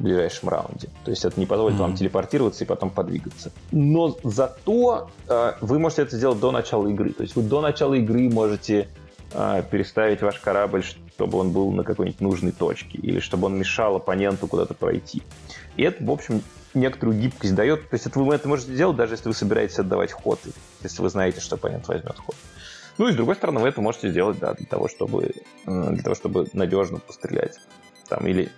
в 0.02 0.04
ближайшем 0.04 0.50
раунде. 0.50 0.90
То 1.06 1.12
есть 1.12 1.24
это 1.24 1.40
не 1.40 1.46
позволит 1.46 1.76
mm-hmm. 1.76 1.80
вам 1.80 1.96
телепортироваться 1.96 2.64
и 2.64 2.68
потом 2.68 2.90
подвигаться. 2.90 3.52
Но 3.72 4.18
зато 4.24 5.10
э, 5.28 5.54
вы 5.62 5.80
можете 5.80 6.02
это 6.02 6.18
сделать 6.18 6.40
до 6.40 6.52
начала 6.52 6.88
игры. 6.88 7.14
То 7.14 7.24
есть 7.24 7.36
вы 7.36 7.44
до 7.44 7.62
начала 7.62 7.94
игры 7.94 8.30
можете 8.30 8.90
э, 9.34 9.64
переставить 9.70 10.22
ваш 10.22 10.40
корабль, 10.40 10.84
чтобы 10.84 11.38
он 11.38 11.52
был 11.52 11.72
на 11.72 11.84
какой-нибудь 11.84 12.20
нужной 12.20 12.52
точке, 12.52 12.98
или 12.98 13.20
чтобы 13.20 13.46
он 13.46 13.58
мешал 13.58 13.96
оппоненту 13.96 14.48
куда-то 14.48 14.74
пройти. 14.74 15.22
И 15.78 15.84
это, 15.84 16.04
в 16.04 16.10
общем, 16.10 16.42
некоторую 16.74 17.20
гибкость 17.20 17.54
дает. 17.54 17.88
То 17.90 17.94
есть 17.94 18.08
это 18.08 18.20
вы 18.20 18.34
это 18.34 18.48
можете 18.48 18.76
делать, 18.76 18.98
даже 18.98 19.14
если 19.14 19.28
вы 19.28 19.36
собираетесь 19.36 19.78
отдавать 19.78 20.12
ход, 20.12 20.40
если 20.82 21.02
вы 21.02 21.10
знаете, 21.10 21.42
что 21.42 21.56
оппонент 21.56 21.88
возьмет 21.88 22.18
ход. 22.18 22.36
Ну 22.98 23.08
и 23.08 23.14
с 23.14 23.16
другой 23.16 23.36
стороны, 23.36 23.60
вы 23.60 23.70
это 23.70 23.82
можете 23.82 24.10
сделать, 24.10 24.40
да, 24.40 24.54
для 24.54 24.66
того, 24.66 24.88
чтобы, 24.88 25.34
для 25.66 26.04
того, 26.04 26.16
чтобы 26.16 26.48
надежно 26.54 27.00
пострелять 27.00 27.58
там, 28.12 28.28
или 28.28 28.52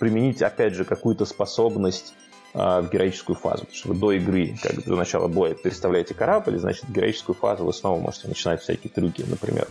применить, 0.00 0.42
опять 0.42 0.74
же, 0.74 0.84
какую-то 0.84 1.24
способность 1.24 2.14
э, 2.52 2.58
в 2.58 2.90
героическую 2.92 3.36
фазу. 3.36 3.60
Потому 3.60 3.76
что 3.76 3.88
вы 3.90 3.94
до 3.94 4.12
игры, 4.12 4.58
как 4.60 4.84
до 4.84 4.96
начала 4.96 5.28
боя, 5.28 5.54
переставляете 5.54 6.14
корабль, 6.14 6.58
значит, 6.58 6.84
в 6.84 6.92
героическую 6.92 7.36
фазу 7.36 7.64
вы 7.64 7.72
снова 7.72 8.00
можете 8.00 8.26
начинать 8.26 8.60
всякие 8.60 8.90
трюки, 8.90 9.24
например, 9.26 9.68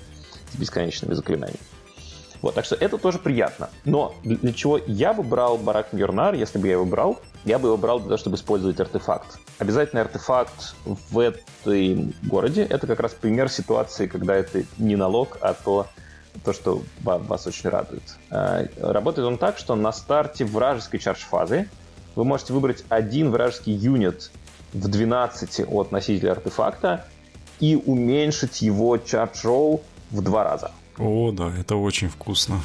с 0.53 0.55
бесконечными 0.55 1.13
заклинаниями. 1.13 1.59
Вот, 2.41 2.53
так 2.53 2.63
что 2.63 2.75
это 2.75 2.97
тоже 2.97 3.19
приятно. 3.19 3.69
Но 3.83 4.15
для 4.23 4.53
чего 4.53 4.79
я 4.87 5.13
бы 5.13 5.23
брал 5.23 5.57
Барак 5.57 5.91
Мьернар, 5.91 6.35
если 6.35 6.59
бы 6.59 6.67
я 6.67 6.73
его 6.73 6.85
брал, 6.85 7.19
я 7.43 7.59
бы 7.59 7.67
его 7.67 7.77
брал 7.77 7.99
для 7.99 8.09
того, 8.09 8.17
чтобы 8.17 8.37
использовать 8.37 8.79
артефакт. 8.79 9.39
Обязательный 9.59 10.03
артефакт 10.03 10.75
в 10.85 11.19
этом 11.19 12.13
городе— 12.23 12.63
это 12.69 12.87
как 12.87 12.99
раз 13.01 13.13
пример 13.13 13.49
ситуации, 13.49 14.07
когда 14.07 14.35
это 14.35 14.63
не 14.77 14.95
налог, 14.95 15.37
а 15.41 15.53
то, 15.53 15.87
то, 16.43 16.53
что 16.53 16.83
вас 17.01 17.47
очень 17.47 17.69
радует. 17.69 18.03
А, 18.29 18.65
работает 18.79 19.27
он 19.27 19.37
так, 19.37 19.57
что 19.57 19.75
на 19.75 19.91
старте 19.91 20.45
вражеской 20.45 20.99
чардж-фазы 20.99 21.69
вы 22.15 22.23
можете 22.23 22.53
выбрать 22.53 22.83
один 22.89 23.31
вражеский 23.31 23.73
юнит 23.73 24.31
в 24.73 24.87
12 24.87 25.61
от 25.67 25.91
носителя 25.91 26.31
артефакта 26.31 27.05
и 27.59 27.75
уменьшить 27.75 28.61
его 28.61 28.97
чардж-ролл 28.97 29.81
в 30.11 30.21
два 30.21 30.43
раза. 30.43 30.71
О, 30.97 31.31
да, 31.31 31.51
это 31.57 31.75
очень 31.75 32.09
вкусно. 32.09 32.61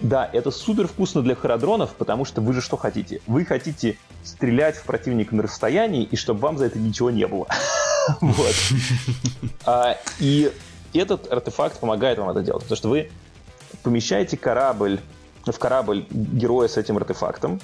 Да, 0.00 0.28
это 0.32 0.50
супер 0.50 0.86
вкусно 0.86 1.22
для 1.22 1.34
харадронов, 1.34 1.94
потому 1.94 2.24
что 2.24 2.40
вы 2.40 2.54
же 2.54 2.62
что 2.62 2.76
хотите? 2.76 3.20
Вы 3.26 3.44
хотите 3.44 3.98
стрелять 4.24 4.76
в 4.76 4.84
противника 4.84 5.34
на 5.34 5.42
расстоянии, 5.42 6.04
и 6.04 6.16
чтобы 6.16 6.40
вам 6.40 6.56
за 6.56 6.66
это 6.66 6.78
ничего 6.78 7.10
не 7.10 7.26
было. 7.26 7.46
Вот. 8.22 8.54
А, 9.66 9.96
и 10.18 10.50
этот 10.98 11.32
артефакт 11.32 11.78
помогает 11.78 12.18
вам 12.18 12.30
это 12.30 12.42
делать, 12.42 12.62
потому 12.62 12.76
что 12.76 12.88
вы 12.88 13.10
помещаете 13.82 14.36
корабль 14.36 15.00
в 15.44 15.58
корабль 15.58 16.04
героя 16.10 16.68
с 16.68 16.76
этим 16.76 16.96
артефактом, 16.96 17.60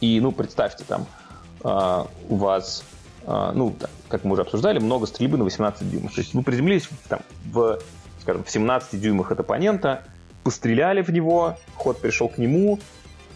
и, 0.00 0.20
ну, 0.20 0.32
представьте, 0.32 0.84
там 0.84 1.06
а, 1.62 2.06
у 2.28 2.36
вас, 2.36 2.84
а, 3.26 3.52
ну, 3.52 3.76
как 4.08 4.24
мы 4.24 4.32
уже 4.32 4.42
обсуждали, 4.42 4.78
много 4.78 5.06
стрельбы 5.06 5.36
на 5.38 5.44
18 5.44 5.90
дюймов. 5.90 6.14
То 6.14 6.20
есть 6.20 6.34
вы 6.34 6.42
приземлились 6.42 6.88
там, 7.08 7.20
в, 7.46 7.78
скажем, 8.20 8.44
в 8.44 8.50
17 8.50 9.00
дюймах 9.00 9.30
от 9.30 9.40
оппонента, 9.40 10.04
постреляли 10.42 11.02
в 11.02 11.10
него, 11.10 11.58
ход 11.74 12.00
пришел 12.00 12.28
к 12.28 12.38
нему, 12.38 12.78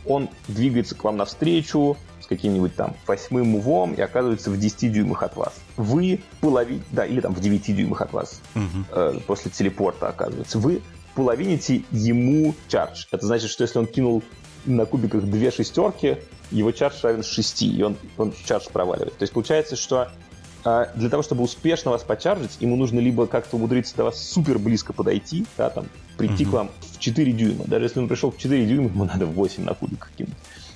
он 0.07 0.29
двигается 0.49 0.95
к 0.95 1.05
вам 1.05 1.17
навстречу 1.17 1.97
с 2.25 2.27
каким-нибудь 2.27 2.75
там 2.75 2.97
восьмым 3.07 3.49
мувом 3.49 3.93
и 3.93 4.01
оказывается 4.01 4.51
в 4.51 4.59
10 4.59 4.93
дюймах 4.93 5.23
от 5.23 5.37
вас. 5.37 5.55
Вы 5.77 6.21
половине, 6.41 6.83
да, 6.91 7.05
или 7.05 7.21
там 7.21 7.35
в 7.35 7.41
9 7.41 7.77
дюймах 7.77 8.01
от 8.01 8.13
вас 8.13 8.41
угу. 8.55 8.85
э, 8.93 9.19
после 9.27 9.51
телепорта 9.51 10.09
оказывается. 10.09 10.59
Вы 10.59 10.81
половините 11.15 11.83
ему 11.91 12.55
чардж. 12.69 13.05
Это 13.13 13.27
значит, 13.27 13.51
что 13.51 13.63
если 13.63 13.79
он 13.79 13.87
кинул 13.87 14.23
на 14.65 14.87
кубиках 14.87 15.25
две 15.25 15.51
шестерки, 15.51 16.17
его 16.51 16.73
чардж 16.73 16.95
равен 17.03 17.23
6, 17.23 17.63
и 17.63 17.83
он, 17.83 17.97
он 18.17 18.33
чардж 18.47 18.69
проваливает. 18.73 19.17
То 19.19 19.23
есть 19.23 19.35
получается, 19.35 19.77
что 19.77 20.09
э, 20.65 20.87
для 20.95 21.11
того, 21.11 21.23
чтобы 21.23 21.43
успешно 21.43 21.91
вас 21.91 22.05
почаржить, 22.05 22.57
ему 22.61 22.77
нужно 22.77 23.01
либо 23.01 23.27
как-то 23.27 23.57
умудриться 23.57 23.95
до 23.97 24.05
вас 24.05 24.19
супер 24.19 24.59
близко 24.59 24.95
подойти, 24.95 25.45
да, 25.59 25.69
там, 25.69 25.89
прийти 26.17 26.45
mm-hmm. 26.45 26.49
к 26.49 26.53
вам 26.53 26.71
в 26.81 26.99
4 26.99 27.33
дюйма. 27.33 27.65
Даже 27.67 27.85
если 27.85 28.01
он 28.01 28.09
пришел 28.09 28.31
в 28.31 28.39
4 28.39 28.65
дюйма, 28.65 28.89
ему 28.89 29.05
надо 29.05 29.27
8 29.27 29.63
на 29.63 29.75
кубик 29.75 30.09
каким-то. 30.11 30.35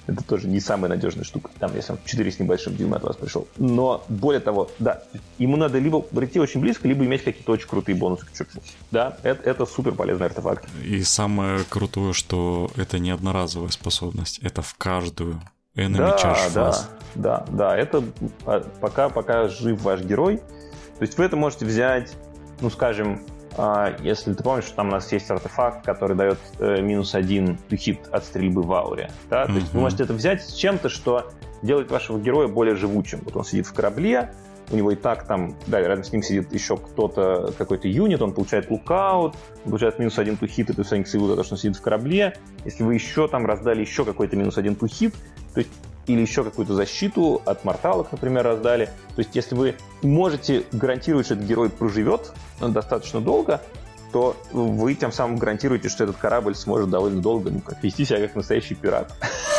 Это 0.09 0.25
тоже 0.25 0.49
не 0.49 0.59
самая 0.59 0.89
надежная 0.89 1.23
штука, 1.23 1.51
там, 1.59 1.77
если 1.77 1.93
он 1.93 1.99
4 2.03 2.33
с 2.33 2.39
небольшим 2.39 2.75
дюйма 2.75 2.97
от 2.97 3.03
вас 3.03 3.17
пришел. 3.17 3.47
Но, 3.59 4.03
более 4.09 4.41
того, 4.41 4.71
да, 4.79 5.03
ему 5.37 5.57
надо 5.57 5.79
либо 5.79 6.01
прийти 6.01 6.41
очень 6.41 6.63
близко, 6.63 6.89
либо 6.89 7.05
иметь 7.05 7.23
какие-то 7.23 7.53
очень 7.53 7.69
крутые 7.69 7.95
бонусы 7.95 8.25
к 8.25 8.33
черту. 8.33 8.63
Да, 8.91 9.19
это, 9.23 9.43
это 9.43 9.67
супер 9.67 9.93
полезный 9.93 10.27
артефакт. 10.27 10.67
И 10.83 11.03
самое 11.03 11.61
крутое, 11.69 12.15
что 12.15 12.71
это 12.77 12.99
не 12.99 13.11
одноразовая 13.11 13.69
способность, 13.69 14.39
это 14.39 14.63
в 14.63 14.75
каждую 14.77 15.43
enemy 15.77 15.99
да, 15.99 16.17
charge 16.17 16.55
да, 16.55 16.89
да, 17.15 17.45
да, 17.51 17.77
это 17.77 18.03
а, 18.47 18.61
пока, 18.81 19.11
пока 19.11 19.49
жив 19.49 19.83
ваш 19.83 20.01
герой. 20.01 20.39
То 20.39 21.03
есть 21.03 21.19
вы 21.19 21.25
это 21.27 21.37
можете 21.37 21.67
взять, 21.67 22.17
ну, 22.63 22.71
скажем, 22.71 23.21
если 24.03 24.35
ты 24.35 24.43
помнишь, 24.43 24.65
что 24.65 24.77
там 24.77 24.89
у 24.89 24.93
нас 24.93 25.11
есть 25.13 25.31
артефакт, 25.31 25.85
который 25.85 26.17
дает 26.17 26.39
э, 26.59 26.81
минус 26.81 27.15
один 27.15 27.59
хит 27.73 28.01
от 28.13 28.25
стрельбы 28.25 28.63
в 28.63 28.73
ауре. 28.73 29.11
Да? 29.31 29.47
То 29.47 29.53
есть 29.53 29.73
вы 29.73 29.81
можете 29.81 30.05
это 30.05 30.13
взять 30.13 30.43
с 30.43 30.55
чем-то, 30.55 30.89
что 30.89 31.33
делает 31.63 31.91
вашего 31.91 32.19
героя 32.19 32.47
более 32.49 32.77
живучим. 32.77 33.21
Вот 33.25 33.37
он 33.37 33.45
сидит 33.45 33.67
в 33.67 33.73
корабле, 33.73 34.33
у 34.71 34.77
него 34.77 34.91
и 34.93 34.97
так 34.97 35.27
там, 35.27 35.57
да, 35.67 35.81
рядом 35.81 36.05
с 36.05 36.13
ним 36.13 36.23
сидит 36.23 36.53
еще 36.53 36.77
кто-то, 36.77 37.53
какой-то 37.57 37.89
юнит, 37.89 38.21
он 38.21 38.33
получает 38.33 38.71
лукаут, 38.71 39.35
получает 39.65 39.99
минус 39.99 40.19
один 40.19 40.37
тухит, 40.37 40.71
это 40.71 40.83
все 40.83 41.03
за 41.03 41.37
то, 41.37 41.43
что 41.43 41.55
он 41.55 41.59
сидит 41.59 41.77
в 41.77 41.81
корабле. 41.81 42.37
Если 42.65 42.83
вы 42.83 42.95
еще 42.95 43.29
там 43.29 43.47
раздали 43.47 43.81
еще 43.81 44.05
какой-то 44.05 44.37
минус 44.37 44.59
один 44.59 44.77
тухит, 44.77 45.15
то 45.55 45.61
есть 45.61 45.71
или 46.09 46.21
еще 46.21 46.43
какую-то 46.43 46.75
защиту 46.75 47.41
от 47.45 47.65
морталок, 47.65 48.11
например, 48.11 48.45
раздали. 48.45 48.87
То 49.15 49.19
есть, 49.21 49.37
если 49.37 49.55
вы 49.55 49.77
можете 50.03 50.65
гарантировать, 50.73 51.27
что 51.27 51.35
этот 51.35 51.47
герой 51.47 51.71
проживет 51.71 52.33
достаточно 52.61 53.21
долго, 53.21 53.61
то 54.11 54.37
вы 54.53 54.95
тем 54.95 55.13
самым 55.13 55.37
гарантируете, 55.37 55.89
что 55.91 56.05
этот 56.05 56.17
корабль 56.17 56.55
сможет 56.55 56.89
довольно 56.89 57.21
долго 57.21 57.51
ну, 57.51 57.61
как, 57.61 57.83
вести 57.83 58.07
себя 58.07 58.21
как 58.21 58.35
настоящий 58.35 58.75
пират. 58.75 59.13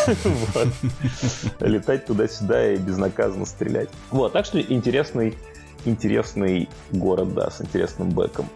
Летать 1.59 2.07
туда-сюда 2.07 2.73
и 2.73 2.77
безнаказанно 2.77 3.45
стрелять. 3.45 3.89
Вот, 4.09 4.33
так 4.33 4.45
что 4.45 4.59
интересный, 4.59 5.37
интересный 5.85 6.67
город, 6.91 7.33
да, 7.35 7.51
с 7.51 7.61
интересным 7.61 8.09
бэком. 8.09 8.49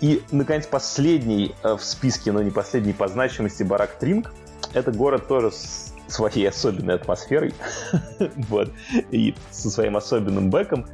И, 0.00 0.22
наконец, 0.30 0.66
последний 0.66 1.54
э, 1.62 1.76
в 1.76 1.84
списке, 1.84 2.32
но 2.32 2.42
не 2.42 2.50
последний 2.50 2.92
по 2.92 3.08
значимости, 3.08 3.62
Барак 3.62 3.98
Тринг. 3.98 4.32
Это 4.72 4.90
город 4.90 5.28
тоже 5.28 5.52
с 5.52 5.93
своей 6.14 6.48
особенной 6.48 6.94
атмосферой, 6.94 7.52
вот, 8.48 8.70
и 9.10 9.34
со 9.50 9.70
своим 9.70 9.96
особенным 9.96 10.50
бэком. 10.50 10.86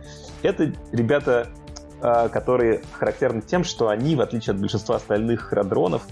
Это 0.43 0.73
ребята, 0.93 1.49
а, 2.01 2.29
которые 2.29 2.83
характерны 2.93 3.43
тем, 3.43 3.63
что 3.63 3.89
они, 3.89 4.17
в 4.17 4.21
отличие 4.21 4.55
от 4.55 4.61
большинства 4.61 4.97
остальных 4.97 5.43
храдронов, 5.43 6.03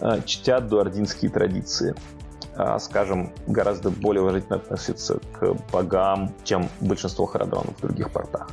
а, 0.00 0.20
чтят 0.20 0.68
дуардинские 0.68 1.30
традиции. 1.30 1.94
А, 2.56 2.78
скажем, 2.78 3.32
гораздо 3.46 3.90
более 3.90 4.22
уважительно 4.22 4.56
относятся 4.56 5.18
к 5.38 5.54
богам, 5.72 6.32
чем 6.44 6.68
большинство 6.80 7.26
харадронов 7.26 7.76
в 7.78 7.80
других 7.80 8.10
портах. 8.10 8.48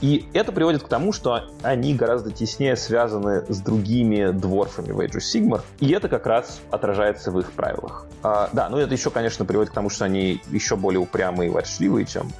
И 0.00 0.28
это 0.32 0.52
приводит 0.52 0.82
к 0.82 0.88
тому, 0.88 1.12
что 1.12 1.44
они 1.62 1.94
гораздо 1.94 2.30
теснее 2.30 2.76
связаны 2.76 3.44
с 3.48 3.58
другими 3.58 4.30
дворфами 4.30 4.92
в 4.92 5.00
Age 5.00 5.16
of 5.16 5.22
Sigmar, 5.22 5.62
и 5.80 5.90
это 5.90 6.08
как 6.08 6.26
раз 6.26 6.60
отражается 6.70 7.30
в 7.30 7.38
их 7.38 7.52
правилах. 7.52 8.06
А, 8.22 8.50
да, 8.52 8.68
ну 8.68 8.78
это 8.78 8.94
еще, 8.94 9.10
конечно, 9.10 9.44
приводит 9.44 9.70
к 9.70 9.74
тому, 9.74 9.90
что 9.90 10.04
они 10.04 10.40
еще 10.50 10.76
более 10.76 11.00
упрямые 11.00 11.50
и 11.50 11.52
ворчливые, 11.52 12.06
чем 12.06 12.30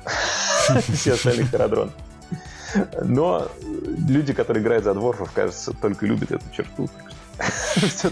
все 0.92 1.14
остальные 1.14 1.46
Харадрон. 1.46 1.92
Но 3.02 3.48
люди, 4.08 4.32
которые 4.32 4.62
играют 4.62 4.84
за 4.84 4.94
дворфов, 4.94 5.32
кажется, 5.32 5.72
только 5.72 6.06
любят 6.06 6.32
эту 6.32 6.44
черту. 6.52 6.88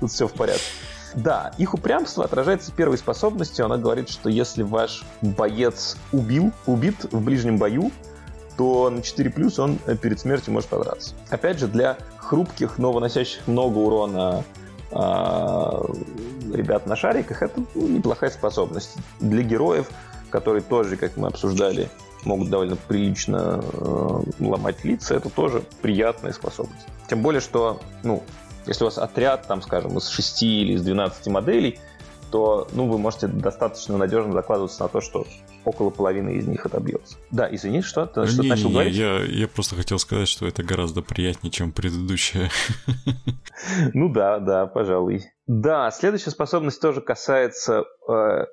Тут 0.00 0.10
все 0.10 0.26
в 0.26 0.32
порядке. 0.32 0.64
Да, 1.14 1.52
их 1.58 1.74
упрямство 1.74 2.24
отражается 2.24 2.72
первой 2.72 2.98
способностью. 2.98 3.64
Она 3.64 3.76
говорит, 3.76 4.08
что 4.08 4.28
если 4.28 4.62
ваш 4.62 5.04
боец 5.22 5.96
убил, 6.12 6.52
убит 6.66 7.06
в 7.12 7.20
ближнем 7.22 7.58
бою, 7.58 7.90
то 8.56 8.90
на 8.90 9.02
4 9.02 9.30
плюс 9.30 9.58
он 9.58 9.78
э, 9.86 9.96
перед 9.96 10.20
смертью 10.20 10.52
может 10.52 10.68
подраться. 10.68 11.14
Опять 11.30 11.60
же, 11.60 11.68
для 11.68 11.96
хрупких, 12.18 12.78
но 12.78 12.92
выносящих 12.92 13.46
много 13.46 13.78
урона 13.78 14.44
э, 14.90 14.96
ребят 16.54 16.86
на 16.86 16.96
шариках, 16.96 17.42
это 17.42 17.62
неплохая 17.74 18.30
способность. 18.30 18.96
Для 19.20 19.42
героев, 19.42 19.88
которые 20.30 20.62
тоже, 20.62 20.96
как 20.96 21.16
мы 21.16 21.28
обсуждали, 21.28 21.88
могут 22.24 22.50
довольно 22.50 22.76
прилично 22.76 23.62
э, 23.62 24.20
ломать 24.40 24.84
лица, 24.84 25.14
это 25.14 25.30
тоже 25.30 25.62
приятная 25.80 26.32
способность. 26.32 26.86
Тем 27.08 27.22
более, 27.22 27.40
что, 27.40 27.80
ну, 28.02 28.24
если 28.68 28.84
у 28.84 28.86
вас 28.86 28.98
отряд, 28.98 29.46
там, 29.46 29.62
скажем, 29.62 29.96
из 29.98 30.08
6 30.08 30.42
или 30.42 30.72
из 30.74 30.82
12 30.82 31.26
моделей, 31.28 31.78
то 32.30 32.68
ну, 32.72 32.86
вы 32.86 32.98
можете 32.98 33.26
достаточно 33.26 33.96
надежно 33.96 34.32
закладываться 34.32 34.82
на 34.82 34.88
то, 34.88 35.00
что 35.00 35.26
около 35.64 35.90
половины 35.90 36.30
из 36.30 36.46
них 36.46 36.64
отобьется. 36.66 37.16
Да, 37.30 37.48
извини, 37.50 37.82
что 37.82 38.06
ты 38.06 38.26
что 38.26 38.42
не, 38.42 38.48
начал 38.48 38.68
не, 38.68 38.72
говорить? 38.72 38.94
Я, 38.94 39.24
я 39.24 39.48
просто 39.48 39.76
хотел 39.76 39.98
сказать, 39.98 40.28
что 40.28 40.46
это 40.46 40.62
гораздо 40.62 41.02
приятнее, 41.02 41.50
чем 41.50 41.72
предыдущее. 41.72 42.50
Ну 43.92 44.08
да, 44.08 44.38
да, 44.38 44.66
пожалуй. 44.66 45.24
Да, 45.48 45.90
следующая 45.90 46.30
способность 46.30 46.80
тоже 46.80 47.00
касается 47.00 47.84
э, 48.08 48.44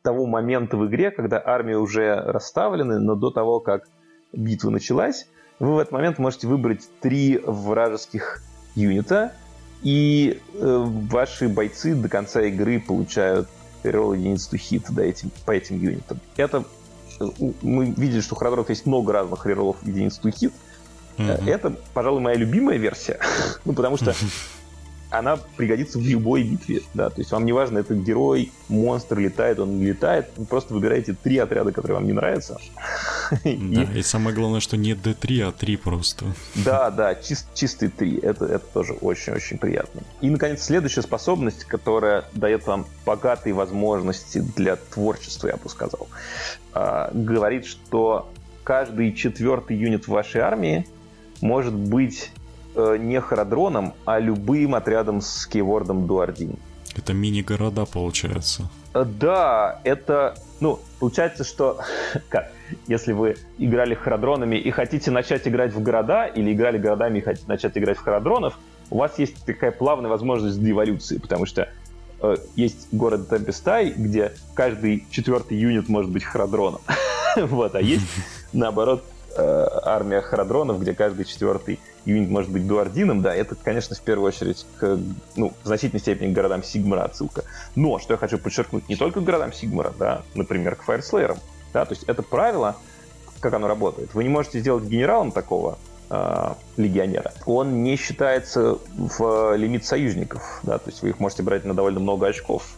того 0.00 0.26
момента 0.26 0.78
в 0.78 0.86
игре, 0.86 1.10
когда 1.10 1.40
армии 1.44 1.74
уже 1.74 2.14
расставлены, 2.14 2.98
но 2.98 3.14
до 3.14 3.30
того, 3.30 3.60
как 3.60 3.86
битва 4.32 4.70
началась, 4.70 5.28
вы 5.58 5.74
в 5.74 5.78
этот 5.78 5.92
момент 5.92 6.18
можете 6.18 6.48
выбрать 6.48 6.88
три 7.00 7.38
вражеских 7.44 8.42
юнита, 8.74 9.32
и 9.82 10.40
э, 10.54 10.84
ваши 11.10 11.48
бойцы 11.48 11.94
до 11.94 12.08
конца 12.08 12.40
игры 12.42 12.80
получают 12.80 13.48
ролл 13.82 14.14
единицу 14.14 14.56
хит 14.56 14.84
да, 14.90 15.02
этим, 15.02 15.30
по 15.44 15.50
этим 15.50 15.80
юнитам. 15.80 16.20
Это 16.36 16.64
э, 17.20 17.24
мы 17.62 17.86
видели, 17.86 18.20
что 18.20 18.34
у 18.34 18.38
храдров 18.38 18.68
есть 18.68 18.86
много 18.86 19.12
разных 19.12 19.44
реролов 19.46 19.76
единиц 19.82 20.20
to 20.22 20.30
hit. 20.30 20.52
Mm-hmm. 21.18 21.50
Это, 21.50 21.76
пожалуй, 21.92 22.20
моя 22.20 22.36
любимая 22.36 22.78
версия. 22.78 23.18
ну, 23.64 23.72
потому 23.72 23.96
что 23.96 24.14
она 25.12 25.36
пригодится 25.56 25.98
в 25.98 26.02
любой 26.02 26.42
битве, 26.42 26.80
да, 26.94 27.10
то 27.10 27.20
есть 27.20 27.30
вам 27.32 27.44
не 27.44 27.52
важно, 27.52 27.78
это 27.78 27.94
герой, 27.94 28.50
монстр 28.68 29.18
летает, 29.18 29.58
он 29.58 29.78
не 29.78 29.86
летает, 29.86 30.30
вы 30.36 30.46
просто 30.46 30.72
выбираете 30.72 31.14
три 31.14 31.36
отряда, 31.36 31.70
которые 31.70 31.96
вам 31.96 32.06
не 32.06 32.12
нравятся. 32.12 32.58
Да, 33.44 33.82
и... 33.94 34.02
самое 34.02 34.36
главное, 34.36 34.60
что 34.60 34.76
не 34.76 34.92
D3, 34.92 35.48
а 35.48 35.52
3 35.52 35.76
просто. 35.76 36.26
Да, 36.54 36.90
да, 36.90 37.14
чист, 37.14 37.46
чистый 37.54 37.88
3, 37.88 38.18
это, 38.18 38.44
это 38.44 38.64
тоже 38.72 38.92
очень-очень 38.92 39.56
приятно. 39.56 40.02
И, 40.20 40.28
наконец, 40.28 40.62
следующая 40.62 41.00
способность, 41.00 41.64
которая 41.64 42.24
дает 42.34 42.66
вам 42.66 42.86
богатые 43.06 43.54
возможности 43.54 44.38
для 44.38 44.76
творчества, 44.76 45.48
я 45.48 45.56
бы 45.56 45.68
сказал, 45.70 46.08
а, 46.74 47.10
говорит, 47.14 47.64
что 47.64 48.30
каждый 48.64 49.14
четвертый 49.14 49.76
юнит 49.78 50.04
в 50.04 50.08
вашей 50.08 50.42
армии 50.42 50.86
может 51.40 51.74
быть 51.74 52.30
не 52.74 53.20
харадроном, 53.20 53.94
а 54.04 54.18
любым 54.18 54.74
отрядом 54.74 55.20
с 55.20 55.46
кейвордом 55.46 56.06
Дуардин. 56.06 56.58
Это 56.96 57.14
мини-города, 57.14 57.86
получается. 57.86 58.68
Э, 58.94 59.04
да, 59.04 59.80
это... 59.84 60.36
Ну, 60.60 60.78
получается, 61.00 61.44
что... 61.44 61.80
Как? 62.28 62.52
Если 62.86 63.12
вы 63.12 63.36
играли 63.58 63.94
харадронами 63.94 64.56
и 64.56 64.70
хотите 64.70 65.10
начать 65.10 65.46
играть 65.48 65.72
в 65.72 65.82
города, 65.82 66.26
или 66.26 66.52
играли 66.52 66.78
городами 66.78 67.18
и 67.18 67.22
хотите 67.22 67.46
начать 67.48 67.76
играть 67.76 67.98
в 67.98 68.02
харадронов, 68.02 68.58
у 68.90 68.98
вас 68.98 69.18
есть 69.18 69.44
такая 69.44 69.72
плавная 69.72 70.10
возможность 70.10 70.58
для 70.60 70.72
эволюции, 70.72 71.18
потому 71.18 71.46
что 71.46 71.68
э, 72.20 72.36
есть 72.56 72.88
город 72.92 73.28
Темпестай, 73.28 73.90
где 73.90 74.32
каждый 74.54 75.06
четвертый 75.10 75.56
юнит 75.56 75.88
может 75.88 76.10
быть 76.10 76.24
харадроном. 76.24 76.80
вот, 77.36 77.74
а 77.74 77.80
есть, 77.80 78.06
наоборот, 78.52 79.02
э, 79.04 79.11
армия 79.36 80.20
харадронов, 80.20 80.80
где 80.80 80.94
каждый 80.94 81.24
четвертый 81.24 81.80
юнит 82.04 82.28
может 82.28 82.50
быть 82.50 82.66
дуардином, 82.66 83.22
да, 83.22 83.34
это, 83.34 83.54
конечно, 83.54 83.94
в 83.94 84.00
первую 84.00 84.28
очередь 84.28 84.66
к, 84.78 84.98
ну, 85.36 85.52
в 85.62 85.66
значительной 85.66 86.00
степени 86.00 86.32
к 86.32 86.34
городам 86.34 86.62
Сигмара 86.62 87.04
отсылка. 87.04 87.44
Но, 87.74 87.98
что 87.98 88.14
я 88.14 88.18
хочу 88.18 88.38
подчеркнуть, 88.38 88.88
не 88.88 88.96
только 88.96 89.20
к 89.20 89.24
городам 89.24 89.52
Сигмара, 89.52 89.92
да, 89.98 90.22
например, 90.34 90.76
к 90.76 90.82
Фаерслеерам, 90.82 91.38
да, 91.72 91.84
то 91.84 91.92
есть 91.92 92.04
это 92.04 92.22
правило, 92.22 92.76
как 93.40 93.54
оно 93.54 93.68
работает. 93.68 94.14
Вы 94.14 94.24
не 94.24 94.30
можете 94.30 94.60
сделать 94.60 94.84
генералом 94.84 95.32
такого 95.32 95.78
э, 96.10 96.54
легионера. 96.76 97.32
Он 97.46 97.82
не 97.82 97.96
считается 97.96 98.78
в 98.96 99.56
лимит 99.56 99.84
союзников, 99.84 100.60
да, 100.62 100.78
то 100.78 100.90
есть 100.90 101.02
вы 101.02 101.10
их 101.10 101.20
можете 101.20 101.42
брать 101.42 101.64
на 101.64 101.74
довольно 101.74 102.00
много 102.00 102.26
очков. 102.26 102.76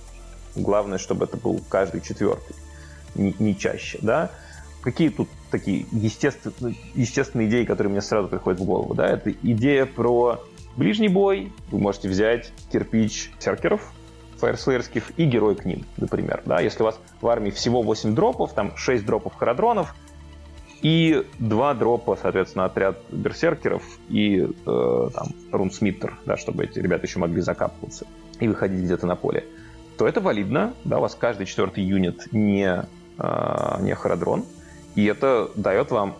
Главное, 0.55 0.99
чтобы 0.99 1.25
это 1.25 1.37
был 1.37 1.61
каждый 1.69 2.01
четвертый, 2.01 2.55
не, 3.15 3.35
не 3.39 3.59
чаще, 3.59 3.99
да. 4.03 4.31
Какие 4.83 5.09
тут 5.09 5.29
такие 5.59 5.87
естественные, 5.93 6.75
естественные 6.95 7.49
идеи, 7.49 7.65
которые 7.65 7.93
мне 7.93 8.03
сразу 8.03 8.29
приходят 8.29 8.59
в 8.61 8.65
голову. 8.65 8.95
Да? 8.95 9.07
Это 9.07 9.31
идея 9.31 9.87
про 9.87 10.41
ближний 10.77 11.09
бой. 11.09 11.53
Вы 11.71 11.79
можете 11.79 12.09
взять 12.09 12.53
кирпич 12.73 13.31
серкеров, 13.39 13.93
фаерслеерских 14.39 15.13
и 15.17 15.25
герой 15.27 15.55
к 15.55 15.65
ним, 15.65 15.85
например. 15.97 16.43
Да? 16.45 16.61
Если 16.61 16.83
у 16.83 16.87
вас 16.87 16.99
в 17.21 17.29
армии 17.29 17.51
всего 17.51 17.83
8 17.83 18.17
дропов, 18.17 18.53
там 18.53 18.77
6 18.77 19.07
дропов 19.07 19.35
харадронов, 19.37 19.95
и 20.83 21.25
два 21.39 21.73
дропа, 21.73 22.19
соответственно, 22.21 22.67
отряд 22.67 22.99
берсеркеров 23.11 23.83
и 24.11 24.41
э, 24.67 25.09
там, 25.15 25.29
рунсмиттер, 25.51 26.19
да, 26.27 26.37
чтобы 26.37 26.65
эти 26.65 26.79
ребята 26.79 27.07
еще 27.07 27.21
могли 27.21 27.41
закапываться 27.41 28.07
и 28.39 28.49
выходить 28.49 28.81
где-то 28.81 29.07
на 29.07 29.17
поле, 29.17 29.47
то 29.97 30.07
это 30.07 30.21
валидно. 30.21 30.75
Да, 30.85 30.99
у 30.99 31.01
вас 31.01 31.15
каждый 31.15 31.47
четвертый 31.47 31.85
юнит 31.85 32.31
не, 32.33 32.85
э, 33.19 33.77
не 33.81 33.95
харадрон. 33.95 34.45
И 34.95 35.05
это 35.05 35.51
дает 35.55 35.91
вам 35.91 36.17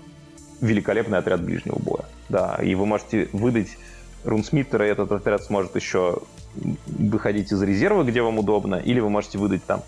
великолепный 0.61 1.19
отряд 1.19 1.43
ближнего 1.43 1.79
боя. 1.79 2.05
Да, 2.29 2.59
и 2.63 2.75
вы 2.75 2.87
можете 2.87 3.29
выдать 3.33 3.77
рунсмиттера, 4.25 4.87
и 4.87 4.91
этот 4.91 5.13
отряд 5.13 5.45
сможет 5.45 5.77
еще 5.77 6.19
выходить 6.87 7.53
из 7.53 7.61
резерва, 7.63 8.05
где 8.05 8.23
вам 8.23 8.39
удобно, 8.39 8.77
или 8.77 9.01
вы 9.01 9.11
можете 9.11 9.39
выдать 9.39 9.65
там 9.65 9.83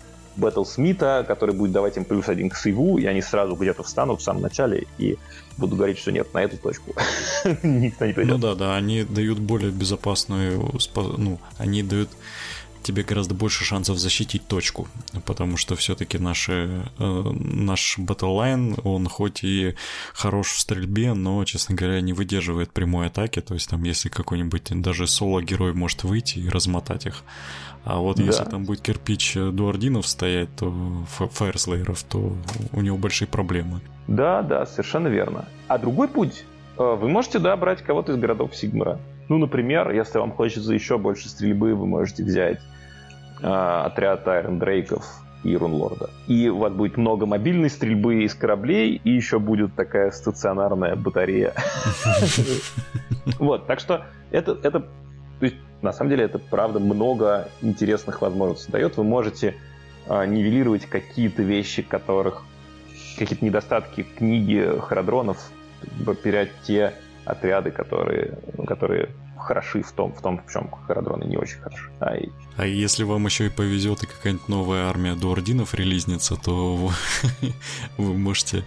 Смита, 0.65 1.25
который 1.27 1.55
будет 1.55 1.71
давать 1.71 1.97
им 1.97 2.05
плюс 2.05 2.29
один 2.29 2.49
к 2.49 2.55
сейву, 2.55 2.97
и 2.97 3.05
они 3.05 3.21
сразу 3.21 3.55
где-то 3.55 3.83
встанут 3.83 4.19
в 4.21 4.23
самом 4.23 4.43
начале 4.43 4.85
и 4.99 5.17
будут 5.57 5.77
говорить, 5.77 5.97
что 5.97 6.11
нет, 6.11 6.31
на 6.33 6.43
эту 6.43 6.57
точку 6.57 6.93
никто 7.63 8.05
не 8.05 8.13
придет. 8.13 8.31
Ну 8.31 8.37
да, 8.37 8.55
да, 8.55 8.75
они 8.75 9.03
дают 9.03 9.39
более 9.39 9.71
безопасную, 9.71 10.71
ну, 11.17 11.39
они 11.57 11.81
дают 11.81 12.09
тебе 12.87 13.03
гораздо 13.03 13.35
больше 13.35 13.65
шансов 13.65 13.97
защитить 13.97 14.47
точку, 14.47 14.87
потому 15.25 15.57
что 15.57 15.75
все-таки 15.75 16.17
наши, 16.17 16.85
э, 16.99 17.21
наш 17.33 17.99
батллайн, 17.99 18.77
он 18.85 19.09
хоть 19.09 19.43
и 19.43 19.75
хорош 20.13 20.47
в 20.47 20.59
стрельбе, 20.59 21.13
но, 21.13 21.43
честно 21.43 21.75
говоря, 21.75 21.99
не 21.99 22.13
выдерживает 22.13 22.71
прямой 22.71 23.07
атаки, 23.07 23.41
то 23.41 23.55
есть 23.55 23.69
там 23.69 23.83
если 23.83 24.07
какой-нибудь 24.07 24.81
даже 24.81 25.05
соло-герой 25.05 25.73
может 25.73 26.05
выйти 26.05 26.39
и 26.39 26.49
размотать 26.49 27.05
их, 27.05 27.23
а 27.83 27.97
вот 27.97 28.17
да. 28.17 28.23
если 28.23 28.45
там 28.45 28.63
будет 28.63 28.81
кирпич 28.81 29.33
дуардинов 29.35 30.07
стоять, 30.07 30.49
то 30.55 30.73
фаерслейеров, 31.07 32.03
то 32.03 32.37
у 32.71 32.81
него 32.81 32.97
большие 32.97 33.27
проблемы. 33.27 33.81
Да, 34.07 34.41
да, 34.43 34.65
совершенно 34.65 35.09
верно. 35.09 35.45
А 35.67 35.77
другой 35.77 36.07
путь, 36.07 36.45
э, 36.77 36.97
вы 37.01 37.09
можете, 37.09 37.39
да, 37.39 37.57
брать 37.57 37.81
кого-то 37.81 38.13
из 38.13 38.17
городов 38.17 38.55
Сигмара. 38.55 38.97
Ну, 39.27 39.37
например, 39.37 39.91
если 39.91 40.19
вам 40.19 40.31
хочется 40.31 40.73
еще 40.73 40.97
больше 40.97 41.27
стрельбы, 41.27 41.75
вы 41.75 41.85
можете 41.85 42.23
взять 42.23 42.61
отряд 43.41 44.27
Айрон 44.27 44.59
Дрейков 44.59 45.05
и 45.43 45.55
Рунлорда. 45.55 46.09
И 46.27 46.49
у 46.49 46.57
вас 46.57 46.73
будет 46.73 46.97
много 46.97 47.25
мобильной 47.25 47.69
стрельбы 47.69 48.23
из 48.23 48.33
кораблей, 48.35 48.99
и 49.03 49.11
еще 49.11 49.39
будет 49.39 49.75
такая 49.75 50.11
стационарная 50.11 50.95
батарея. 50.95 51.53
Вот, 53.39 53.67
так 53.67 53.81
что 53.81 54.05
это, 54.31 54.57
это, 54.63 54.87
на 55.81 55.91
самом 55.91 56.11
деле, 56.11 56.23
это 56.23 56.39
правда 56.39 56.79
много 56.79 57.49
интересных 57.61 58.21
возможностей 58.21 58.71
дает. 58.71 58.95
Вы 58.95 59.03
можете 59.03 59.55
э, 60.07 60.25
нивелировать 60.25 60.85
какие-то 60.85 61.43
вещи, 61.43 61.81
которых 61.81 62.43
какие-то 63.17 63.43
недостатки 63.43 64.03
книги 64.03 64.65
Харадронов, 64.79 65.51
потерять 66.05 66.51
те 66.63 66.93
отряды, 67.25 67.71
которые, 67.71 68.39
которые 68.65 69.09
хороши 69.47 69.81
в 69.81 69.91
том, 69.93 70.13
в 70.13 70.21
том, 70.21 70.41
в 70.45 70.51
чем 70.51 70.69
Харадроны 70.87 71.23
не 71.23 71.37
очень 71.37 71.59
хороши. 71.59 71.89
А, 71.99 72.15
и... 72.15 72.29
а 72.57 72.65
если 72.65 73.03
вам 73.03 73.25
еще 73.25 73.45
и 73.45 73.49
повезет, 73.49 74.03
и 74.03 74.07
какая-нибудь 74.07 74.49
новая 74.49 74.89
армия 74.89 75.15
дуардинов 75.15 75.73
релизнится, 75.73 76.35
то 76.35 76.91
вы 77.97 78.13
можете 78.13 78.63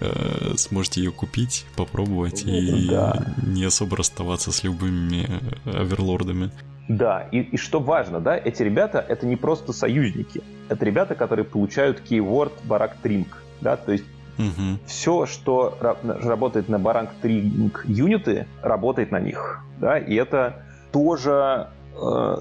э, 0.00 0.54
сможете 0.56 1.00
ее 1.02 1.12
купить, 1.12 1.64
попробовать 1.76 2.42
и 2.44 2.88
да. 2.90 3.34
не 3.46 3.64
особо 3.64 3.96
расставаться 3.96 4.50
с 4.50 4.64
любыми 4.64 5.26
э, 5.64 5.82
оверлордами. 5.82 6.50
Да, 6.88 7.28
и, 7.30 7.38
и 7.38 7.56
что 7.56 7.78
важно, 7.78 8.20
да, 8.20 8.36
эти 8.36 8.64
ребята 8.64 9.04
это 9.08 9.24
не 9.24 9.36
просто 9.36 9.72
союзники, 9.72 10.42
это 10.68 10.84
ребята, 10.84 11.14
которые 11.14 11.44
получают 11.44 12.02
keyword 12.10 12.52
барак 12.64 12.96
тринг, 13.00 13.42
да, 13.60 13.76
то 13.76 13.92
есть 13.92 14.04
Угу. 14.38 14.78
Все, 14.86 15.26
что 15.26 15.76
работает 16.04 16.68
на 16.68 16.76
Baranг 16.76 17.10
3 17.22 17.72
юниты, 17.84 18.46
работает 18.62 19.10
на 19.10 19.20
них. 19.20 19.60
Да? 19.78 19.98
И 19.98 20.14
это 20.14 20.62
тоже 20.92 21.68
э, 22.00 22.36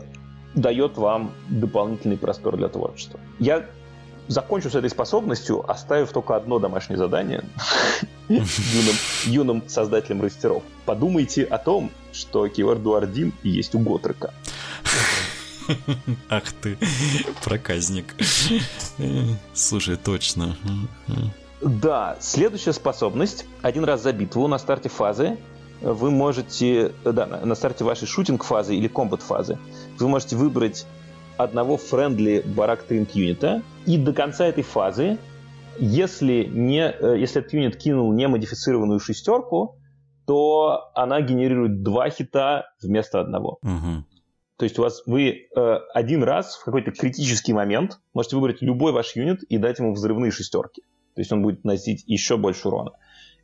дает 0.55 0.97
вам 0.97 1.31
дополнительный 1.49 2.17
простор 2.17 2.57
для 2.57 2.67
творчества. 2.67 3.19
Я 3.39 3.65
закончу 4.27 4.69
с 4.69 4.75
этой 4.75 4.89
способностью, 4.89 5.69
оставив 5.69 6.11
только 6.11 6.35
одно 6.35 6.59
домашнее 6.59 6.97
задание 6.97 7.43
юным, 8.29 8.95
юным 9.25 9.63
создателям 9.67 10.21
растеров. 10.21 10.63
Подумайте 10.85 11.43
о 11.43 11.57
том, 11.57 11.91
что 12.13 12.47
keyword 12.47 12.79
Дуардин 12.79 13.33
есть 13.43 13.75
у 13.75 13.79
Готрека. 13.79 14.33
Ах 16.29 16.51
ты, 16.61 16.77
проказник. 17.43 18.15
Слушай, 19.53 19.97
точно. 19.97 20.55
Да, 21.61 22.17
следующая 22.19 22.73
способность. 22.73 23.45
Один 23.61 23.83
раз 23.83 24.01
за 24.01 24.13
битву 24.13 24.47
на 24.47 24.57
старте 24.57 24.89
фазы 24.89 25.37
вы 25.81 26.11
можете, 26.11 26.93
да, 27.03 27.25
на 27.25 27.55
старте 27.55 27.83
вашей 27.83 28.07
шутинг-фазы 28.07 28.75
или 28.75 28.87
комбат-фазы, 28.87 29.57
вы 29.97 30.07
можете 30.07 30.35
выбрать 30.35 30.85
одного 31.37 31.77
friendly 31.77 32.45
барак 32.45 32.83
тринк 32.83 33.11
юнита, 33.11 33.61
и 33.85 33.97
до 33.97 34.13
конца 34.13 34.45
этой 34.45 34.63
фазы, 34.63 35.17
если, 35.79 36.43
не, 36.43 36.81
э, 36.81 37.17
если 37.17 37.39
этот 37.39 37.53
юнит 37.53 37.77
кинул 37.77 38.11
немодифицированную 38.11 38.99
шестерку, 38.99 39.77
то 40.27 40.91
она 40.95 41.21
генерирует 41.21 41.81
два 41.81 42.09
хита 42.09 42.71
вместо 42.81 43.21
одного. 43.21 43.59
Угу. 43.61 44.03
То 44.57 44.65
есть 44.65 44.77
у 44.77 44.81
вас 44.81 45.01
вы 45.05 45.47
э, 45.55 45.75
один 45.93 46.23
раз 46.23 46.57
в 46.57 46.65
какой-то 46.65 46.91
критический 46.91 47.53
момент 47.53 47.99
можете 48.13 48.35
выбрать 48.35 48.61
любой 48.61 48.91
ваш 48.91 49.15
юнит 49.15 49.41
и 49.43 49.57
дать 49.57 49.79
ему 49.79 49.93
взрывные 49.93 50.31
шестерки. 50.31 50.83
То 51.15 51.21
есть 51.21 51.31
он 51.31 51.41
будет 51.41 51.63
носить 51.63 52.03
еще 52.07 52.37
больше 52.37 52.67
урона. 52.67 52.91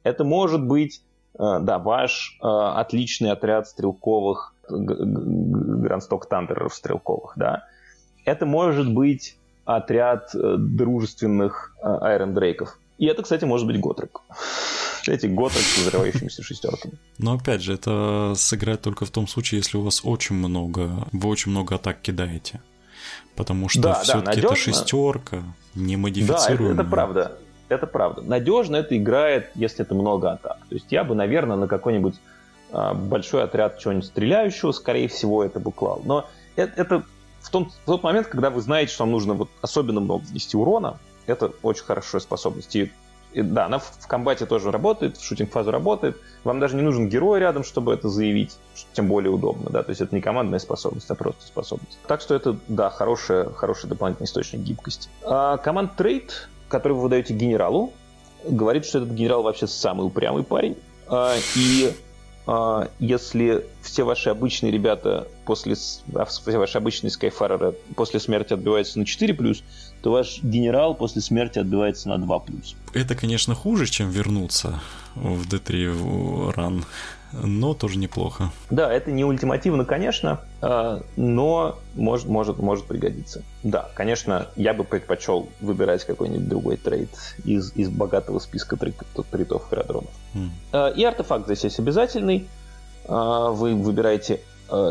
Это 0.03 0.24
может 0.24 0.66
быть, 0.66 1.01
э, 1.34 1.59
да, 1.61 1.80
ваш 1.80 2.38
э, 2.41 2.45
отличный 2.45 3.32
отряд 3.32 3.68
стрелковых, 3.68 4.55
грандсток 4.70 6.28
тантеров 6.28 6.74
стрелковых, 6.74 7.34
да. 7.36 7.63
Это 8.26 8.45
может 8.45 8.91
быть 8.91 9.38
отряд 9.66 10.34
э, 10.36 10.55
дружественных 10.57 11.76
Айрон 11.82 12.34
Дрейков. 12.34 12.80
И 12.97 13.07
это, 13.07 13.24
кстати, 13.24 13.45
может 13.45 13.68
быть 13.68 13.80
Готрек 13.80 14.22
эти 15.07 15.28
готы 15.28 15.59
с 15.59 15.78
взрывающимися 15.78 16.43
шестерками. 16.43 16.95
Но 17.18 17.34
опять 17.34 17.61
же, 17.61 17.74
это 17.74 18.34
сыграет 18.36 18.82
только 18.82 19.05
в 19.05 19.11
том 19.11 19.28
случае, 19.28 19.59
если 19.59 19.78
у 19.78 19.82
вас 19.82 20.01
очень 20.03 20.36
много, 20.36 21.07
вы 21.11 21.30
очень 21.30 21.51
много 21.51 21.76
атак 21.76 22.01
кидаете. 22.01 22.61
Потому 23.36 23.70
что 23.70 23.82
да, 23.82 24.01
все-таки 24.01 24.41
да, 24.41 24.47
это 24.47 24.55
шестерка, 24.55 25.43
не 25.76 25.97
модифицируемая. 25.97 26.57
Да, 26.57 26.74
это, 26.74 26.82
это 26.82 26.89
правда. 26.89 27.38
Это 27.70 27.88
правда. 27.88 28.22
Надежно 28.22 28.78
это 28.78 28.97
играет, 28.97 29.49
если 29.55 29.84
это 29.84 29.95
много 29.95 30.32
атак. 30.32 30.57
То 30.70 30.76
есть 30.76 30.91
я 30.91 31.03
бы, 31.03 31.16
наверное, 31.16 31.57
на 31.57 31.68
какой-нибудь 31.68 32.16
а, 32.72 32.93
большой 32.93 33.43
отряд 33.43 33.80
чего-нибудь 33.80 34.05
стреляющего, 34.05 34.72
скорее 34.72 35.07
всего, 35.07 35.43
это 35.43 35.59
бы 35.59 35.72
клал. 35.72 36.01
Но 36.05 36.28
это, 36.55 36.82
это 36.82 37.03
в, 37.41 37.49
том, 37.49 37.70
в 37.70 37.86
тот 37.86 38.03
момент, 38.03 38.28
когда 38.28 38.49
вы 38.49 38.61
знаете, 38.61 38.93
что 38.93 39.03
вам 39.03 39.11
нужно 39.11 39.34
вот 39.34 39.49
особенно 39.61 39.99
много 39.99 40.24
внести 40.26 40.57
урона, 40.57 40.97
это 41.26 41.51
очень 41.63 41.86
хорошая 41.86 42.22
способность. 42.22 42.76
И 42.76 42.91
да, 43.34 43.66
она 43.66 43.80
в 43.80 44.07
комбате 44.07 44.45
тоже 44.45 44.72
работает, 44.72 45.18
в 45.18 45.24
шутинг-фазу 45.24 45.70
работает. 45.70 46.18
Вам 46.43 46.59
даже 46.59 46.76
не 46.78 46.82
нужен 46.82 47.09
герой 47.09 47.39
рядом, 47.39 47.63
чтобы 47.63 47.93
это 47.93 48.07
заявить, 48.07 48.57
тем 48.93 49.07
более 49.09 49.32
удобно, 49.32 49.70
да, 49.70 49.84
то 49.84 49.89
есть 49.89 49.99
это 49.99 50.16
не 50.16 50.22
командная 50.22 50.59
способность, 50.59 51.09
а 51.09 51.16
просто 51.16 51.45
способность. 51.45 51.97
Так 52.07 52.22
что 52.22 52.34
это, 52.34 52.57
да, 52.70 52.89
хороший, 52.89 53.53
хороший 53.53 53.89
дополнительный 53.89 54.26
источник 54.26 54.61
гибкости. 54.61 55.09
А 55.24 55.57
команд 55.57 55.95
трейд, 55.97 56.47
который 56.76 56.92
вы 56.92 57.04
выдаете 57.04 57.34
генералу, 57.34 57.94
говорит, 58.46 58.86
что 58.86 58.98
этот 58.98 59.12
генерал 59.12 59.44
вообще 59.44 59.66
самый 59.66 60.06
упрямый 60.06 60.44
парень, 60.44 60.76
а, 61.08 61.34
и 61.56 61.94
а, 62.48 62.90
если 63.00 63.66
все 63.82 64.04
ваши 64.04 64.30
обычные 64.30 64.74
ребята 64.74 65.26
после 65.46 65.76
а, 66.14 66.26
все 66.26 66.58
ваши 66.58 66.78
обычные 66.78 67.12
скайфареры 67.12 67.76
после 67.96 68.20
смерти 68.20 68.52
отбиваются 68.52 69.00
на 69.00 69.04
4+, 69.04 69.64
то 70.02 70.12
ваш 70.12 70.44
генерал 70.44 70.96
после 70.96 71.22
смерти 71.22 71.60
отбивается 71.60 72.10
на 72.10 72.22
2+. 72.22 72.76
Это, 72.94 73.16
конечно, 73.16 73.56
хуже, 73.56 73.86
чем 73.86 74.10
вернуться 74.10 74.82
в 75.16 75.48
D3 75.48 76.52
ран, 76.52 76.84
но 77.44 77.74
тоже 77.74 77.98
неплохо. 77.98 78.52
Да, 78.70 78.92
это 78.92 79.12
не 79.12 79.26
ультимативно, 79.26 79.86
конечно, 79.86 80.42
а, 80.62 81.02
но 81.16 81.80
может, 81.96 82.28
может, 82.28 82.58
может 82.60 82.86
пригодиться. 82.86 83.44
Да, 83.64 83.90
конечно, 83.96 84.48
я 84.56 84.74
бы 84.74 84.84
предпочел 84.84 85.50
выбирать 85.62 86.06
какой-нибудь 86.06 86.48
другой 86.48 86.78
трейд 86.78 87.10
из, 87.44 87.74
из 87.76 87.90
богатого 87.90 88.40
списка 88.40 88.78
тритов 88.78 89.68
Херадронов. 89.70 90.12
Mm. 90.34 90.96
И 90.96 91.04
артефакт 91.04 91.46
здесь 91.46 91.64
есть 91.64 91.80
обязательный. 91.80 92.48
А, 93.08 93.50
вы 93.52 93.76
выбираете 93.76 94.42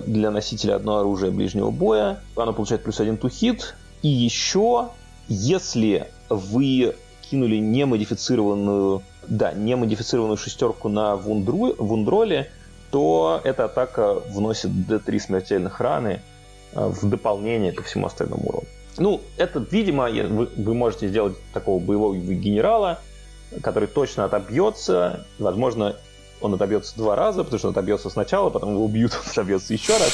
для 0.07 0.31
носителя 0.31 0.77
одно 0.77 0.99
оружие 0.99 1.33
ближнего 1.33 1.71
боя. 1.71 2.21
Оно 2.37 2.53
получает 2.53 2.85
плюс 2.85 3.01
один 3.01 3.17
ту 3.17 3.29
хит. 3.29 3.75
И 4.03 4.09
еще 4.09 4.91
если 5.29 6.09
вы 6.29 6.95
кинули 7.23 7.57
немодифицированную, 7.57 9.03
да, 9.29 9.53
немодифицированную 9.53 10.37
шестерку 10.37 10.89
на 10.89 11.17
вундру, 11.17 11.75
вундроле, 11.79 12.51
то 12.91 13.41
эта 13.45 13.65
атака 13.65 14.15
вносит 14.15 14.71
D3 14.71 15.19
смертельных 15.19 15.81
раны 15.81 16.21
э, 16.73 16.87
в 16.87 17.09
дополнение 17.09 17.73
ко 17.73 17.83
всему 17.83 18.07
остальному 18.07 18.45
урону. 18.47 18.67
Ну, 18.97 19.21
это, 19.37 19.59
видимо, 19.71 20.09
вы, 20.09 20.49
вы 20.57 20.75
можете 20.75 21.09
сделать 21.09 21.37
такого 21.53 21.83
боевого 21.83 22.15
генерала, 22.15 23.01
который 23.63 23.89
точно 23.89 24.25
отобьется. 24.25 25.27
Возможно, 25.39 25.97
он 26.41 26.55
отобьется 26.55 26.97
два 26.97 27.17
раза, 27.17 27.43
потому 27.43 27.59
что 27.59 27.69
он 27.69 27.73
отобьется 27.73 28.11
сначала, 28.11 28.51
потом 28.51 28.75
его 28.75 28.85
убьют, 28.85 29.13
он 29.25 29.31
отобьется 29.31 29.73
еще 29.73 29.95
раз. 29.95 30.13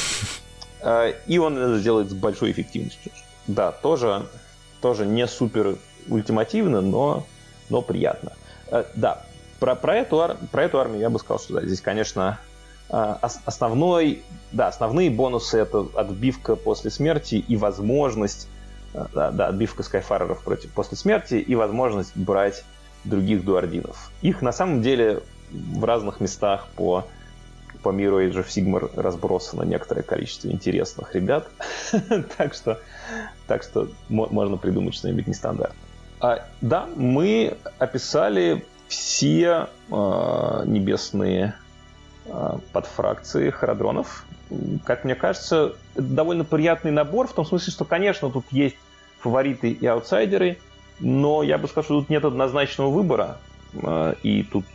Э, 0.81 1.13
и 1.27 1.37
он 1.37 1.57
это 1.57 1.77
сделает 1.79 2.09
с 2.09 2.13
большой 2.13 2.51
эффективностью. 2.51 3.11
Да, 3.47 3.71
тоже 3.71 4.25
тоже 4.81 5.05
не 5.05 5.27
супер 5.27 5.77
ультимативно, 6.09 6.81
но, 6.81 7.25
но 7.69 7.81
приятно. 7.81 8.33
Э, 8.71 8.85
да, 8.95 9.21
про, 9.59 9.75
про, 9.75 9.97
эту, 9.97 10.37
про 10.51 10.63
эту 10.63 10.79
армию 10.79 11.01
я 11.01 11.09
бы 11.09 11.19
сказал, 11.19 11.39
что 11.39 11.55
да, 11.55 11.65
здесь, 11.65 11.81
конечно, 11.81 12.39
э, 12.89 13.15
основной, 13.45 14.23
да, 14.51 14.67
основные 14.67 15.11
бонусы 15.11 15.59
это 15.59 15.85
отбивка 15.95 16.55
после 16.55 16.89
смерти 16.89 17.35
и 17.35 17.57
возможность, 17.57 18.47
э, 18.93 19.05
да, 19.13 19.31
да, 19.31 19.47
отбивка 19.47 19.83
скайфареров 19.83 20.41
против 20.43 20.71
после 20.71 20.97
смерти 20.97 21.35
и 21.35 21.53
возможность 21.55 22.15
брать 22.15 22.63
других 23.03 23.43
дуардинов. 23.43 24.11
Их 24.21 24.41
на 24.41 24.51
самом 24.51 24.81
деле 24.81 25.21
в 25.51 25.83
разных 25.83 26.19
местах 26.21 26.67
по 26.75 27.05
по 27.83 27.89
миру 27.89 28.21
Age 28.21 28.45
of 28.45 28.47
Sigmar 28.47 28.91
разбросано 28.95 29.63
некоторое 29.63 30.03
количество 30.03 30.49
интересных 30.49 31.15
ребят. 31.15 31.47
так 32.37 32.53
что, 32.53 32.79
так 33.47 33.63
что 33.63 33.87
можно 34.07 34.57
придумать 34.57 34.93
что-нибудь 34.93 35.25
нестандартное. 35.25 35.90
А, 36.21 36.45
да, 36.61 36.87
мы 36.95 37.57
описали 37.79 38.63
все 38.87 39.69
э, 39.89 40.63
небесные 40.65 41.55
э, 42.25 42.57
подфракции 42.71 43.49
харадронов. 43.49 44.25
Как 44.85 45.03
мне 45.03 45.15
кажется, 45.15 45.73
это 45.95 46.03
довольно 46.03 46.43
приятный 46.43 46.91
набор, 46.91 47.27
в 47.27 47.33
том 47.33 47.45
смысле, 47.45 47.71
что, 47.73 47.85
конечно, 47.85 48.29
тут 48.29 48.45
есть 48.51 48.75
фавориты 49.19 49.71
и 49.71 49.85
аутсайдеры, 49.87 50.59
но 50.99 51.41
я 51.41 51.57
бы 51.57 51.67
сказал, 51.67 51.85
что 51.85 51.99
тут 52.01 52.09
нет 52.09 52.23
однозначного 52.23 52.91
выбора, 52.91 53.37
э, 53.73 54.13
и 54.21 54.43
тут 54.43 54.65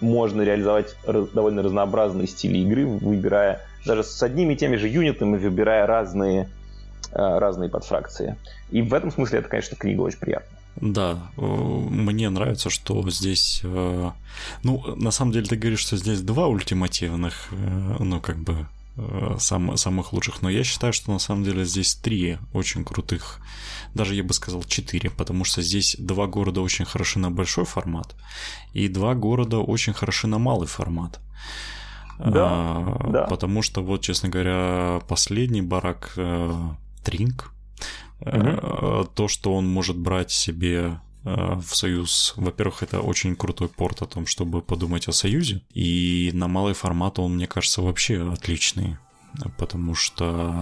можно 0.00 0.42
реализовать 0.42 0.94
довольно 1.06 1.62
разнообразные 1.62 2.28
стили 2.28 2.58
игры, 2.58 2.86
выбирая 2.86 3.62
даже 3.84 4.04
с 4.04 4.22
одними 4.22 4.54
и 4.54 4.56
теми 4.56 4.76
же 4.76 4.86
юнитами, 4.86 5.38
выбирая 5.38 5.88
разные, 5.88 6.48
э, 7.10 7.38
разные 7.38 7.68
подфракции. 7.68 8.36
И 8.70 8.80
в 8.80 8.94
этом 8.94 9.10
смысле 9.10 9.40
это, 9.40 9.48
конечно, 9.48 9.76
книга 9.76 10.02
очень 10.02 10.18
приятная. 10.18 10.63
Да, 10.76 11.30
э, 11.36 11.40
мне 11.40 12.30
нравится, 12.30 12.70
что 12.70 13.08
здесь... 13.10 13.60
Э, 13.64 14.10
ну, 14.62 14.96
на 14.96 15.10
самом 15.10 15.32
деле 15.32 15.46
ты 15.46 15.56
говоришь, 15.56 15.80
что 15.80 15.96
здесь 15.96 16.20
два 16.20 16.46
ультимативных, 16.46 17.48
ну, 17.98 18.20
как 18.20 18.38
бы, 18.38 18.66
сам, 19.38 19.76
самых 19.76 20.12
лучших, 20.12 20.42
но 20.42 20.50
я 20.50 20.64
считаю, 20.64 20.92
что 20.92 21.12
на 21.12 21.18
самом 21.18 21.44
деле 21.44 21.64
здесь 21.64 21.94
три 21.94 22.38
очень 22.52 22.84
крутых 22.84 23.40
даже 23.94 24.14
я 24.14 24.24
бы 24.24 24.34
сказал 24.34 24.62
4, 24.62 25.10
потому 25.10 25.44
что 25.44 25.62
здесь 25.62 25.96
два 25.98 26.26
города 26.26 26.60
очень 26.60 26.84
хороши 26.84 27.18
на 27.18 27.30
большой 27.30 27.64
формат, 27.64 28.14
и 28.72 28.88
два 28.88 29.14
города 29.14 29.58
очень 29.58 29.92
хороши 29.92 30.26
на 30.26 30.38
малый 30.38 30.66
формат. 30.66 31.20
Да, 32.18 32.48
а, 32.48 33.06
да. 33.08 33.22
Потому 33.24 33.62
что, 33.62 33.82
вот, 33.82 34.02
честно 34.02 34.28
говоря, 34.28 35.00
последний 35.08 35.62
барак 35.62 36.12
э, 36.16 36.70
Тринк, 37.02 37.52
угу. 38.20 38.30
э, 38.30 39.04
то, 39.14 39.28
что 39.28 39.54
он 39.54 39.68
может 39.68 39.96
брать 39.96 40.30
себе 40.30 41.00
э, 41.24 41.54
в 41.60 41.74
союз. 41.74 42.34
Во-первых, 42.36 42.82
это 42.82 43.00
очень 43.00 43.36
крутой 43.36 43.68
порт 43.68 44.02
о 44.02 44.06
том, 44.06 44.26
чтобы 44.26 44.62
подумать 44.62 45.08
о 45.08 45.12
союзе. 45.12 45.62
И 45.72 46.30
на 46.34 46.48
малый 46.48 46.74
формат 46.74 47.18
он, 47.18 47.34
мне 47.36 47.46
кажется, 47.46 47.82
вообще 47.82 48.30
отличный. 48.30 48.96
Потому 49.58 49.94
что, 49.94 50.54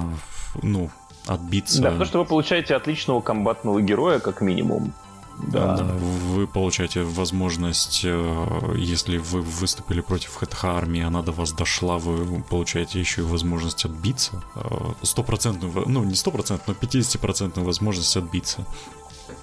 ну, 0.62 0.90
отбиться. 1.26 1.82
Да, 1.82 1.88
потому 1.88 2.07
что 2.07 2.18
вы 2.20 2.24
получаете 2.24 2.74
отличного 2.74 3.20
комбатного 3.20 3.80
героя, 3.80 4.18
как 4.18 4.40
минимум. 4.40 4.94
Да. 5.39 5.76
да, 5.76 5.85
вы 5.85 6.47
получаете 6.47 7.03
возможность, 7.03 8.03
э, 8.05 8.74
если 8.76 9.18
вы 9.18 9.43
выступили 9.43 10.01
против 10.01 10.35
ХТХ 10.37 10.64
армии, 10.64 11.03
она 11.03 11.22
до 11.22 11.33
вас 11.33 11.53
дошла, 11.53 11.99
вы 11.99 12.43
получаете 12.43 13.01
еще 13.01 13.22
и 13.22 13.24
возможность 13.24 13.85
отбиться. 13.85 14.43
Э, 14.55 14.93
стопроцентную, 15.03 15.89
ну 15.89 16.05
не 16.05 16.14
стопроцентную, 16.14 16.76
но 16.80 16.89
50% 16.89 17.62
возможность 17.62 18.16
отбиться. 18.16 18.64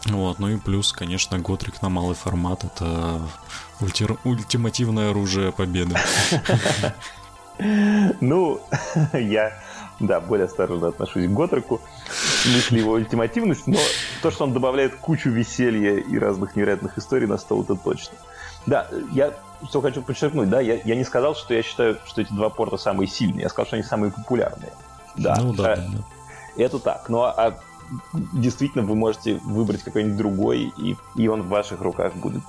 Вот, 0.06 0.40
ну 0.40 0.50
и 0.50 0.58
плюс, 0.58 0.94
конечно, 0.94 1.40
Готрик 1.40 1.82
на 1.82 1.90
малый 1.90 2.16
формат 2.16 2.64
это 2.64 3.22
ульти- 3.82 4.18
ультимативное 4.24 5.10
оружие 5.12 5.52
победы. 5.52 5.96
Ну, 8.22 8.62
я 9.14 9.52
да, 10.00 10.20
более 10.20 10.46
осторожно 10.46 10.90
отношусь 10.90 11.28
к 11.28 11.30
Готреку 11.30 11.82
в 12.08 12.14
смысле 12.14 12.80
его 12.80 12.94
ультимативности, 12.94 13.70
но 13.70 13.80
то, 14.22 14.32
что 14.32 14.46
он 14.46 14.54
добавляет 14.54 14.96
кучу 14.96 15.30
веселья 15.30 15.98
и 15.98 16.18
разных 16.18 16.56
невероятных 16.56 16.98
историй 16.98 17.28
на 17.28 17.38
стол, 17.38 17.64
это 17.64 17.76
точно. 17.76 18.18
Да, 18.66 18.88
я 19.12 19.34
что 19.68 19.82
хочу 19.82 20.02
подчеркнуть, 20.02 20.50
да, 20.50 20.62
я, 20.62 20.80
я 20.84 20.96
не 20.96 21.04
сказал, 21.04 21.36
что 21.36 21.54
я 21.54 21.64
считаю, 21.64 21.98
что 22.06 22.22
эти 22.22 22.32
два 22.32 22.50
порта 22.50 22.78
самые 22.78 23.08
сильные, 23.08 23.44
я 23.44 23.50
сказал, 23.50 23.68
что 23.68 23.76
они 23.76 23.84
самые 23.84 24.12
популярные. 24.12 24.72
Да. 25.16 25.36
Ну, 25.42 25.54
да, 25.54 25.74
а, 25.74 25.76
да, 25.76 26.64
Это 26.64 26.80
так. 26.80 27.10
Ну, 27.10 27.24
а 27.24 27.60
действительно 28.34 28.86
вы 28.86 28.96
можете 28.96 29.36
выбрать 29.44 29.84
какой-нибудь 29.84 30.18
другой, 30.18 30.72
и, 30.78 30.96
и 31.16 31.28
он 31.28 31.44
в 31.44 31.48
ваших 31.48 31.82
руках 31.82 32.16
будет 32.16 32.44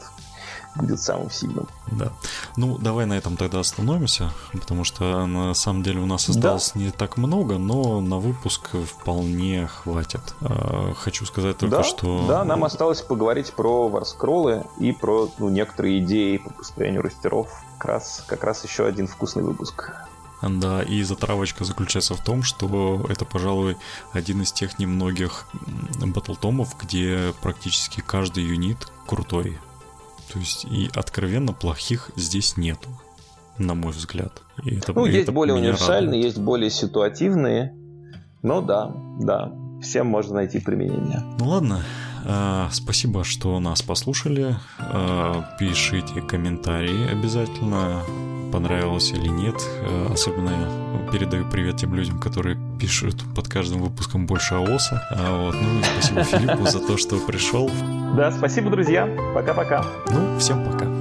будет 0.76 1.00
самым 1.00 1.30
сильным. 1.30 1.68
Да. 1.90 2.12
Ну, 2.56 2.78
давай 2.78 3.06
на 3.06 3.14
этом 3.14 3.36
тогда 3.36 3.60
остановимся, 3.60 4.30
потому 4.52 4.84
что 4.84 5.26
на 5.26 5.54
самом 5.54 5.82
деле 5.82 6.00
у 6.00 6.06
нас 6.06 6.28
осталось 6.28 6.72
да. 6.74 6.80
не 6.80 6.90
так 6.90 7.16
много, 7.16 7.58
но 7.58 8.00
на 8.00 8.18
выпуск 8.18 8.70
вполне 8.86 9.66
хватит. 9.66 10.20
А, 10.40 10.92
хочу 10.94 11.26
сказать 11.26 11.58
только, 11.58 11.78
да, 11.78 11.82
что... 11.82 12.24
Да, 12.28 12.44
нам 12.44 12.64
осталось 12.64 13.02
поговорить 13.02 13.52
про 13.52 13.88
варскроллы 13.88 14.64
и 14.78 14.92
про 14.92 15.28
ну, 15.38 15.48
некоторые 15.48 15.98
идеи 16.00 16.38
по 16.38 16.50
построению 16.50 17.02
растеров. 17.02 17.48
Как 17.78 17.84
раз, 17.86 18.24
как 18.26 18.44
раз 18.44 18.64
еще 18.64 18.86
один 18.86 19.06
вкусный 19.06 19.42
выпуск. 19.42 19.92
Да, 20.42 20.82
и 20.82 21.02
затравочка 21.02 21.64
заключается 21.64 22.14
в 22.14 22.24
том, 22.24 22.42
что 22.42 23.04
это, 23.08 23.24
пожалуй, 23.24 23.76
один 24.12 24.42
из 24.42 24.52
тех 24.52 24.78
немногих 24.78 25.46
батлтомов, 26.00 26.76
где 26.80 27.34
практически 27.42 28.00
каждый 28.00 28.44
юнит 28.44 28.90
крутой. 29.06 29.58
То 30.32 30.38
есть 30.38 30.64
и 30.64 30.90
откровенно 30.94 31.52
плохих 31.52 32.10
здесь 32.16 32.56
нету, 32.56 32.88
на 33.58 33.74
мой 33.74 33.92
взгляд. 33.92 34.42
И 34.64 34.76
это, 34.76 34.92
ну, 34.92 35.06
есть 35.06 35.24
это 35.24 35.32
более 35.32 35.54
универсальные, 35.54 36.06
радует. 36.06 36.24
есть 36.24 36.38
более 36.38 36.70
ситуативные. 36.70 37.74
Но 38.42 38.60
да, 38.60 38.94
да, 39.20 39.52
всем 39.82 40.06
можно 40.06 40.36
найти 40.36 40.60
применение. 40.60 41.22
Ну 41.38 41.46
ладно, 41.46 41.82
спасибо, 42.72 43.24
что 43.24 43.58
нас 43.60 43.82
послушали. 43.82 44.56
А, 44.78 45.56
пишите 45.58 46.20
комментарии 46.22 47.10
обязательно, 47.10 48.02
понравилось 48.52 49.10
или 49.12 49.28
нет. 49.28 49.56
А, 49.58 50.12
особенно 50.12 50.50
я 50.50 51.10
передаю 51.12 51.48
привет 51.48 51.76
тем 51.78 51.94
людям, 51.94 52.20
которые 52.20 52.58
пишут 52.78 53.22
под 53.34 53.48
каждым 53.48 53.82
выпуском 53.82 54.26
больше 54.26 54.54
АОСа. 54.54 55.02
Вот. 55.10 55.54
Ну 55.54 55.80
и 55.80 55.82
спасибо 55.82 56.22
Филиппу 56.24 56.66
за 56.66 56.80
то, 56.80 56.96
что 56.96 57.18
пришел. 57.18 57.70
Да, 58.16 58.30
спасибо, 58.32 58.70
друзья. 58.70 59.08
Пока-пока. 59.34 59.84
Ну, 60.10 60.38
всем 60.38 60.64
пока. 60.64 60.99